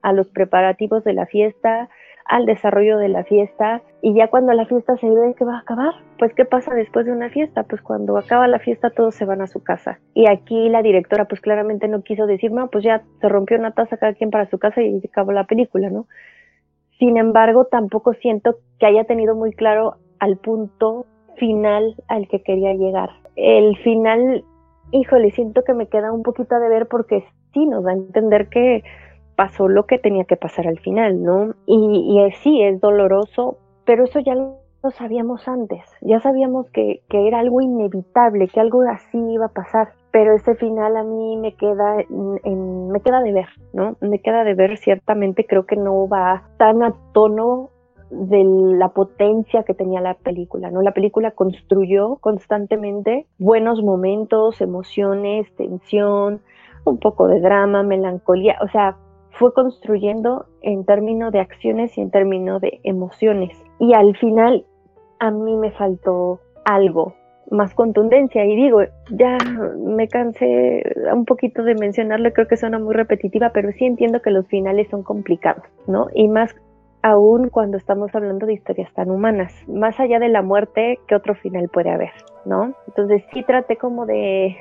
a 0.02 0.14
los 0.14 0.30
preparativos 0.30 1.04
de 1.04 1.14
la 1.14 1.26
fiesta, 1.26 1.90
al 2.26 2.46
desarrollo 2.46 2.98
de 2.98 3.10
la 3.10 3.24
fiesta 3.24 3.82
y 4.02 4.14
ya 4.14 4.28
cuando 4.28 4.54
la 4.54 4.66
fiesta 4.66 4.98
se 4.98 5.10
ve 5.10 5.34
que 5.38 5.46
va 5.46 5.56
a 5.56 5.60
acabar, 5.60 5.94
pues 6.18 6.34
¿qué 6.34 6.46
pasa 6.46 6.74
después 6.74 7.06
de 7.06 7.12
una 7.12 7.30
fiesta? 7.30 7.64
Pues 7.64 7.82
cuando 7.82 8.18
acaba 8.18 8.48
la 8.48 8.60
fiesta 8.60 8.90
todos 8.90 9.16
se 9.16 9.26
van 9.26 9.42
a 9.42 9.48
su 9.48 9.64
casa. 9.64 10.00
Y 10.14 10.30
aquí 10.30 10.70
la 10.70 10.82
directora 10.82 11.26
pues 11.26 11.42
claramente 11.42 11.88
no 11.88 12.04
quiso 12.04 12.26
decir, 12.26 12.52
no, 12.52 12.70
pues 12.70 12.84
ya 12.84 13.04
se 13.20 13.30
rompió 13.30 13.58
una 13.58 13.72
taza 13.72 13.98
cada 13.98 14.14
quien 14.14 14.32
para 14.32 14.50
su 14.50 14.60
casa 14.60 14.82
y 14.82 15.02
acabó 15.06 15.32
la 15.32 15.46
película, 15.46 15.90
¿no? 15.90 16.08
Sin 17.00 17.18
embargo, 17.18 17.66
tampoco 17.66 18.14
siento 18.14 18.58
que 18.80 18.86
haya 18.86 19.06
tenido 19.06 19.36
muy 19.36 19.54
claro 19.54 19.96
al 20.20 20.38
punto 20.38 21.08
final 21.38 21.96
al 22.08 22.28
que 22.28 22.44
quería 22.44 22.74
llegar. 22.74 23.10
El 23.36 23.76
final, 23.78 24.44
híjole, 24.92 25.32
siento 25.32 25.64
que 25.64 25.74
me 25.74 25.88
queda 25.88 26.12
un 26.12 26.22
poquito 26.22 26.60
de 26.60 26.70
ver 26.70 26.88
porque 26.88 27.26
sí 27.54 27.66
nos 27.66 27.84
da 27.84 27.92
a 27.92 27.96
entender 27.96 28.50
que 28.50 28.84
pasó 29.36 29.68
lo 29.68 29.86
que 29.86 29.98
tenía 29.98 30.26
que 30.26 30.38
pasar 30.38 30.68
al 30.68 30.80
final, 30.80 31.24
¿no? 31.24 31.54
Y, 31.66 31.76
y 31.76 32.32
sí, 32.44 32.62
es 32.62 32.80
doloroso, 32.80 33.58
pero 33.86 34.04
eso 34.04 34.20
ya 34.20 34.36
lo 34.36 34.62
sabíamos 34.90 35.48
antes, 35.48 35.82
ya 36.02 36.20
sabíamos 36.20 36.70
que, 36.72 37.02
que, 37.08 37.28
era 37.28 37.40
algo 37.40 37.62
inevitable, 37.62 38.48
que 38.48 38.60
algo 38.60 38.82
así 38.82 39.18
iba 39.18 39.46
a 39.46 39.54
pasar, 39.54 39.94
pero 40.12 40.34
ese 40.34 40.56
final 40.56 40.98
a 40.98 41.04
mí 41.04 41.38
me 41.38 41.54
queda, 41.54 41.98
en, 42.44 42.90
me 42.90 43.00
queda 43.02 43.22
de 43.22 43.32
ver, 43.32 43.48
¿no? 43.74 43.96
Me 44.02 44.20
queda 44.20 44.44
de 44.44 44.56
ver, 44.56 44.78
ciertamente 44.78 45.46
creo 45.46 45.66
que 45.66 45.76
no 45.76 46.08
va 46.08 46.44
tan 46.58 46.82
a 46.82 46.94
tono 47.14 47.70
de 48.10 48.44
la 48.44 48.90
potencia 48.90 49.64
que 49.64 49.74
tenía 49.74 50.02
la 50.02 50.16
película, 50.16 50.70
¿no? 50.70 50.82
La 50.82 50.92
película 50.92 51.32
construyó 51.32 52.18
constantemente 52.18 53.26
buenos 53.40 53.82
momentos, 53.82 54.60
emociones, 54.62 55.48
tensión, 55.56 56.42
un 56.84 56.98
poco 56.98 57.28
de 57.28 57.40
drama, 57.40 57.84
melancolía, 57.84 58.58
o 58.62 58.68
sea, 58.68 58.98
fue 59.32 59.54
construyendo 59.54 60.46
en 60.62 60.86
términos 60.86 61.32
de 61.32 61.40
acciones 61.40 61.98
y 61.98 62.02
en 62.02 62.12
términos 62.12 62.62
de 62.62 62.80
emociones. 62.84 63.58
Y 63.80 63.94
al 63.94 64.16
final 64.18 64.66
a 65.20 65.32
mí 65.32 65.56
me 65.56 65.72
faltó 65.72 66.40
algo, 66.66 67.16
más 67.50 67.74
contundencia. 67.74 68.46
Y 68.46 68.56
digo, 68.56 68.82
ya 69.12 69.38
me 69.78 70.08
cansé 70.08 70.84
un 71.14 71.26
poquito 71.26 71.64
de 71.64 71.76
mencionarlo, 71.76 72.32
creo 72.34 72.48
que 72.48 72.58
suena 72.58 72.80
muy 72.80 72.94
repetitiva, 72.94 73.52
pero 73.54 73.72
sí 73.74 73.86
entiendo 73.86 74.22
que 74.22 74.32
los 74.32 74.48
finales 74.48 74.88
son 74.90 75.04
complicados, 75.04 75.64
¿no? 75.88 76.08
Y 76.14 76.28
más 76.28 76.56
aún 77.04 77.50
cuando 77.50 77.78
estamos 77.78 78.14
hablando 78.14 78.46
de 78.46 78.54
historias 78.54 78.94
tan 78.94 79.10
humanas. 79.10 79.54
Más 79.68 80.00
allá 80.00 80.20
de 80.20 80.30
la 80.30 80.42
muerte, 80.42 81.00
¿qué 81.08 81.16
otro 81.16 81.36
final 81.36 81.70
puede 81.70 81.90
haber? 81.90 82.12
¿No? 82.46 82.74
Entonces 82.88 83.24
sí 83.34 83.44
traté 83.44 83.78
como 83.78 84.06
de 84.06 84.56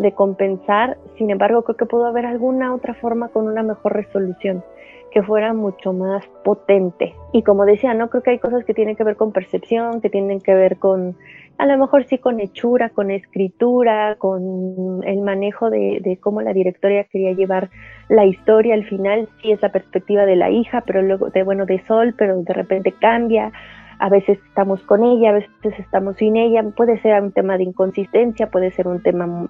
de 0.00 0.12
compensar, 0.12 0.98
sin 1.16 1.30
embargo 1.30 1.62
creo 1.62 1.76
que 1.76 1.86
pudo 1.86 2.06
haber 2.06 2.26
alguna 2.26 2.74
otra 2.74 2.94
forma 2.94 3.28
con 3.28 3.46
una 3.46 3.62
mejor 3.62 3.94
resolución 3.94 4.62
que 5.10 5.22
fuera 5.22 5.52
mucho 5.52 5.92
más 5.92 6.24
potente. 6.44 7.14
Y 7.32 7.42
como 7.42 7.64
decía, 7.64 7.94
no 7.94 8.08
creo 8.08 8.22
que 8.22 8.30
hay 8.30 8.38
cosas 8.38 8.64
que 8.64 8.74
tienen 8.74 8.96
que 8.96 9.04
ver 9.04 9.16
con 9.16 9.32
percepción, 9.32 10.00
que 10.00 10.08
tienen 10.08 10.40
que 10.40 10.54
ver 10.54 10.78
con, 10.78 11.16
a 11.58 11.66
lo 11.66 11.76
mejor 11.78 12.06
sí 12.06 12.18
con 12.18 12.40
hechura, 12.40 12.90
con 12.90 13.10
escritura, 13.10 14.16
con 14.16 15.02
el 15.04 15.20
manejo 15.20 15.70
de, 15.70 16.18
cómo 16.20 16.42
la 16.42 16.52
directoria 16.52 17.04
quería 17.04 17.32
llevar 17.32 17.70
la 18.08 18.24
historia 18.24 18.74
al 18.74 18.84
final, 18.84 19.28
sí 19.42 19.52
es 19.52 19.60
la 19.62 19.72
perspectiva 19.72 20.26
de 20.26 20.36
la 20.36 20.50
hija, 20.50 20.82
pero 20.86 21.02
luego 21.02 21.30
de 21.30 21.42
bueno 21.42 21.66
de 21.66 21.84
Sol, 21.86 22.14
pero 22.16 22.42
de 22.42 22.54
repente 22.54 22.92
cambia. 22.92 23.52
A 23.98 24.08
veces 24.08 24.38
estamos 24.48 24.82
con 24.84 25.04
ella, 25.04 25.30
a 25.30 25.32
veces 25.34 25.78
estamos 25.78 26.16
sin 26.16 26.36
ella, 26.36 26.62
puede 26.74 26.98
ser 27.02 27.20
un 27.20 27.32
tema 27.32 27.58
de 27.58 27.64
inconsistencia, 27.64 28.50
puede 28.50 28.70
ser 28.70 28.88
un 28.88 29.02
tema 29.02 29.46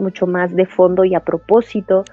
mucho 0.00 0.26
más 0.26 0.54
de 0.54 0.66
fondo 0.66 1.04
y 1.04 1.14
a 1.14 1.20
propósito. 1.20 2.04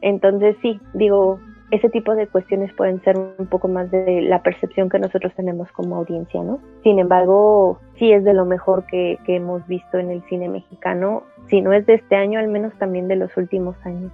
Entonces 0.00 0.56
sí, 0.62 0.80
digo, 0.94 1.38
ese 1.70 1.88
tipo 1.88 2.14
de 2.14 2.26
cuestiones 2.26 2.72
pueden 2.74 3.02
ser 3.02 3.16
un 3.18 3.46
poco 3.46 3.68
más 3.68 3.90
de 3.90 4.22
la 4.22 4.42
percepción 4.42 4.88
que 4.88 4.98
nosotros 4.98 5.32
tenemos 5.34 5.70
como 5.72 5.96
audiencia, 5.96 6.42
¿no? 6.42 6.60
Sin 6.82 6.98
embargo, 6.98 7.80
sí 7.98 8.12
es 8.12 8.24
de 8.24 8.34
lo 8.34 8.44
mejor 8.44 8.84
que, 8.86 9.18
que 9.24 9.36
hemos 9.36 9.66
visto 9.66 9.98
en 9.98 10.10
el 10.10 10.22
cine 10.28 10.48
mexicano, 10.48 11.24
si 11.48 11.60
no 11.60 11.72
es 11.72 11.86
de 11.86 11.94
este 11.94 12.16
año, 12.16 12.38
al 12.38 12.48
menos 12.48 12.72
también 12.78 13.08
de 13.08 13.16
los 13.16 13.36
últimos 13.36 13.76
años. 13.84 14.12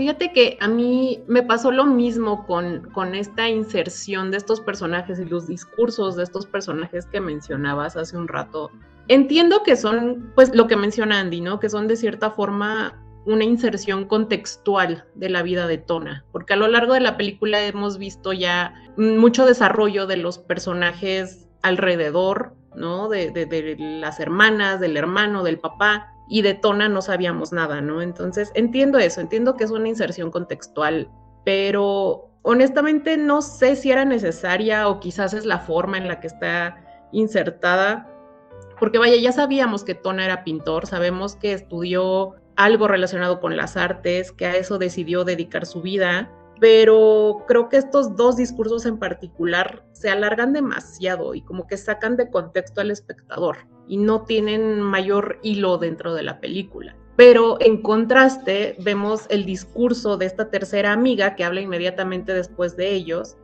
Fíjate 0.00 0.32
que 0.32 0.56
a 0.62 0.66
mí 0.66 1.22
me 1.26 1.42
pasó 1.42 1.70
lo 1.70 1.84
mismo 1.84 2.46
con, 2.46 2.88
con, 2.94 3.14
esta 3.14 3.50
inserción 3.50 4.30
de 4.30 4.38
estos 4.38 4.58
personajes 4.58 5.20
y 5.20 5.26
los 5.26 5.46
discursos 5.46 6.16
de 6.16 6.22
estos 6.22 6.46
personajes 6.46 7.04
que 7.04 7.20
mencionabas 7.20 7.98
hace 7.98 8.16
un 8.16 8.26
rato. 8.26 8.70
Entiendo 9.08 9.62
que 9.62 9.76
son, 9.76 10.32
pues 10.34 10.54
lo 10.54 10.68
que 10.68 10.76
menciona 10.76 11.20
Andy, 11.20 11.42
¿no? 11.42 11.60
Que 11.60 11.68
son 11.68 11.86
de 11.86 11.96
cierta 11.96 12.30
forma 12.30 12.98
una 13.26 13.44
inserción 13.44 14.06
contextual 14.06 15.04
de 15.16 15.28
la 15.28 15.42
vida 15.42 15.66
de 15.66 15.76
Tona, 15.76 16.24
porque 16.32 16.54
a 16.54 16.56
lo 16.56 16.68
largo 16.68 16.94
de 16.94 17.00
la 17.00 17.18
película 17.18 17.62
hemos 17.62 17.98
visto 17.98 18.32
ya 18.32 18.72
mucho 18.96 19.44
desarrollo 19.44 20.06
de 20.06 20.16
los 20.16 20.38
personajes 20.38 21.46
alrededor, 21.60 22.54
¿no? 22.74 23.10
De, 23.10 23.32
de, 23.32 23.76
las 23.78 24.18
hermanas, 24.18 24.80
del 24.80 24.96
hermano, 24.96 25.44
del 25.44 25.58
papá, 25.58 26.14
y 26.30 26.42
de 26.42 26.54
Tona 26.54 26.88
no 26.88 27.02
sabíamos 27.02 27.52
nada, 27.52 27.80
¿no? 27.80 28.00
Entonces, 28.00 28.52
entiendo 28.54 28.98
eso, 28.98 29.20
entiendo 29.20 29.56
que 29.56 29.64
es 29.64 29.72
una 29.72 29.88
inserción 29.88 30.30
contextual, 30.30 31.10
pero 31.44 32.30
honestamente 32.42 33.16
no 33.16 33.42
sé 33.42 33.74
si 33.74 33.90
era 33.90 34.04
necesaria 34.04 34.88
o 34.88 35.00
quizás 35.00 35.34
es 35.34 35.44
la 35.44 35.58
forma 35.58 35.98
en 35.98 36.06
la 36.06 36.20
que 36.20 36.28
está 36.28 37.08
insertada, 37.10 38.08
porque 38.78 38.98
vaya, 38.98 39.16
ya 39.16 39.32
sabíamos 39.32 39.82
que 39.82 39.96
Tona 39.96 40.24
era 40.24 40.44
pintor, 40.44 40.86
sabemos 40.86 41.34
que 41.34 41.52
estudió 41.52 42.36
algo 42.54 42.86
relacionado 42.86 43.40
con 43.40 43.56
las 43.56 43.76
artes, 43.76 44.30
que 44.30 44.46
a 44.46 44.56
eso 44.56 44.78
decidió 44.78 45.24
dedicar 45.24 45.66
su 45.66 45.82
vida, 45.82 46.30
pero 46.60 47.44
creo 47.48 47.70
que 47.70 47.78
estos 47.78 48.16
dos 48.16 48.36
discursos 48.36 48.84
en 48.84 48.98
particular 48.98 49.84
se 49.92 50.10
alargan 50.10 50.52
demasiado 50.52 51.34
y 51.34 51.40
como 51.40 51.66
que 51.66 51.78
sacan 51.78 52.16
de 52.16 52.30
contexto 52.30 52.82
al 52.82 52.90
espectador 52.90 53.56
y 53.88 53.96
no 53.96 54.22
tienen 54.22 54.80
mayor 54.80 55.38
hilo 55.42 55.78
dentro 55.78 56.14
de 56.14 56.22
la 56.22 56.38
película. 56.38 56.94
Pero 57.16 57.58
en 57.60 57.82
contraste 57.82 58.76
vemos 58.78 59.26
el 59.30 59.44
discurso 59.44 60.16
de 60.16 60.26
esta 60.26 60.50
tercera 60.50 60.92
amiga 60.92 61.34
que 61.34 61.44
habla 61.44 61.62
inmediatamente 61.62 62.34
después 62.34 62.76
de 62.76 62.92
ellos, 62.92 63.36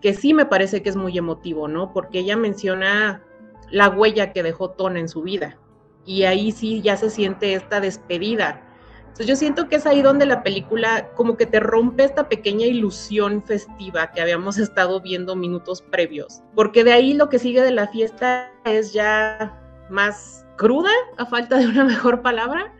que 0.00 0.14
sí 0.14 0.34
me 0.34 0.46
parece 0.46 0.82
que 0.82 0.90
es 0.90 0.96
muy 0.96 1.16
emotivo, 1.16 1.66
¿no? 1.66 1.92
Porque 1.92 2.20
ella 2.20 2.36
menciona 2.36 3.22
la 3.70 3.88
huella 3.88 4.32
que 4.32 4.42
dejó 4.42 4.70
Tona 4.70 5.00
en 5.00 5.08
su 5.08 5.22
vida 5.22 5.58
y 6.04 6.24
ahí 6.24 6.52
sí 6.52 6.82
ya 6.82 6.96
se 6.96 7.10
siente 7.10 7.54
esta 7.54 7.80
despedida. 7.80 8.62
Entonces 9.10 9.26
yo 9.26 9.36
siento 9.36 9.68
que 9.68 9.76
es 9.76 9.86
ahí 9.86 10.02
donde 10.02 10.24
la 10.24 10.44
película 10.44 11.10
como 11.16 11.36
que 11.36 11.44
te 11.44 11.58
rompe 11.58 12.04
esta 12.04 12.28
pequeña 12.28 12.66
ilusión 12.66 13.42
festiva 13.42 14.12
que 14.12 14.20
habíamos 14.20 14.56
estado 14.58 15.00
viendo 15.00 15.34
minutos 15.34 15.82
previos, 15.82 16.42
porque 16.54 16.84
de 16.84 16.92
ahí 16.92 17.14
lo 17.14 17.28
que 17.28 17.40
sigue 17.40 17.60
de 17.60 17.72
la 17.72 17.88
fiesta 17.88 18.50
es 18.64 18.92
ya 18.92 19.60
más 19.90 20.46
cruda, 20.56 20.90
a 21.18 21.26
falta 21.26 21.58
de 21.58 21.66
una 21.66 21.84
mejor 21.86 22.22
palabra, 22.22 22.72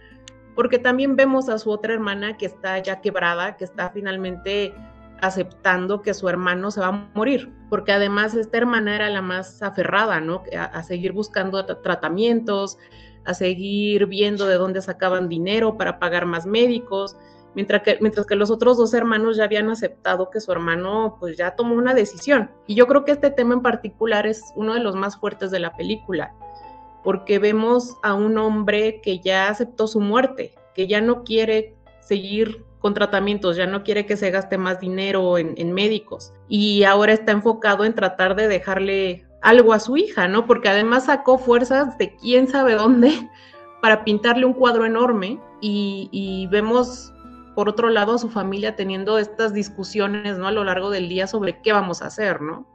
porque 0.54 0.78
también 0.78 1.16
vemos 1.16 1.48
a 1.48 1.58
su 1.58 1.70
otra 1.70 1.94
hermana 1.94 2.36
que 2.36 2.46
está 2.46 2.78
ya 2.78 3.00
quebrada, 3.00 3.56
que 3.56 3.64
está 3.64 3.90
finalmente 3.90 4.72
aceptando 5.20 6.00
que 6.00 6.14
su 6.14 6.28
hermano 6.28 6.70
se 6.70 6.80
va 6.80 6.86
a 6.86 7.10
morir, 7.14 7.52
porque 7.68 7.92
además 7.92 8.34
esta 8.34 8.56
hermana 8.56 8.94
era 8.94 9.10
la 9.10 9.20
más 9.20 9.62
aferrada, 9.62 10.20
¿no? 10.20 10.44
a 10.56 10.82
seguir 10.84 11.12
buscando 11.12 11.64
tratamientos, 11.66 12.78
a 13.24 13.34
seguir 13.34 14.06
viendo 14.06 14.46
de 14.46 14.56
dónde 14.56 14.82
sacaban 14.82 15.28
dinero 15.28 15.76
para 15.76 15.98
pagar 15.98 16.26
más 16.26 16.46
médicos, 16.46 17.16
mientras 17.54 17.82
que, 17.82 17.98
mientras 18.00 18.26
que 18.26 18.36
los 18.36 18.50
otros 18.50 18.76
dos 18.76 18.94
hermanos 18.94 19.36
ya 19.36 19.44
habían 19.44 19.70
aceptado 19.70 20.30
que 20.30 20.40
su 20.40 20.52
hermano 20.52 21.16
pues 21.20 21.36
ya 21.36 21.56
tomó 21.56 21.74
una 21.74 21.94
decisión. 21.94 22.50
Y 22.66 22.74
yo 22.74 22.86
creo 22.86 23.04
que 23.04 23.12
este 23.12 23.30
tema 23.30 23.54
en 23.54 23.62
particular 23.62 24.26
es 24.26 24.42
uno 24.56 24.74
de 24.74 24.80
los 24.80 24.96
más 24.96 25.16
fuertes 25.16 25.50
de 25.50 25.60
la 25.60 25.76
película, 25.76 26.34
porque 27.02 27.38
vemos 27.38 27.96
a 28.02 28.14
un 28.14 28.38
hombre 28.38 29.00
que 29.02 29.18
ya 29.20 29.48
aceptó 29.48 29.86
su 29.86 30.00
muerte, 30.00 30.54
que 30.74 30.86
ya 30.86 31.00
no 31.00 31.24
quiere 31.24 31.74
seguir 32.00 32.64
con 32.80 32.94
tratamientos, 32.94 33.56
ya 33.56 33.66
no 33.66 33.84
quiere 33.84 34.06
que 34.06 34.16
se 34.16 34.30
gaste 34.30 34.56
más 34.56 34.80
dinero 34.80 35.36
en, 35.36 35.54
en 35.58 35.72
médicos 35.72 36.32
y 36.48 36.82
ahora 36.84 37.12
está 37.12 37.32
enfocado 37.32 37.84
en 37.84 37.94
tratar 37.94 38.34
de 38.34 38.48
dejarle 38.48 39.26
algo 39.42 39.72
a 39.72 39.80
su 39.80 39.96
hija, 39.96 40.28
¿no? 40.28 40.46
Porque 40.46 40.68
además 40.68 41.06
sacó 41.06 41.38
fuerzas 41.38 41.96
de 41.98 42.14
quién 42.16 42.48
sabe 42.48 42.74
dónde 42.74 43.28
para 43.82 44.04
pintarle 44.04 44.44
un 44.44 44.52
cuadro 44.52 44.84
enorme 44.84 45.40
y, 45.60 46.46
vemos 46.50 47.12
por 47.54 47.68
otro 47.68 47.90
lado 47.90 48.14
a 48.14 48.18
su 48.18 48.30
familia 48.30 48.76
teniendo 48.76 49.18
estas 49.18 49.52
discusiones, 49.52 50.38
¿no? 50.38 50.46
A 50.46 50.52
lo 50.52 50.64
largo 50.64 50.90
del 50.90 51.08
día 51.08 51.26
sobre 51.26 51.60
qué 51.60 51.72
vamos 51.72 52.00
a 52.00 52.06
hacer, 52.06 52.40
¿no? 52.40 52.66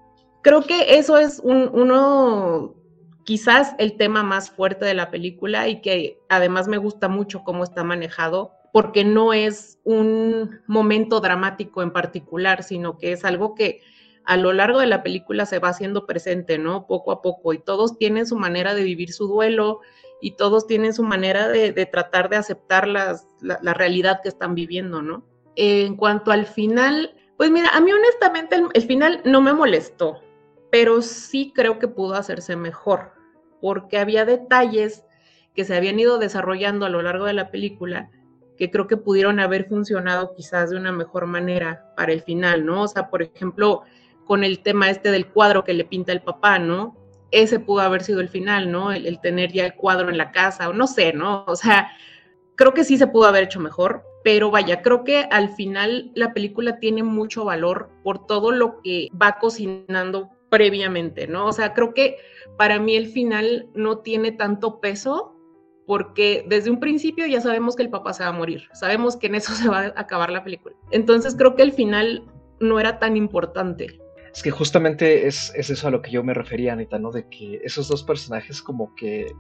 Creo 0.42 0.62
que 0.62 0.98
eso 0.98 1.18
es 1.18 1.40
un, 1.44 1.70
uno, 1.74 2.76
quizás 3.24 3.74
el 3.80 3.98
tema 3.98 4.22
más 4.22 4.52
fuerte 4.52 4.86
de 4.86 4.94
la 4.94 5.10
película 5.10 5.68
y 5.68 5.82
que 5.82 6.20
además 6.30 6.68
me 6.68 6.78
gusta 6.78 7.08
mucho 7.08 7.44
cómo 7.44 7.64
está 7.64 7.84
manejado, 7.84 8.52
porque 8.72 9.04
no 9.04 9.34
es 9.34 9.80
un 9.84 10.60
momento 10.68 11.20
dramático 11.22 11.82
en 11.82 11.92
particular, 11.92 12.62
sino 12.62 12.98
que 12.98 13.14
es 13.14 13.26
algo 13.26 13.56
que 13.56 13.82
a 14.26 14.38
lo 14.38 14.54
largo 14.54 14.80
de 14.80 14.88
la 14.88 15.04
película 15.04 15.46
se 15.46 15.60
va 15.60 15.70
haciendo 15.70 16.06
presente, 16.06 16.58
¿no? 16.58 16.88
Poco 16.88 17.12
a 17.12 17.22
poco, 17.22 17.54
y 17.54 17.60
todos 17.60 17.98
tienen 17.98 18.26
su 18.26 18.36
manera 18.36 18.74
de 18.74 18.84
vivir 18.84 19.14
su 19.14 19.28
duelo 19.28 19.82
y 20.22 20.32
todos 20.32 20.66
tienen 20.66 20.94
su 20.94 21.04
manera 21.04 21.48
de, 21.48 21.86
tratar 21.86 22.30
de 22.30 22.38
aceptar 22.38 22.88
la, 22.88 23.20
realidad 23.74 24.22
que 24.24 24.30
están 24.30 24.56
viviendo, 24.56 25.02
¿no? 25.02 25.24
En 25.56 25.96
cuanto 25.96 26.32
al 26.32 26.46
final, 26.46 27.16
pues 27.38 27.52
mira, 27.52 27.70
a 27.70 27.82
mí 27.82 27.92
honestamente 27.92 28.62
el, 28.74 28.84
final 28.84 29.22
no 29.26 29.42
me 29.42 29.54
molestó, 29.54 30.22
pero 30.72 31.02
sí 31.02 31.52
creo 31.54 31.78
que 31.78 31.88
pudo 31.88 32.16
hacerse 32.16 32.56
mejor, 32.56 33.12
porque 33.62 34.00
había 34.00 34.26
detalles 34.26 35.04
que 35.54 35.64
se 35.64 35.76
habían 35.76 36.00
ido 36.00 36.18
desarrollando 36.18 36.86
a 36.86 36.90
lo 36.90 37.02
largo 37.02 37.26
de 37.26 37.34
la 37.34 37.52
película 37.52 38.10
que 38.58 38.72
creo 38.72 38.88
que 38.88 38.98
pudieron 38.98 39.40
haber 39.40 39.68
funcionado 39.68 40.34
quizás 40.34 40.70
de 40.70 40.78
una 40.78 40.92
mejor 40.92 41.26
manera 41.26 41.94
para 41.96 42.14
el 42.14 42.22
final, 42.22 42.66
¿no? 42.66 42.84
O 42.84 42.88
sea, 42.88 43.10
por 43.10 43.22
ejemplo, 43.22 43.84
con 44.26 44.44
el 44.44 44.60
tema 44.60 44.90
este 44.90 45.12
del 45.12 45.28
cuadro 45.28 45.64
que 45.64 45.74
le 45.74 45.86
pinta 45.86 46.12
el 46.12 46.22
papá, 46.22 46.60
¿no? 46.60 46.98
Ese 47.32 47.60
pudo 47.60 47.82
haber 47.82 48.04
sido 48.04 48.22
el 48.22 48.30
final, 48.30 48.72
¿no? 48.72 48.92
El, 48.92 49.20
tener 49.22 49.52
ya 49.52 49.66
el 49.66 49.76
cuadro 49.76 50.10
en 50.10 50.18
la 50.18 50.32
casa, 50.32 50.70
o 50.70 50.74
no 50.74 50.88
sé, 50.88 51.14
¿no? 51.14 51.46
O 51.48 51.56
sea, 51.56 51.92
creo 52.56 52.74
que 52.74 52.84
sí 52.84 52.98
se 52.98 53.08
pudo 53.08 53.26
haber 53.26 53.44
hecho 53.44 53.60
mejor, 53.60 54.04
pero 54.24 54.52
vaya, 54.52 54.82
creo 54.82 55.04
que 55.04 55.28
al 55.32 55.50
final 55.50 56.12
la 56.16 56.34
película 56.34 56.80
tiene 56.80 57.04
mucho 57.04 57.46
valor 57.46 57.90
por 58.04 58.26
todo 58.26 58.52
lo 58.52 58.82
que 58.82 59.10
va 59.22 59.38
cocinando 59.40 60.30
previamente, 60.50 61.28
¿no? 61.28 61.48
O 61.48 61.54
sea, 61.54 61.74
creo 61.74 61.94
que 61.94 62.18
para 62.58 62.80
mí 62.80 62.96
el 62.96 63.08
final 63.08 63.70
no 63.74 64.00
tiene 64.00 64.32
tanto 64.32 64.80
peso 64.80 65.36
porque 65.86 66.46
desde 66.48 66.72
un 66.72 66.80
principio 66.80 67.28
ya 67.28 67.42
sabemos 67.42 67.76
que 67.76 67.84
el 67.84 67.90
papá 67.90 68.14
se 68.14 68.24
va 68.24 68.30
a 68.30 68.34
morir, 68.34 68.64
sabemos 68.74 69.18
que 69.18 69.28
en 69.28 69.36
eso 69.36 69.54
se 69.56 69.70
va 69.70 69.80
a 69.80 69.94
acabar 69.96 70.30
la 70.32 70.44
película. 70.44 70.76
Entonces 70.92 71.36
creo 71.36 71.56
que 71.56 71.64
el 71.64 71.74
final 71.74 72.24
no 72.60 72.80
era 72.80 73.00
tan 73.00 73.18
importante. 73.18 74.00
Es 74.36 74.44
que 74.44 74.52
justamente 74.52 75.28
es, 75.28 75.54
eso 75.56 75.88
a 75.88 75.92
lo 75.92 76.02
que 76.02 76.12
yo 76.12 76.22
me 76.22 76.34
refería, 76.34 76.74
Anita, 76.74 77.00
¿no? 77.00 77.12
De 77.12 77.30
que 77.30 77.62
esos 77.64 77.88
dos 77.88 78.04
personajes 78.04 78.62
como 78.62 78.94
que 78.94 79.34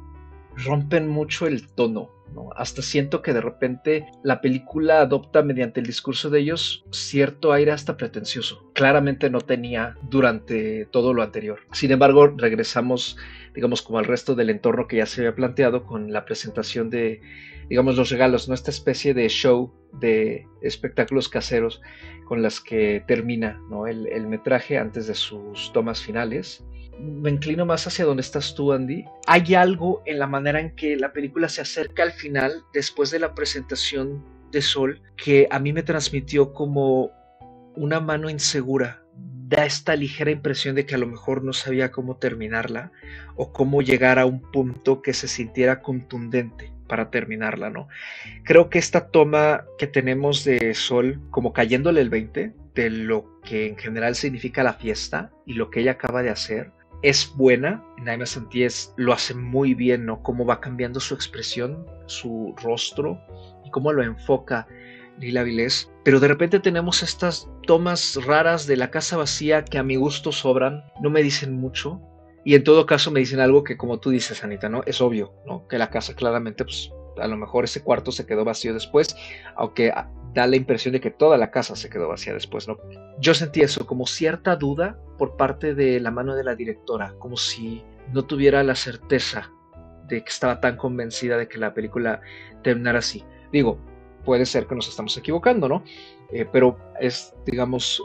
rompen 0.57 1.07
mucho 1.07 1.47
el 1.47 1.67
tono, 1.67 2.09
¿no? 2.33 2.49
Hasta 2.55 2.81
siento 2.81 3.21
que 3.21 3.33
de 3.33 3.41
repente 3.41 4.05
la 4.23 4.41
película 4.41 5.01
adopta 5.01 5.43
mediante 5.43 5.79
el 5.79 5.85
discurso 5.85 6.29
de 6.29 6.39
ellos 6.39 6.85
cierto 6.91 7.51
aire 7.53 7.71
hasta 7.71 7.97
pretencioso. 7.97 8.71
Claramente 8.73 9.29
no 9.29 9.41
tenía 9.41 9.95
durante 10.09 10.85
todo 10.85 11.13
lo 11.13 11.23
anterior. 11.23 11.59
Sin 11.71 11.91
embargo, 11.91 12.27
regresamos, 12.27 13.17
digamos, 13.53 13.81
como 13.81 13.99
al 13.99 14.05
resto 14.05 14.35
del 14.35 14.49
entorno 14.49 14.87
que 14.87 14.97
ya 14.97 15.05
se 15.05 15.21
había 15.21 15.35
planteado 15.35 15.85
con 15.85 16.11
la 16.11 16.25
presentación 16.25 16.89
de, 16.89 17.21
digamos, 17.69 17.95
los 17.95 18.09
regalos, 18.09 18.47
¿no? 18.47 18.53
Esta 18.53 18.71
especie 18.71 19.13
de 19.13 19.27
show 19.29 19.73
de 19.93 20.47
espectáculos 20.61 21.29
caseros 21.29 21.81
con 22.25 22.41
las 22.41 22.59
que 22.59 23.03
termina 23.07 23.61
el, 23.87 24.27
metraje 24.27 24.77
antes 24.77 25.07
de 25.07 25.15
sus 25.15 25.71
tomas 25.71 26.01
finales. 26.01 26.65
Me 26.99 27.29
inclino 27.29 27.65
más 27.65 27.85
hacia 27.87 28.05
donde 28.05 28.21
estás 28.21 28.55
tú, 28.55 28.71
Andy. 28.71 29.05
Hay 29.27 29.53
algo 29.55 30.01
en 30.05 30.19
la 30.19 30.27
manera 30.27 30.59
en 30.59 30.75
que 30.75 30.95
la 30.95 31.11
película 31.11 31.49
se 31.49 31.61
acerca 31.61 32.03
al 32.03 32.11
final, 32.11 32.63
después 32.73 33.11
de 33.11 33.19
la 33.19 33.35
presentación 33.35 34.23
de 34.51 34.61
Sol, 34.61 35.01
que 35.17 35.47
a 35.51 35.59
mí 35.59 35.73
me 35.73 35.83
transmitió 35.83 36.53
como 36.53 37.11
una 37.75 37.99
mano 37.99 38.29
insegura. 38.29 39.01
Da 39.47 39.65
esta 39.65 39.95
ligera 39.95 40.31
impresión 40.31 40.75
de 40.75 40.85
que 40.85 40.95
a 40.95 40.97
lo 40.97 41.07
mejor 41.07 41.43
no 41.43 41.53
sabía 41.53 41.91
cómo 41.91 42.17
terminarla 42.17 42.91
o 43.35 43.51
cómo 43.51 43.81
llegar 43.81 44.17
a 44.17 44.25
un 44.25 44.41
punto 44.41 45.01
que 45.01 45.13
se 45.13 45.27
sintiera 45.27 45.81
contundente 45.81 46.71
para 46.87 47.09
terminarla, 47.09 47.69
¿no? 47.69 47.87
Creo 48.43 48.69
que 48.69 48.79
esta 48.79 49.09
toma 49.09 49.65
que 49.77 49.87
tenemos 49.87 50.43
de 50.43 50.73
Sol 50.73 51.19
como 51.31 51.53
cayéndole 51.53 52.01
el 52.01 52.09
20 52.09 52.53
de 52.75 52.89
lo 52.89 53.39
que 53.41 53.67
en 53.67 53.77
general 53.77 54.15
significa 54.15 54.63
la 54.63 54.73
fiesta 54.73 55.31
y 55.45 55.53
lo 55.53 55.69
que 55.69 55.81
ella 55.81 55.91
acaba 55.91 56.21
de 56.23 56.29
hacer, 56.29 56.71
es 57.05 57.31
buena. 57.35 57.83
Naima 57.97 58.25
Santíes 58.25 58.91
lo 58.97 59.13
hace 59.13 59.35
muy 59.35 59.75
bien, 59.75 60.07
¿no? 60.07 60.23
Cómo 60.23 60.43
va 60.43 60.59
cambiando 60.59 60.99
su 60.99 61.13
expresión, 61.13 61.85
su 62.07 62.55
rostro 62.63 63.21
y 63.63 63.69
cómo 63.69 63.93
lo 63.93 64.01
enfoca 64.01 64.67
Lila 65.19 65.43
Vilés. 65.43 65.91
Pero 66.03 66.19
de 66.19 66.27
repente 66.27 66.59
tenemos 66.59 67.03
estas 67.03 67.47
tomas 67.67 68.17
raras 68.25 68.65
de 68.65 68.77
la 68.77 68.89
casa 68.89 69.17
vacía 69.17 69.63
que 69.63 69.77
a 69.77 69.83
mi 69.83 69.97
gusto 69.97 70.31
sobran, 70.31 70.83
no 70.99 71.11
me 71.11 71.21
dicen 71.21 71.53
mucho. 71.53 72.01
Y 72.43 72.55
en 72.55 72.63
todo 72.63 72.87
caso 72.87 73.11
me 73.11 73.19
dicen 73.19 73.39
algo 73.39 73.63
que 73.63 73.77
como 73.77 73.99
tú 73.99 74.09
dices, 74.09 74.43
Anita, 74.43 74.67
¿no? 74.67 74.81
Es 74.87 74.99
obvio, 74.99 75.33
¿no? 75.45 75.67
Que 75.67 75.77
la 75.77 75.91
casa 75.91 76.15
claramente, 76.15 76.63
pues 76.63 76.91
a 77.19 77.27
lo 77.27 77.37
mejor 77.37 77.65
ese 77.65 77.83
cuarto 77.83 78.11
se 78.11 78.25
quedó 78.25 78.43
vacío 78.45 78.73
después, 78.73 79.15
aunque 79.55 79.93
da 80.33 80.47
la 80.47 80.55
impresión 80.55 80.93
de 80.93 80.99
que 80.99 81.11
toda 81.11 81.37
la 81.37 81.51
casa 81.51 81.75
se 81.75 81.89
quedó 81.89 82.09
vacía 82.09 82.33
después, 82.33 82.67
¿no? 82.67 82.77
Yo 83.19 83.33
sentí 83.33 83.61
eso, 83.61 83.85
como 83.85 84.05
cierta 84.05 84.55
duda 84.55 84.99
por 85.17 85.37
parte 85.37 85.73
de 85.73 85.99
la 85.99 86.11
mano 86.11 86.35
de 86.35 86.43
la 86.43 86.55
directora, 86.55 87.13
como 87.19 87.37
si 87.37 87.83
no 88.13 88.25
tuviera 88.25 88.63
la 88.63 88.75
certeza 88.75 89.51
de 90.07 90.23
que 90.23 90.29
estaba 90.29 90.59
tan 90.59 90.77
convencida 90.77 91.37
de 91.37 91.47
que 91.47 91.57
la 91.57 91.73
película 91.73 92.21
terminara 92.63 92.99
así. 92.99 93.23
Digo, 93.51 93.79
puede 94.25 94.45
ser 94.45 94.67
que 94.67 94.75
nos 94.75 94.89
estamos 94.89 95.17
equivocando, 95.17 95.69
¿no? 95.69 95.83
Eh, 96.31 96.45
pero 96.51 96.77
es, 96.99 97.33
digamos, 97.45 98.03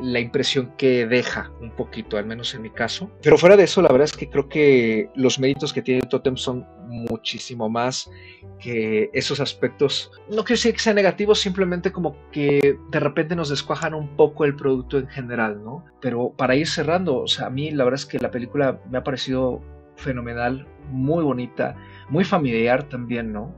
la 0.00 0.20
impresión 0.20 0.72
que 0.76 1.06
deja 1.06 1.50
un 1.60 1.70
poquito, 1.70 2.16
al 2.16 2.26
menos 2.26 2.54
en 2.54 2.62
mi 2.62 2.70
caso. 2.70 3.10
Pero 3.22 3.38
fuera 3.38 3.56
de 3.56 3.64
eso, 3.64 3.82
la 3.82 3.88
verdad 3.88 4.06
es 4.06 4.12
que 4.12 4.28
creo 4.28 4.48
que 4.48 5.10
los 5.14 5.38
méritos 5.38 5.72
que 5.72 5.82
tiene 5.82 6.02
Totem 6.02 6.36
son 6.36 6.66
muchísimo 6.88 7.68
más 7.68 8.10
que 8.58 9.10
esos 9.12 9.40
aspectos. 9.40 10.10
No 10.28 10.44
quiero 10.44 10.58
decir 10.58 10.72
que 10.72 10.80
sean 10.80 10.96
negativos, 10.96 11.40
simplemente 11.40 11.92
como 11.92 12.16
que 12.30 12.76
de 12.90 13.00
repente 13.00 13.36
nos 13.36 13.50
descuajan 13.50 13.94
un 13.94 14.16
poco 14.16 14.44
el 14.44 14.56
producto 14.56 14.98
en 14.98 15.08
general, 15.08 15.62
¿no? 15.62 15.84
Pero 16.00 16.32
para 16.36 16.56
ir 16.56 16.66
cerrando, 16.66 17.18
o 17.18 17.28
sea, 17.28 17.46
a 17.46 17.50
mí 17.50 17.70
la 17.70 17.84
verdad 17.84 18.00
es 18.00 18.06
que 18.06 18.18
la 18.18 18.30
película 18.30 18.80
me 18.90 18.98
ha 18.98 19.04
parecido 19.04 19.62
fenomenal, 19.96 20.66
muy 20.90 21.22
bonita, 21.22 21.76
muy 22.08 22.24
familiar 22.24 22.88
también, 22.88 23.32
¿no? 23.32 23.54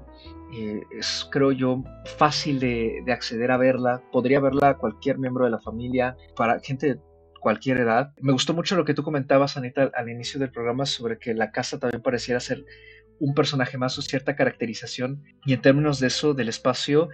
Eh, 0.53 0.83
es, 0.99 1.29
creo 1.31 1.53
yo, 1.53 1.85
fácil 2.17 2.59
de, 2.61 3.05
acceder 3.09 3.51
a 3.51 3.57
verla. 3.57 4.03
Podría 4.13 4.41
verla 4.41 4.77
cualquier 4.77 5.19
miembro 5.19 5.45
de 5.45 5.51
la 5.51 5.61
familia, 5.61 6.17
para 6.37 6.61
gente 6.61 6.95
de 6.95 7.01
cualquier 7.41 7.79
edad. 7.79 8.13
Me 8.21 8.33
gustó 8.33 8.55
mucho 8.55 8.77
lo 8.77 8.85
que 8.85 8.95
tú 8.95 9.03
comentabas, 9.03 9.57
Anita, 9.57 9.91
al 9.95 10.09
inicio 10.09 10.41
del 10.41 10.51
programa 10.51 10.87
sobre 10.87 11.19
que 11.19 11.35
la 11.35 11.53
casa 11.53 11.79
también 11.79 12.03
pareciera 12.03 12.41
ser 12.41 12.65
un 13.19 13.35
personaje 13.35 13.79
más 13.79 13.99
o 13.99 14.03
cierta 14.03 14.37
caracterización. 14.37 15.23
Y 15.45 15.53
en 15.53 15.63
términos 15.63 16.01
de 16.01 16.09
eso, 16.09 16.35
del 16.35 16.49
espacio, 16.49 17.09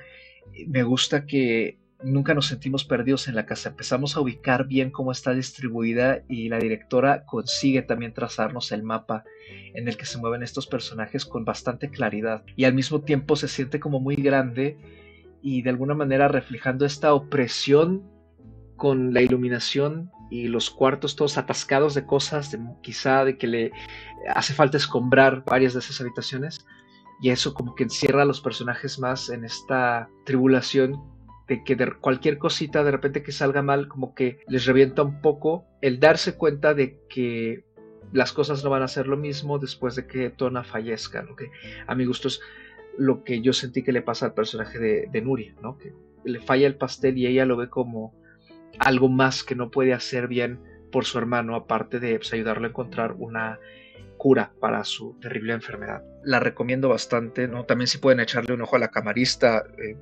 me 0.67 0.83
gusta 0.83 1.27
que 1.27 1.79
nunca 2.03 2.35
nos 2.35 2.47
sentimos 2.47 2.85
perdidos 2.85 3.29
en 3.29 3.35
la 3.35 3.47
casa. 3.47 3.71
Empezamos 3.71 4.17
a 4.17 4.21
ubicar 4.21 4.67
bien 4.67 4.91
cómo 4.91 5.13
está 5.13 5.33
distribuida 5.33 6.23
y 6.29 6.49
la 6.49 6.59
directora 6.59 7.25
consigue 7.25 7.83
también 7.83 8.13
trazarnos 8.13 8.73
el 8.73 8.83
mapa 8.83 9.25
en 9.75 9.89
el 9.89 9.97
que 9.97 10.07
se 10.07 10.19
mueven 10.19 10.43
estos 10.43 10.67
personajes 10.67 11.25
con 11.25 11.45
bastante 11.45 11.91
claridad 11.91 12.45
y 12.57 12.65
al 12.65 12.75
mismo 12.75 13.03
tiempo 13.03 13.37
se 13.37 13.49
siente 13.49 13.81
como 13.81 14.01
muy 14.01 14.17
grande 14.17 14.79
y 15.43 15.63
de 15.63 15.71
alguna 15.71 15.95
manera 15.95 16.29
reflejando 16.29 16.85
esta 16.85 17.15
opresión 17.15 18.03
con 18.77 19.15
la 19.15 19.23
iluminación 19.23 20.11
y 20.31 20.49
los 20.49 20.71
cuartos 20.71 21.15
todos 21.15 21.39
atascados 21.39 21.95
de 21.95 22.05
cosas, 22.05 22.57
quizá 22.83 23.25
de 23.25 23.39
que 23.39 23.47
le 23.47 23.71
hace 24.35 24.55
falta 24.55 24.77
escombrar 24.77 25.45
varias 25.45 25.73
de 25.73 25.81
esas 25.81 26.01
habitaciones 26.01 26.67
y 27.23 27.31
eso 27.31 27.55
como 27.55 27.75
que 27.75 27.85
encierra 27.85 28.23
a 28.23 28.27
los 28.27 28.41
personajes 28.41 28.99
más 28.99 29.31
en 29.31 29.45
esta 29.45 30.09
tribulación 30.25 31.16
de 31.49 31.63
que 31.65 31.77
de 31.77 31.93
cualquier 32.01 32.39
cosita 32.39 32.83
de 32.83 32.91
repente 32.91 33.23
que 33.23 33.33
salga 33.33 33.63
mal, 33.63 33.89
como 33.89 34.15
que 34.15 34.41
les 34.49 34.67
revienta 34.67 35.03
un 35.03 35.21
poco 35.21 35.67
el 35.81 36.01
darse 36.01 36.37
cuenta 36.37 36.75
de 36.75 36.99
que 37.09 37.65
las 38.13 38.33
cosas 38.33 38.65
no 38.65 38.71
van 38.71 38.83
a 38.83 38.89
ser 38.89 39.07
lo 39.07 39.17
mismo 39.17 39.59
después 39.59 39.97
de 39.97 40.07
que 40.07 40.31
Tona 40.31 40.65
fallezca, 40.65 41.23
lo 41.23 41.37
que 41.37 41.51
a 41.87 41.95
mi 41.95 42.05
gusto 42.05 42.29
es 42.29 42.41
lo 42.99 43.25
que 43.25 43.41
yo 43.43 43.53
sentí 43.53 43.83
que 43.83 43.93
le 43.93 44.03
pasa 44.03 44.27
al 44.27 44.35
personaje 44.35 44.79
de, 44.79 45.09
de 45.11 45.23
¿no? 45.63 45.79
que 45.79 45.93
le 46.25 46.41
falla 46.41 46.67
el 46.67 46.77
pastel 46.77 47.19
y 47.19 47.27
ella 47.27 47.45
lo 47.45 47.57
ve 47.57 47.69
como 47.69 48.15
algo 48.79 49.09
más 49.09 49.45
que 49.45 49.55
no 49.55 49.71
puede 49.71 49.93
hacer 49.93 50.29
bien 50.29 50.61
por 50.91 51.05
su 51.05 51.19
hermano, 51.19 51.55
aparte 51.55 52.01
de 52.01 52.17
pues, 52.17 52.33
ayudarlo 52.33 52.67
a 52.67 52.71
encontrar 52.71 53.13
una 53.19 53.59
cura 54.17 54.53
para 54.61 54.85
su 54.85 55.17
terrible 55.21 55.53
enfermedad. 55.53 56.03
La 56.25 56.41
recomiendo 56.41 56.89
bastante, 56.89 57.47
¿no? 57.49 57.65
También 57.65 57.89
si 57.89 57.99
pueden 57.99 58.21
echarle 58.21 58.55
un 58.55 58.63
ojo 58.63 58.77
a 58.77 58.79
la 58.79 58.91
camarista, 58.91 59.65
eh, 59.79 59.97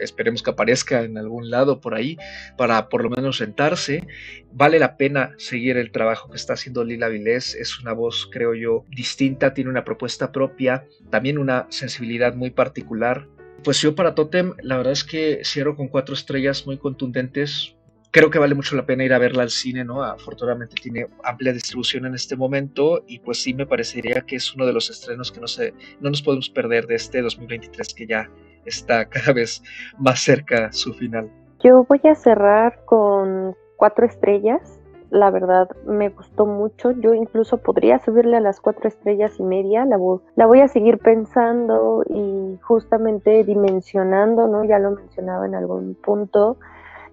esperemos 0.00 0.42
que 0.42 0.50
aparezca 0.50 1.02
en 1.02 1.18
algún 1.18 1.50
lado 1.50 1.80
por 1.80 1.94
ahí 1.94 2.16
para 2.56 2.88
por 2.88 3.02
lo 3.02 3.10
menos 3.10 3.38
sentarse. 3.38 4.06
Vale 4.52 4.78
la 4.78 4.96
pena 4.96 5.34
seguir 5.38 5.76
el 5.76 5.90
trabajo 5.90 6.30
que 6.30 6.36
está 6.36 6.52
haciendo 6.52 6.84
Lila 6.84 7.08
Vilés, 7.08 7.54
es 7.54 7.80
una 7.80 7.92
voz, 7.92 8.28
creo 8.30 8.54
yo, 8.54 8.84
distinta, 8.88 9.54
tiene 9.54 9.70
una 9.70 9.84
propuesta 9.84 10.32
propia, 10.32 10.86
también 11.10 11.38
una 11.38 11.66
sensibilidad 11.70 12.34
muy 12.34 12.50
particular. 12.50 13.26
Pues 13.64 13.80
yo 13.80 13.94
para 13.94 14.14
Totem, 14.14 14.54
la 14.62 14.76
verdad 14.76 14.92
es 14.92 15.02
que 15.02 15.40
cierro 15.44 15.76
con 15.76 15.88
cuatro 15.88 16.14
estrellas 16.14 16.66
muy 16.66 16.78
contundentes, 16.78 17.74
creo 18.10 18.30
que 18.30 18.38
vale 18.38 18.54
mucho 18.54 18.76
la 18.76 18.86
pena 18.86 19.04
ir 19.04 19.12
a 19.12 19.18
verla 19.18 19.42
al 19.42 19.50
cine, 19.50 19.84
¿no? 19.84 20.02
Afortunadamente 20.02 20.74
tiene 20.80 21.08
amplia 21.22 21.52
distribución 21.52 22.06
en 22.06 22.14
este 22.14 22.36
momento 22.36 23.02
y 23.06 23.18
pues 23.18 23.42
sí 23.42 23.54
me 23.54 23.66
parecería 23.66 24.22
que 24.22 24.36
es 24.36 24.54
uno 24.54 24.66
de 24.66 24.72
los 24.72 24.90
estrenos 24.90 25.32
que 25.32 25.40
no, 25.40 25.46
se, 25.46 25.72
no 26.00 26.10
nos 26.10 26.22
podemos 26.22 26.48
perder 26.48 26.86
de 26.86 26.96
este 26.96 27.22
2023 27.22 27.94
que 27.94 28.06
ya 28.06 28.30
está 28.64 29.04
cada 29.08 29.32
vez 29.32 29.62
más 29.98 30.20
cerca 30.20 30.72
su 30.72 30.92
final. 30.94 31.30
Yo 31.62 31.84
voy 31.88 32.00
a 32.04 32.14
cerrar 32.14 32.84
con 32.84 33.56
cuatro 33.76 34.06
estrellas. 34.06 34.80
La 35.10 35.30
verdad 35.30 35.68
me 35.86 36.08
gustó 36.08 36.46
mucho. 36.46 36.90
Yo 36.90 37.14
incluso 37.14 37.58
podría 37.58 37.98
subirle 38.00 38.36
a 38.36 38.40
las 38.40 38.60
cuatro 38.60 38.88
estrellas 38.88 39.38
y 39.38 39.42
media. 39.44 39.84
La 39.84 39.96
voy, 39.96 40.20
la 40.34 40.46
voy 40.46 40.60
a 40.60 40.68
seguir 40.68 40.98
pensando 40.98 42.02
y 42.08 42.58
justamente 42.62 43.44
dimensionando, 43.44 44.48
¿no? 44.48 44.64
Ya 44.64 44.78
lo 44.78 44.90
mencionaba 44.90 45.46
en 45.46 45.54
algún 45.54 45.94
punto 45.94 46.58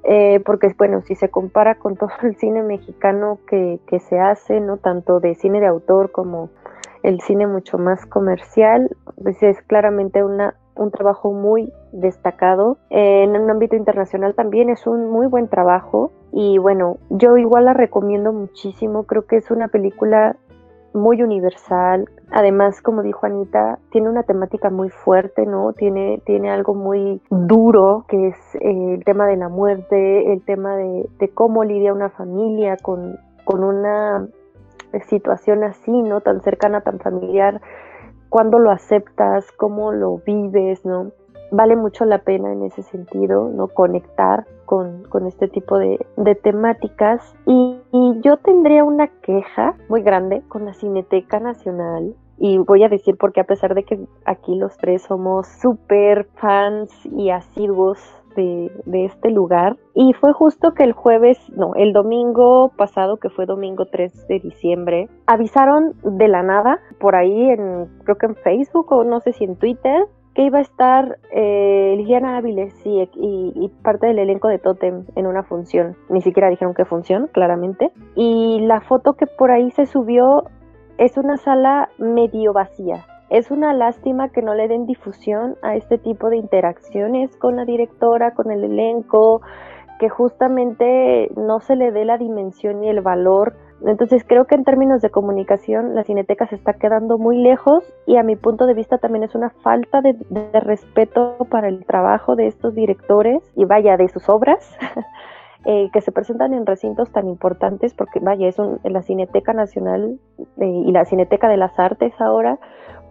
eh, 0.04 0.42
porque 0.46 0.74
bueno, 0.78 1.02
si 1.02 1.16
se 1.16 1.30
compara 1.30 1.76
con 1.76 1.96
todo 1.98 2.12
el 2.24 2.36
cine 2.36 2.64
mexicano 2.64 3.40
que, 3.48 3.80
que, 3.88 4.00
se 4.00 4.20
hace, 4.20 4.60
no 4.60 4.78
tanto 4.78 5.20
de 5.20 5.36
cine 5.36 5.60
de 5.60 5.68
autor 5.68 6.12
como 6.12 6.50
el 7.04 7.20
cine 7.22 7.48
mucho 7.48 7.78
más 7.78 8.06
comercial, 8.06 8.90
pues 9.22 9.42
es 9.44 9.62
claramente 9.64 10.24
una, 10.24 10.56
un 10.76 10.92
trabajo 10.92 11.32
muy 11.32 11.72
destacado. 11.92 12.78
en 12.90 13.32
un 13.32 13.50
ámbito 13.50 13.76
internacional 13.76 14.36
también 14.36 14.70
es 14.70 14.88
un 14.88 15.10
muy 15.10 15.28
buen 15.28 15.48
trabajo. 15.48 16.12
Y 16.32 16.58
bueno, 16.58 16.98
yo 17.10 17.38
igual 17.38 17.66
la 17.66 17.74
recomiendo 17.74 18.34
muchísimo, 18.34 19.04
creo 19.04 19.28
que 19.28 19.38
es 19.38 19.52
una 19.52 19.68
película 19.68 20.36
muy 20.94 21.22
universal. 21.22 22.10
Además, 22.32 22.82
como 22.82 23.04
dijo 23.04 23.26
Anita, 23.26 23.80
tiene 23.92 24.10
una 24.10 24.24
temática 24.24 24.70
muy 24.70 24.90
fuerte, 24.90 25.46
¿no? 25.46 25.74
Tiene, 25.74 26.22
tiene 26.26 26.52
algo 26.52 26.74
muy 26.74 27.22
duro, 27.30 28.06
que 28.08 28.28
es 28.28 28.56
eh, 28.56 28.96
el 28.96 29.04
tema 29.04 29.28
de 29.28 29.38
la 29.38 29.50
muerte, 29.50 30.34
el 30.34 30.44
tema 30.44 30.76
de, 30.76 31.10
cómo 31.34 31.64
lidia 31.64 31.94
una 31.94 32.10
familia 32.10 32.78
con, 32.78 33.18
con 33.46 33.64
una 33.64 34.28
situación 35.08 35.64
así, 35.64 35.92
¿no? 35.92 36.22
Tan 36.22 36.42
cercana, 36.42 36.82
tan 36.82 37.00
familiar, 37.00 37.62
cuándo 38.30 38.60
lo 38.60 38.72
aceptas, 38.72 39.52
cómo 39.52 39.92
lo 39.92 40.18
vives, 40.26 40.86
¿no? 40.86 41.12
vale 41.54 41.76
mucho 41.76 42.06
la 42.06 42.18
pena 42.18 42.52
en 42.52 42.64
ese 42.64 42.82
sentido, 42.82 43.50
¿no? 43.50 43.68
Conectar 43.68 44.46
con, 44.66 45.06
este 45.28 45.48
tipo 45.48 45.78
de, 45.78 46.00
temáticas. 46.44 47.36
Y, 47.46 47.80
yo 48.22 48.38
tendría 48.38 48.84
una 48.84 49.08
queja 49.08 49.76
muy 49.90 50.02
grande 50.02 50.42
con 50.48 50.66
la 50.66 50.74
Cineteca 50.74 51.40
Nacional. 51.40 52.16
Y 52.38 52.58
voy 52.58 52.84
a 52.84 52.90
decir 52.90 53.18
porque 53.18 53.42
a 53.42 53.46
pesar 53.46 53.76
de 53.76 53.84
que 53.84 54.00
aquí 54.26 54.56
los 54.56 54.76
tres 54.78 55.04
somos 55.04 55.48
súper 55.62 56.28
fans 56.36 56.92
y 57.06 57.30
asiduos 57.30 58.00
de, 58.36 58.72
de, 58.86 59.06
este 59.06 59.30
lugar. 59.30 59.78
Y 59.94 60.14
fue 60.14 60.34
justo 60.34 60.74
que 60.74 60.84
el 60.84 60.94
jueves, 60.94 61.38
no, 61.56 61.76
el 61.76 61.94
domingo 61.94 62.72
pasado, 62.76 63.18
que 63.18 63.30
fue 63.30 63.46
domingo 63.46 63.86
3 63.86 64.28
de 64.28 64.40
diciembre, 64.40 65.10
avisaron 65.28 65.94
de 66.04 66.28
la 66.28 66.42
nada 66.44 66.80
por 67.00 67.16
ahí 67.16 67.50
en, 67.50 67.88
creo 68.04 68.18
que 68.18 68.26
en 68.26 68.36
Facebook 68.36 68.92
o 68.92 69.04
no 69.04 69.20
sé 69.20 69.34
si 69.34 69.44
en 69.44 69.56
Twitter, 69.56 70.08
que 70.34 70.44
iba 70.44 70.60
a 70.60 70.62
estar 70.62 71.20
eh, 71.32 71.94
Liliana 71.98 72.38
Áviles 72.38 72.74
y, 72.86 73.72
parte 73.84 74.08
del 74.08 74.20
elenco 74.20 74.48
de 74.48 74.60
Totem 74.60 75.06
en 75.16 75.28
una 75.28 75.44
función. 75.44 75.96
Ni 76.10 76.22
siquiera 76.22 76.50
dijeron 76.50 76.74
qué 76.74 76.86
función, 76.86 77.28
claramente. 77.32 77.92
Y 78.16 78.60
la 78.62 78.82
foto 78.82 79.14
que 79.14 79.28
por 79.28 79.52
ahí 79.52 79.70
se 79.72 79.86
subió 79.86 80.46
es 80.98 81.18
una 81.18 81.38
sala 81.38 81.90
medio 81.98 82.54
vacía. 82.54 83.06
Es 83.30 83.52
una 83.52 83.74
lástima 83.74 84.30
que 84.30 84.42
no 84.42 84.54
le 84.54 84.68
den 84.68 84.86
difusión 84.86 85.56
a 85.62 85.76
este 85.76 85.98
tipo 85.98 86.30
de 86.30 86.38
interacciones 86.38 87.36
con 87.38 87.56
la 87.56 87.66
directora, 87.66 88.34
con 88.34 88.52
el 88.52 88.64
elenco, 88.64 89.42
que 90.00 90.10
justamente 90.10 91.30
no 91.36 91.60
se 91.60 91.76
le 91.76 91.92
dé 91.92 92.06
la 92.06 92.18
dimensión 92.18 92.84
y 92.84 92.90
el 92.90 93.02
valor 93.02 93.56
entonces 93.86 94.24
creo 94.26 94.46
que 94.46 94.56
en 94.56 94.64
términos 94.64 95.02
de 95.02 95.10
comunicación 95.10 95.96
la 95.96 96.04
cineteca 96.04 96.48
se 96.48 96.56
está 96.56 96.74
quedando 96.74 97.18
muy 97.18 97.38
lejos 97.38 97.84
y 98.06 98.18
a 98.18 98.24
mi 98.24 98.36
punto 98.36 98.66
de 98.66 98.74
vista 98.74 98.98
también 98.98 99.24
es 99.24 99.36
una 99.36 99.50
falta 99.50 100.02
de, 100.02 100.16
respeto 100.62 101.38
para 101.50 101.68
el 101.68 101.86
trabajo 101.86 102.36
de 102.36 102.48
estos 102.48 102.76
directores 102.76 103.44
y 103.56 103.66
vaya 103.66 103.98
de 103.98 104.08
sus 104.10 104.30
obras. 104.30 104.78
eh, 105.66 105.90
que 105.94 106.02
se 106.02 106.12
presentan 106.12 106.54
en 106.54 106.66
recintos 106.66 107.10
tan 107.12 107.26
importantes, 107.30 107.94
porque 107.94 108.20
vaya, 108.20 108.50
es 108.50 108.58
la 108.84 109.02
Cineteca 109.02 109.54
Nacional 109.54 110.20
eh, 110.58 110.66
y 110.66 110.92
la 110.92 111.06
Cineteca 111.06 111.48
de 111.48 111.56
las 111.56 111.80
Artes 111.80 112.14
ahora, 112.20 112.60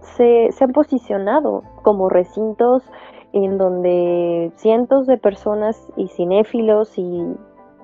se, 0.01 0.49
se 0.53 0.65
han 0.65 0.73
posicionado 0.73 1.63
como 1.83 2.11
recintos 2.11 2.83
en 3.33 3.57
donde 3.57 4.53
cientos 4.57 5.07
de 5.07 5.17
personas 5.17 5.81
y 5.97 6.09
cinéfilos 6.09 6.99
y 6.99 7.25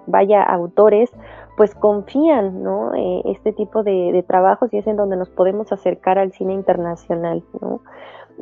vaya 0.06 0.42
autores 0.42 1.10
pues 1.58 1.74
confían 1.74 2.62
¿no? 2.62 2.94
Eh, 2.94 3.22
este 3.24 3.52
tipo 3.52 3.82
de, 3.82 4.24
trabajos 4.26 4.72
y 4.72 4.78
es 4.78 4.86
en 4.86 4.96
donde 4.96 5.16
nos 5.16 5.28
podemos 5.28 5.72
acercar 5.72 6.16
al 6.16 6.32
cine 6.32 6.54
internacional. 6.54 7.42
¿no? 7.60 7.80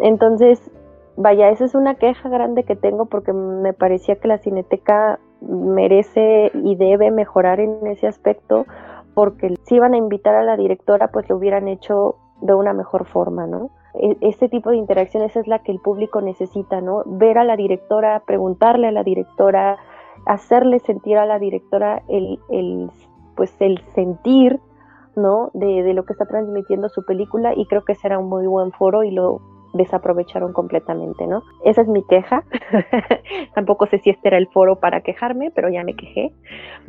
Entonces, 0.03 0.61
vaya, 1.17 1.49
esa 1.49 1.64
es 1.64 1.75
una 1.75 1.95
queja 1.95 2.29
grande 2.29 2.64
que 2.64 2.77
tengo 2.77 3.07
porque 3.07 3.33
me 3.33 3.73
parecía 3.73 4.17
que 4.17 4.29
la 4.29 4.37
cineteca 4.37 5.19
merece 5.41 6.51
y 6.53 6.77
debe 6.77 7.11
mejorar 7.11 7.59
en 7.59 7.87
ese 7.87 8.07
aspecto 8.07 8.67
porque 9.14 9.55
si 9.62 9.77
iban 9.77 9.95
a 9.95 9.97
invitar 9.97 10.35
a 10.35 10.43
la 10.43 10.59
directora 10.59 11.09
pues 11.09 11.27
lo 11.31 11.37
hubieran 11.37 11.69
hecho 11.69 12.17
de 12.43 12.53
una 12.53 12.75
mejor 12.75 13.07
forma, 13.07 13.47
¿no? 13.47 13.71
E, 13.95 14.19
este 14.21 14.51
tipo 14.51 14.69
de 14.69 14.77
interacciones 14.77 15.35
es 15.37 15.47
la 15.47 15.61
que 15.61 15.73
el 15.73 15.81
público 15.81 16.21
necesita, 16.21 16.83
¿no? 16.83 17.03
Ver 17.07 17.39
a 17.39 17.45
la 17.45 17.57
directora, 17.57 18.23
preguntarle 18.27 18.89
a 18.89 18.93
la 18.93 19.05
directora, 19.05 19.79
hacerle 20.27 20.81
sentir 20.81 21.17
a 21.17 21.25
la 21.25 21.39
directora 21.39 22.03
el, 22.09 22.39
el 22.51 22.91
pues 23.37 23.55
el 23.61 23.80
sentir, 23.95 24.59
¿no? 25.14 25.51
De, 25.55 25.82
de, 25.82 25.95
lo 25.95 26.05
que 26.05 26.12
está 26.12 26.26
transmitiendo 26.26 26.89
su 26.89 27.05
película 27.05 27.53
y 27.55 27.66
creo 27.66 27.84
que 27.84 27.95
será 27.95 28.18
un 28.18 28.28
muy 28.28 28.47
buen 28.47 28.72
foro 28.72 29.05
y 29.05 29.11
lo 29.11 29.41
desaprovecharon 29.74 30.53
completamente, 30.53 31.26
¿no? 31.26 31.43
Esa 31.64 31.82
es 31.82 31.89
mi 31.89 32.03
queja. 32.07 32.45
Tampoco 33.55 33.87
sé 33.87 33.99
si 33.99 34.11
este 34.11 34.28
era 34.28 34.39
el 34.39 34.49
foro 34.49 34.80
para 34.80 35.03
quejarme, 35.03 35.51
pero 35.55 35.68
ya 35.68 35.84
me 35.84 35.95
quejé. 35.95 36.32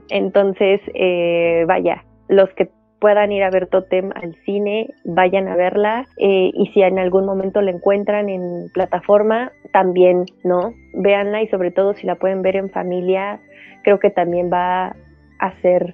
Entonces, 0.09 0.81
eh, 0.93 1.65
vaya, 1.67 2.03
los 2.27 2.49
que 2.53 2.69
puedan 2.99 3.31
ir 3.31 3.43
a 3.43 3.49
ver 3.49 3.67
Totem 3.67 4.11
al 4.15 4.35
cine, 4.43 4.89
vayan 5.05 5.47
a 5.47 5.55
verla 5.55 6.05
eh, 6.17 6.51
y 6.53 6.67
si 6.73 6.81
en 6.81 6.97
algún 6.97 7.25
momento 7.25 7.61
la 7.61 7.71
encuentran 7.71 8.27
en 8.29 8.69
plataforma, 8.73 9.51
también, 9.71 10.25
¿no? 10.43 10.73
Véanla 10.93 11.43
y 11.43 11.47
sobre 11.47 11.71
todo 11.71 11.93
si 11.93 12.07
la 12.07 12.15
pueden 12.15 12.41
ver 12.41 12.55
en 12.55 12.71
familia, 12.71 13.39
creo 13.83 13.99
que 13.99 14.09
también 14.09 14.49
va 14.51 14.95
a 15.39 15.61
ser 15.61 15.93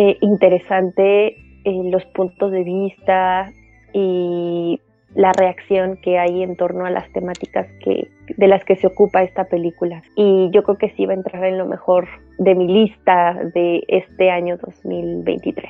eh, 0.00 0.16
interesante 0.20 1.36
los 1.64 2.04
puntos 2.06 2.52
de 2.52 2.62
vista 2.62 3.52
y 3.92 4.80
la 5.14 5.32
reacción 5.32 5.98
que 6.02 6.18
hay 6.18 6.42
en 6.42 6.56
torno 6.56 6.86
a 6.86 6.90
las 6.90 7.10
temáticas 7.12 7.66
que, 7.82 8.08
de 8.36 8.48
las 8.48 8.64
que 8.64 8.76
se 8.76 8.86
ocupa 8.86 9.24
esta 9.24 9.46
película. 9.48 10.02
Y 10.14 10.50
yo 10.52 10.62
creo 10.62 10.78
que 10.78 10.94
sí 10.96 11.04
va 11.04 11.14
a 11.14 11.16
entrar 11.16 11.44
en 11.44 11.58
lo 11.58 11.66
mejor 11.66 12.06
de 12.38 12.54
mi 12.54 12.68
lista 12.68 13.40
de 13.54 13.82
este 13.88 14.30
año 14.30 14.56
2023. 14.58 15.68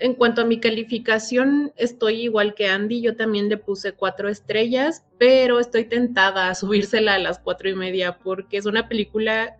En 0.00 0.14
cuanto 0.14 0.42
a 0.42 0.44
mi 0.44 0.58
calificación, 0.58 1.72
estoy 1.76 2.22
igual 2.22 2.54
que 2.54 2.66
Andy, 2.66 3.00
yo 3.00 3.14
también 3.14 3.48
le 3.48 3.56
puse 3.56 3.92
cuatro 3.92 4.28
estrellas, 4.28 5.06
pero 5.16 5.60
estoy 5.60 5.84
tentada 5.84 6.48
a 6.48 6.54
subírsela 6.56 7.14
a 7.14 7.18
las 7.20 7.38
cuatro 7.38 7.68
y 7.68 7.76
media 7.76 8.18
porque 8.18 8.56
es 8.56 8.66
una 8.66 8.88
película 8.88 9.56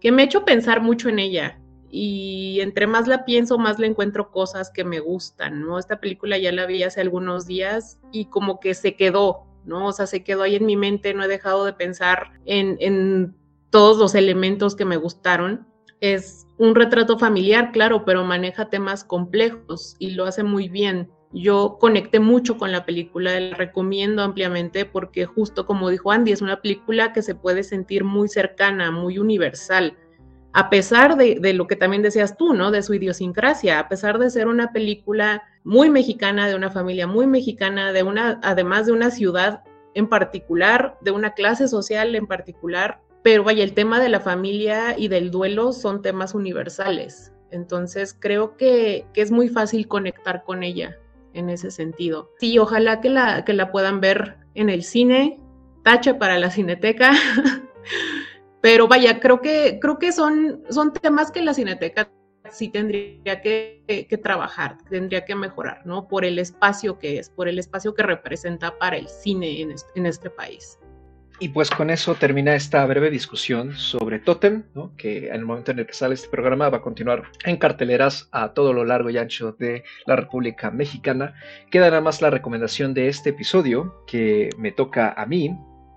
que 0.00 0.10
me 0.10 0.22
ha 0.22 0.24
hecho 0.24 0.44
pensar 0.44 0.82
mucho 0.82 1.08
en 1.08 1.20
ella 1.20 1.60
y 1.90 2.60
entre 2.60 2.86
más 2.86 3.06
la 3.06 3.24
pienso, 3.24 3.58
más 3.58 3.78
le 3.78 3.86
encuentro 3.86 4.30
cosas 4.30 4.70
que 4.70 4.84
me 4.84 5.00
gustan, 5.00 5.60
¿no? 5.60 5.78
Esta 5.78 6.00
película 6.00 6.38
ya 6.38 6.52
la 6.52 6.66
vi 6.66 6.82
hace 6.82 7.00
algunos 7.00 7.46
días 7.46 7.98
y 8.12 8.26
como 8.26 8.60
que 8.60 8.74
se 8.74 8.96
quedó, 8.96 9.46
¿no? 9.64 9.86
O 9.86 9.92
sea, 9.92 10.06
se 10.06 10.24
quedó 10.24 10.42
ahí 10.42 10.56
en 10.56 10.66
mi 10.66 10.76
mente, 10.76 11.14
no 11.14 11.24
he 11.24 11.28
dejado 11.28 11.64
de 11.64 11.72
pensar 11.72 12.32
en, 12.44 12.76
en 12.80 13.34
todos 13.70 13.98
los 13.98 14.14
elementos 14.14 14.74
que 14.76 14.84
me 14.84 14.96
gustaron. 14.96 15.66
Es 16.00 16.46
un 16.58 16.74
retrato 16.74 17.18
familiar, 17.18 17.72
claro, 17.72 18.04
pero 18.04 18.24
maneja 18.24 18.68
temas 18.68 19.04
complejos 19.04 19.96
y 19.98 20.10
lo 20.10 20.24
hace 20.24 20.42
muy 20.42 20.68
bien. 20.68 21.10
Yo 21.32 21.78
conecté 21.80 22.20
mucho 22.20 22.56
con 22.56 22.72
la 22.72 22.86
película, 22.86 23.38
la 23.40 23.56
recomiendo 23.56 24.22
ampliamente 24.22 24.84
porque 24.84 25.26
justo 25.26 25.66
como 25.66 25.90
dijo 25.90 26.12
Andy, 26.12 26.32
es 26.32 26.40
una 26.40 26.60
película 26.62 27.12
que 27.12 27.22
se 27.22 27.34
puede 27.34 27.62
sentir 27.62 28.04
muy 28.04 28.28
cercana, 28.28 28.90
muy 28.90 29.18
universal 29.18 29.96
a 30.56 30.70
pesar 30.70 31.18
de, 31.18 31.52
lo 31.52 31.66
que 31.66 31.76
también 31.76 32.02
decías 32.02 32.38
tú, 32.38 32.54
¿no? 32.54 32.70
De 32.70 32.82
su 32.82 32.94
idiosincrasia, 32.94 33.78
a 33.78 33.90
pesar 33.90 34.18
de 34.18 34.30
ser 34.30 34.48
una 34.48 34.72
película 34.72 35.42
muy 35.64 35.90
mexicana, 35.90 36.48
de 36.48 36.54
una 36.54 36.70
familia 36.70 37.06
muy 37.06 37.26
mexicana, 37.26 37.92
de 37.92 38.02
una, 38.02 38.40
además 38.42 38.86
de 38.86 38.92
una 38.92 39.10
ciudad 39.10 39.64
en 39.92 40.08
particular, 40.08 40.96
de 41.02 41.10
una 41.10 41.34
clase 41.34 41.68
social 41.68 42.14
en 42.14 42.26
particular, 42.26 43.02
pero 43.22 43.44
vaya, 43.44 43.62
el 43.62 43.74
tema 43.74 44.00
de 44.00 44.08
la 44.08 44.20
familia 44.20 44.98
y 44.98 45.08
del 45.08 45.30
duelo 45.30 45.74
son 45.74 46.00
temas 46.00 46.34
universales. 46.34 47.34
Entonces 47.50 48.16
creo 48.18 48.56
que, 48.56 49.04
es 49.14 49.30
muy 49.30 49.50
fácil 49.50 49.86
conectar 49.88 50.42
con 50.42 50.62
ella 50.62 50.96
en 51.34 51.50
ese 51.50 51.70
sentido. 51.70 52.30
Sí, 52.38 52.58
ojalá 52.58 53.02
que 53.02 53.10
la, 53.10 53.44
que 53.44 53.52
la 53.52 53.70
puedan 53.70 54.00
ver 54.00 54.38
en 54.54 54.70
el 54.70 54.84
cine, 54.84 55.38
tache 55.82 56.14
para 56.14 56.38
la 56.38 56.48
cineteca. 56.48 57.12
Pero 58.60 58.88
vaya, 58.88 59.20
creo 59.20 59.40
que, 59.40 59.78
creo 59.80 59.98
que 59.98 60.12
son, 60.12 60.62
son 60.70 60.92
temas 60.92 61.30
que 61.30 61.42
la 61.42 61.54
Cineteca 61.54 62.10
sí 62.50 62.68
tendría 62.68 63.40
que, 63.40 64.20
trabajar, 64.22 64.78
tendría 64.88 65.24
que 65.24 65.34
mejorar, 65.34 65.84
¿no? 65.84 66.08
Por 66.08 66.24
el 66.24 66.38
espacio 66.38 66.98
que 66.98 67.18
es, 67.18 67.30
por 67.30 67.48
el 67.48 67.58
espacio 67.58 67.94
que 67.94 68.02
representa 68.02 68.76
para 68.78 68.96
el 68.96 69.08
cine 69.08 69.60
en 69.60 69.74
en 69.94 70.06
este 70.06 70.30
país. 70.30 70.78
Y 71.38 71.50
pues 71.50 71.70
con 71.70 71.90
eso 71.90 72.14
termina 72.14 72.54
esta 72.54 72.84
breve 72.86 73.10
discusión 73.10 73.74
sobre 73.74 74.18
Totem, 74.18 74.64
¿no? 74.74 74.96
que 74.96 75.28
en 75.28 75.34
el 75.34 75.44
momento 75.44 75.70
en 75.70 75.80
el 75.80 75.86
que 75.86 75.92
sale 75.92 76.14
este 76.14 76.28
programa 76.28 76.70
va 76.70 76.78
a 76.78 76.82
continuar 76.82 77.24
en 77.44 77.58
carteleras 77.58 78.28
a 78.32 78.54
todo 78.54 78.72
lo 78.72 78.86
largo 78.86 79.10
y 79.10 79.18
ancho 79.18 79.52
de 79.52 79.84
la 80.06 80.16
República 80.16 80.70
Mexicana. 80.70 81.34
Queda 81.70 81.90
nada 81.90 82.00
más 82.00 82.22
la 82.22 82.30
recomendación 82.30 82.94
de 82.94 83.08
este 83.08 83.30
episodio 83.30 84.02
que 84.06 84.48
me 84.56 84.72
toca 84.72 85.12
a 85.12 85.26
mí, 85.26 85.54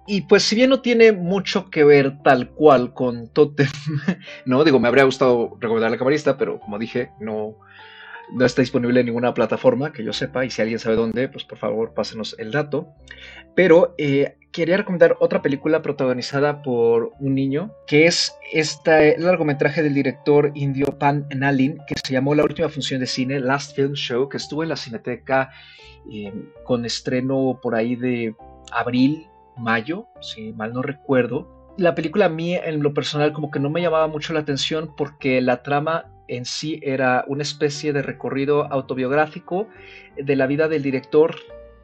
y 0.10 0.22
pues 0.22 0.42
si 0.42 0.56
bien 0.56 0.72
no 0.72 0.82
tiene 0.82 1.12
mucho 1.12 1.70
que 1.70 1.84
ver 1.84 2.24
tal 2.24 2.50
cual 2.50 2.96
con 2.96 3.30
Totem, 3.30 3.68
¿no? 4.46 4.64
Digo, 4.64 4.80
me 4.80 4.88
habría 4.88 5.04
gustado 5.04 5.56
recomendar 5.60 5.92
la 5.92 6.00
camarista, 6.00 6.36
pero 6.36 6.60
como 6.60 6.80
dije, 6.80 7.12
no, 7.20 7.60
no 8.34 8.44
está 8.44 8.64
disponible 8.64 9.02
en 9.02 9.06
ninguna 9.06 9.36
plataforma 9.36 9.94
que 9.94 10.04
yo 10.04 10.12
sepa, 10.12 10.44
y 10.46 10.50
si 10.50 10.64
alguien 10.64 10.80
sabe 10.80 10.96
dónde, 10.96 11.30
pues 11.30 11.44
por 11.44 11.60
favor 11.60 11.94
pásenos 11.94 12.36
el 12.40 12.52
dato. 12.52 12.88
Pero 13.56 13.94
eh, 14.00 14.36
quería 14.52 14.78
recomendar 14.78 15.16
otra 15.20 15.44
película 15.44 15.84
protagonizada 15.84 16.64
por 16.64 17.12
un 17.20 17.36
niño, 17.36 17.72
que 17.86 18.08
es 18.08 18.36
este 18.52 19.16
largometraje 19.20 19.84
del 19.84 19.94
director 19.94 20.52
indio 20.56 20.98
Pan 20.98 21.28
Nalin, 21.36 21.78
que 21.88 21.94
se 22.04 22.14
llamó 22.14 22.34
La 22.34 22.44
última 22.44 22.70
función 22.70 23.00
de 23.00 23.06
cine, 23.06 23.40
Last 23.40 23.76
Film 23.76 23.94
Show, 23.94 24.28
que 24.28 24.38
estuvo 24.38 24.64
en 24.64 24.70
la 24.70 24.76
Cineteca 24.76 25.52
eh, 26.12 26.34
con 26.64 26.84
estreno 26.84 27.60
por 27.62 27.76
ahí 27.76 27.96
de 27.96 28.34
abril 28.72 29.29
mayo, 29.60 30.08
si 30.22 30.54
mal 30.54 30.74
no 30.74 30.82
recuerdo. 30.82 31.74
La 31.78 31.96
película 31.96 32.26
a 32.26 32.30
mí 32.30 32.56
en 32.56 32.82
lo 32.82 32.94
personal 32.94 33.32
como 33.34 33.52
que 33.52 33.60
no 33.60 33.70
me 33.70 33.82
llamaba 33.82 34.08
mucho 34.08 34.34
la 34.34 34.42
atención 34.42 34.94
porque 34.98 35.42
la 35.42 35.64
trama 35.64 36.12
en 36.28 36.46
sí 36.46 36.80
era 36.84 37.26
una 37.28 37.44
especie 37.44 37.94
de 37.94 38.02
recorrido 38.02 38.72
autobiográfico 38.72 39.68
de 40.18 40.36
la 40.36 40.48
vida 40.48 40.68
del 40.68 40.84
director 40.84 41.36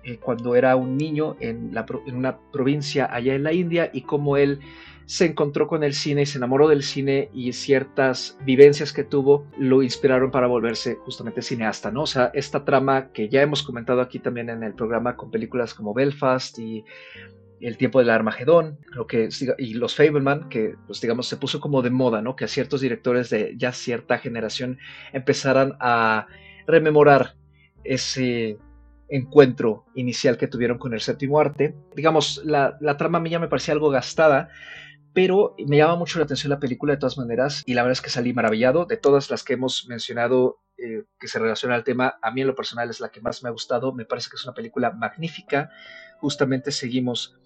eh, 0.03 0.19
cuando 0.19 0.55
era 0.55 0.75
un 0.75 0.97
niño 0.97 1.35
en, 1.39 1.71
en, 2.05 2.15
una 2.15 2.37
provincia 2.51 3.09
allá 3.11 3.33
en 3.33 3.43
la 3.43 3.53
India 3.53 3.89
y 3.91 4.01
cómo 4.01 4.37
él 4.37 4.59
se 5.05 5.25
encontró 5.25 5.67
con 5.67 5.83
el 5.83 5.93
cine 5.93 6.23
y 6.23 6.25
se 6.25 6.37
enamoró 6.37 6.67
del 6.67 6.83
cine 6.83 7.29
y 7.33 7.53
ciertas 7.53 8.37
vivencias 8.43 8.93
que 8.93 9.03
tuvo 9.03 9.47
lo 9.57 9.83
inspiraron 9.83 10.31
para 10.31 10.47
volverse 10.47 10.95
justamente 10.95 11.41
cineasta, 11.41 11.91
¿no? 11.91 12.03
O 12.03 12.07
sea, 12.07 12.31
esta 12.33 12.65
trama 12.65 13.11
que 13.11 13.29
ya 13.29 13.41
hemos 13.41 13.63
comentado 13.63 14.01
aquí 14.01 14.19
también 14.19 14.49
en 14.49 14.63
el 14.63 14.73
programa 14.73 15.15
con 15.15 15.31
películas 15.31 15.73
como 15.73 15.93
Belfast 15.93 16.57
y 16.59 16.83
el 17.67 17.77
tiempo 17.77 17.99
del 17.99 18.09
Armagedón, 18.09 18.79
creo 18.91 19.07
que, 19.07 19.29
y 19.57 19.73
los 19.73 19.95
Fableman, 19.95 20.49
que 20.49 20.75
pues 20.87 21.01
digamos 21.01 21.27
se 21.27 21.37
puso 21.37 21.59
como 21.59 21.81
de 21.81 21.89
moda, 21.89 22.21
¿no? 22.21 22.35
Que 22.35 22.45
a 22.45 22.47
ciertos 22.47 22.81
directores 22.81 23.29
de 23.29 23.55
ya 23.57 23.71
cierta 23.71 24.17
generación 24.17 24.77
empezaran 25.13 25.75
a 25.79 26.27
rememorar 26.67 27.35
ese 27.83 28.57
encuentro 29.09 29.85
inicial 29.95 30.37
que 30.37 30.47
tuvieron 30.47 30.77
con 30.77 30.93
el 30.93 31.01
séptimo 31.01 31.39
arte. 31.39 31.75
Digamos, 31.95 32.41
la, 32.43 32.77
trama 32.97 33.19
mía 33.19 33.39
me 33.39 33.47
parecía 33.47 33.73
algo 33.73 33.89
gastada, 33.89 34.49
pero 35.13 35.55
me 35.65 35.77
llama 35.77 35.95
mucho 35.95 36.19
la 36.19 36.25
atención 36.25 36.49
la 36.49 36.59
película 36.59 36.93
de 36.93 36.99
todas 36.99 37.17
maneras 37.17 37.63
y 37.65 37.73
la 37.73 37.83
verdad 37.83 37.93
es 37.93 38.01
que 38.01 38.09
salí 38.09 38.33
maravillado. 38.33 38.85
De 38.85 38.97
todas 38.97 39.29
las 39.29 39.43
que 39.43 39.53
hemos 39.53 39.87
mencionado 39.87 40.59
eh, 40.77 41.03
que 41.19 41.27
se 41.27 41.39
relaciona 41.39 41.75
al 41.75 41.83
tema, 41.83 42.15
a 42.21 42.31
mí 42.31 42.41
en 42.41 42.47
lo 42.47 42.55
personal 42.55 42.89
es 42.89 42.99
la 42.99 43.09
que 43.09 43.21
más 43.21 43.43
me 43.43 43.49
ha 43.49 43.51
gustado. 43.53 43.93
Me 43.93 44.05
parece 44.05 44.29
que 44.29 44.35
es 44.35 44.43
una 44.43 44.53
película 44.53 44.91
magnífica. 44.91 45.69
Justamente 46.19 46.71
seguimos 46.71 47.37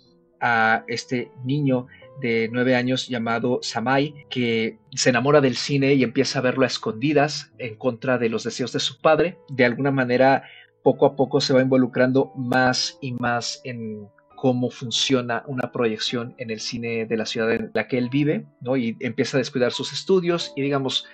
a 0.42 0.84
este 0.88 1.32
niño 1.44 1.88
de 2.22 2.50
nueve 2.52 2.76
años 2.76 3.08
llamado 3.08 3.60
Samai, 3.62 4.26
que 4.30 4.78
se 4.94 5.10
enamora 5.10 5.42
del 5.42 5.56
cine 5.56 5.94
y 5.94 6.04
empieza 6.04 6.40
a 6.40 6.42
verlo 6.42 6.64
a 6.64 6.68
escondidas 6.68 7.52
en 7.58 7.76
contra 7.76 8.18
de 8.18 8.30
los 8.30 8.44
deseos 8.44 8.74
de 8.74 8.80
su 8.80 9.00
padre. 9.00 9.38
De 9.50 9.66
alguna 9.66 9.92
manera, 9.92 10.44
poco 10.84 11.06
a 11.06 11.16
poco 11.16 11.42
se 11.42 11.54
va 11.54 11.62
involucrando 11.62 12.32
más 12.36 12.98
y 13.02 13.14
más 13.14 13.62
en 13.64 14.08
cómo 14.36 14.70
funciona 14.70 15.44
una 15.48 15.72
proyección 15.72 16.34
en 16.38 16.50
el 16.50 16.62
cine 16.62 17.06
de 17.06 17.18
la 17.18 17.26
ciudad 17.26 17.52
en 17.52 17.72
la 17.74 17.88
que 17.88 17.98
él 17.98 18.10
vive, 18.10 18.46
¿no? 18.62 18.78
Y 18.78 18.96
empieza 19.02 19.38
a 19.38 19.40
descuidar 19.40 19.74
sus 19.74 19.92
estudios 19.92 20.54
y 20.56 20.62
digamos, 20.62 21.06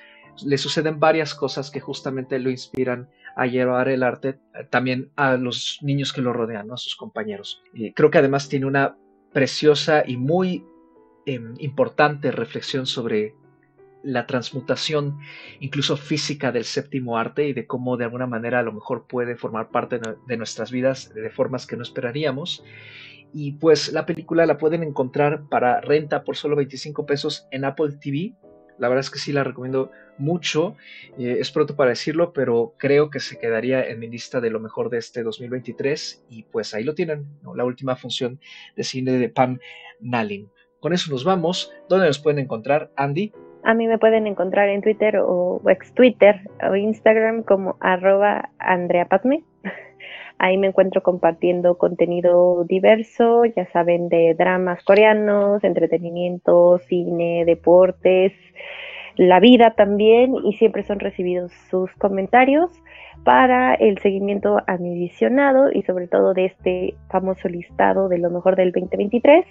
le 0.43 0.57
suceden 0.57 0.99
varias 0.99 1.33
cosas 1.33 1.71
que 1.71 1.79
justamente 1.79 2.37
lo 2.39 2.51
inspiran 2.51 3.09
a 3.35 3.47
llevar 3.47 3.89
el 3.89 4.03
arte 4.03 4.39
eh, 4.53 4.65
también 4.69 5.11
a 5.15 5.37
los 5.37 5.79
niños 5.81 6.13
que 6.13 6.21
lo 6.21 6.33
rodean, 6.33 6.71
a 6.71 6.77
sus 6.77 6.95
compañeros. 6.95 7.63
Y 7.73 7.93
creo 7.93 8.11
que 8.11 8.19
además 8.19 8.47
tiene 8.47 8.65
una 8.65 8.95
preciosa 9.35 10.05
y 10.07 10.15
muy 10.15 10.65
em, 11.25 11.55
importante 11.59 12.31
reflexión 12.31 12.85
sobre 12.85 13.35
la 14.01 14.27
transmutación 14.27 15.19
incluso 15.59 15.97
física 15.97 16.53
del 16.53 16.63
séptimo 16.63 17.17
arte 17.17 17.45
y 17.49 17.51
de 17.51 17.67
cómo 17.67 17.97
de 17.97 18.05
alguna 18.05 18.27
manera 18.27 18.59
a 18.59 18.63
lo 18.63 18.71
mejor 18.71 19.07
puede 19.07 19.35
formar 19.35 19.71
parte 19.71 19.99
de 20.25 20.37
nuestras 20.37 20.71
vidas 20.71 21.13
de 21.13 21.29
formas 21.29 21.67
que 21.67 21.75
no 21.75 21.83
esperaríamos. 21.83 22.63
Y 23.33 23.53
pues 23.57 23.91
la 23.91 24.05
película 24.05 24.45
la 24.45 24.57
pueden 24.57 24.83
encontrar 24.83 25.49
para 25.49 25.81
renta 25.81 26.23
por 26.23 26.37
solo 26.37 26.55
25 26.55 27.05
pesos 27.05 27.45
en 27.51 27.65
Apple 27.65 27.97
TV. 27.99 28.35
La 28.79 28.87
verdad 28.87 29.01
es 29.01 29.09
que 29.09 29.19
sí 29.19 29.33
la 29.33 29.43
recomiendo 29.43 29.91
mucho. 30.17 30.75
Eh, 31.17 31.37
es 31.39 31.51
pronto 31.51 31.75
para 31.75 31.91
decirlo, 31.91 32.33
pero 32.33 32.73
creo 32.77 33.09
que 33.09 33.19
se 33.19 33.37
quedaría 33.37 33.87
en 33.87 33.99
mi 33.99 34.07
lista 34.07 34.41
de 34.41 34.49
lo 34.49 34.59
mejor 34.59 34.89
de 34.89 34.97
este 34.97 35.23
2023. 35.23 36.25
Y 36.29 36.43
pues 36.43 36.73
ahí 36.73 36.83
lo 36.83 36.95
tienen, 36.95 37.27
la 37.55 37.65
última 37.65 37.95
función 37.95 38.39
de 38.75 38.83
cine 38.83 39.13
de 39.13 39.29
Pam 39.29 39.59
Nalin. 39.99 40.49
Con 40.79 40.93
eso 40.93 41.11
nos 41.11 41.23
vamos. 41.23 41.73
¿Dónde 41.89 42.07
nos 42.07 42.19
pueden 42.19 42.39
encontrar, 42.39 42.91
Andy? 42.95 43.33
A 43.63 43.73
mí 43.73 43.87
me 43.87 43.97
pueden 43.97 44.27
encontrar 44.27 44.69
en 44.69 44.81
Twitter 44.83 45.17
o, 45.17 45.59
ex 45.67 45.91
Twitter 45.93 46.39
o 46.69 46.75
Instagram 46.75 47.41
como 47.41 47.77
arroba 47.79 48.51
Andrea 48.59 49.07
Ahí 50.37 50.57
me 50.57 50.67
encuentro 50.67 51.01
compartiendo 51.01 51.77
contenido 51.77 52.63
diverso, 52.65 53.45
ya 53.45 53.65
saben, 53.71 54.09
de 54.09 54.35
dramas 54.37 54.83
coreanos, 54.83 55.63
entretenimiento, 55.63 56.79
cine, 56.87 57.43
deportes, 57.45 58.33
la 59.17 59.39
vida 59.39 59.71
también, 59.71 60.35
y 60.43 60.53
siempre 60.53 60.83
son 60.83 60.99
recibidos 60.99 61.51
sus 61.69 61.91
comentarios 61.95 62.71
para 63.23 63.73
el 63.75 63.97
seguimiento 63.99 64.57
a 64.67 64.77
mi 64.77 64.93
visionado 64.93 65.71
y 65.71 65.81
sobre 65.83 66.07
todo 66.07 66.33
de 66.33 66.45
este 66.45 66.95
famoso 67.09 67.47
listado 67.47 68.09
de 68.09 68.19
lo 68.19 68.29
mejor 68.29 68.55
del 68.55 68.71
2023. 68.71 69.45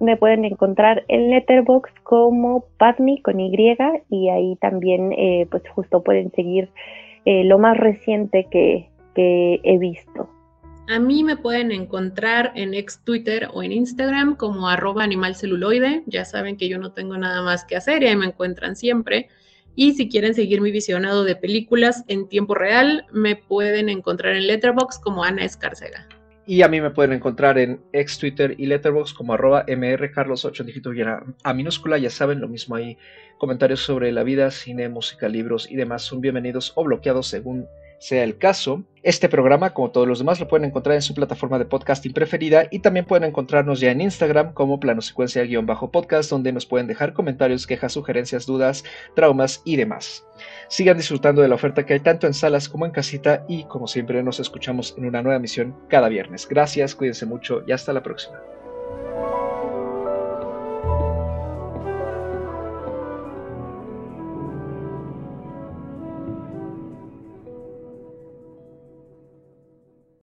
Me 0.00 0.16
pueden 0.16 0.44
encontrar 0.44 1.04
en 1.08 1.30
Letterbox 1.30 1.90
como 2.02 2.64
Padme 2.78 3.22
con 3.22 3.40
Y 3.40 3.76
y 4.10 4.28
ahí 4.28 4.56
también 4.56 5.12
eh, 5.12 5.46
pues 5.50 5.62
justo 5.70 6.02
pueden 6.02 6.30
seguir 6.32 6.68
eh, 7.24 7.44
lo 7.44 7.58
más 7.58 7.76
reciente 7.78 8.46
que, 8.50 8.88
que 9.14 9.60
he 9.62 9.78
visto. 9.78 10.28
A 10.88 11.00
mí 11.00 11.24
me 11.24 11.36
pueden 11.36 11.72
encontrar 11.72 12.52
en 12.54 12.72
ex 12.72 13.00
Twitter 13.02 13.48
o 13.52 13.64
en 13.64 13.72
Instagram 13.72 14.36
como 14.36 14.68
arroba 14.68 15.02
animalceluloide. 15.02 16.04
Ya 16.06 16.24
saben 16.24 16.56
que 16.56 16.68
yo 16.68 16.78
no 16.78 16.92
tengo 16.92 17.18
nada 17.18 17.42
más 17.42 17.64
que 17.64 17.74
hacer 17.74 18.04
y 18.04 18.06
ahí 18.06 18.16
me 18.16 18.26
encuentran 18.26 18.76
siempre. 18.76 19.28
Y 19.74 19.94
si 19.94 20.08
quieren 20.08 20.34
seguir 20.34 20.60
mi 20.60 20.70
visionado 20.70 21.24
de 21.24 21.34
películas 21.34 22.04
en 22.06 22.28
tiempo 22.28 22.54
real, 22.54 23.04
me 23.12 23.34
pueden 23.34 23.88
encontrar 23.88 24.36
en 24.36 24.46
Letterboxd 24.46 25.02
como 25.02 25.24
Ana 25.24 25.44
Escarcega. 25.44 26.06
Y 26.46 26.62
a 26.62 26.68
mí 26.68 26.80
me 26.80 26.90
pueden 26.90 27.12
encontrar 27.12 27.58
en 27.58 27.80
ex 27.92 28.18
Twitter 28.18 28.54
y 28.56 28.66
Letterboxd 28.66 29.16
como 29.16 29.34
arroba 29.34 29.66
mrcarlos8 29.66 30.64
dígito 30.64 30.94
y 30.94 31.02
a 31.02 31.52
minúscula. 31.52 31.98
Ya 31.98 32.10
saben, 32.10 32.40
lo 32.40 32.46
mismo 32.46 32.76
ahí. 32.76 32.96
Comentarios 33.38 33.80
sobre 33.80 34.12
la 34.12 34.22
vida, 34.22 34.52
cine, 34.52 34.88
música, 34.88 35.28
libros 35.28 35.68
y 35.68 35.74
demás 35.74 36.02
son 36.02 36.20
bienvenidos 36.20 36.72
o 36.76 36.84
bloqueados 36.84 37.26
según 37.26 37.66
sea 37.98 38.24
el 38.24 38.38
caso. 38.38 38.84
Este 39.02 39.28
programa, 39.28 39.72
como 39.72 39.92
todos 39.92 40.08
los 40.08 40.18
demás, 40.18 40.40
lo 40.40 40.48
pueden 40.48 40.68
encontrar 40.68 40.96
en 40.96 41.02
su 41.02 41.14
plataforma 41.14 41.58
de 41.58 41.64
podcasting 41.64 42.12
preferida 42.12 42.66
y 42.72 42.80
también 42.80 43.06
pueden 43.06 43.28
encontrarnos 43.28 43.78
ya 43.78 43.92
en 43.92 44.00
Instagram 44.00 44.52
como 44.52 44.80
plano 44.80 45.00
secuencia-podcast, 45.00 46.28
donde 46.28 46.52
nos 46.52 46.66
pueden 46.66 46.88
dejar 46.88 47.12
comentarios, 47.12 47.68
quejas, 47.68 47.92
sugerencias, 47.92 48.46
dudas, 48.46 48.82
traumas 49.14 49.62
y 49.64 49.76
demás. 49.76 50.26
Sigan 50.68 50.96
disfrutando 50.96 51.40
de 51.40 51.48
la 51.48 51.54
oferta 51.54 51.86
que 51.86 51.94
hay 51.94 52.00
tanto 52.00 52.26
en 52.26 52.34
salas 52.34 52.68
como 52.68 52.84
en 52.84 52.92
casita 52.92 53.44
y 53.48 53.64
como 53.64 53.86
siempre 53.86 54.22
nos 54.24 54.40
escuchamos 54.40 54.94
en 54.98 55.06
una 55.06 55.22
nueva 55.22 55.36
emisión 55.36 55.76
cada 55.88 56.08
viernes. 56.08 56.48
Gracias, 56.48 56.96
cuídense 56.96 57.26
mucho 57.26 57.62
y 57.64 57.72
hasta 57.72 57.92
la 57.92 58.02
próxima. 58.02 58.40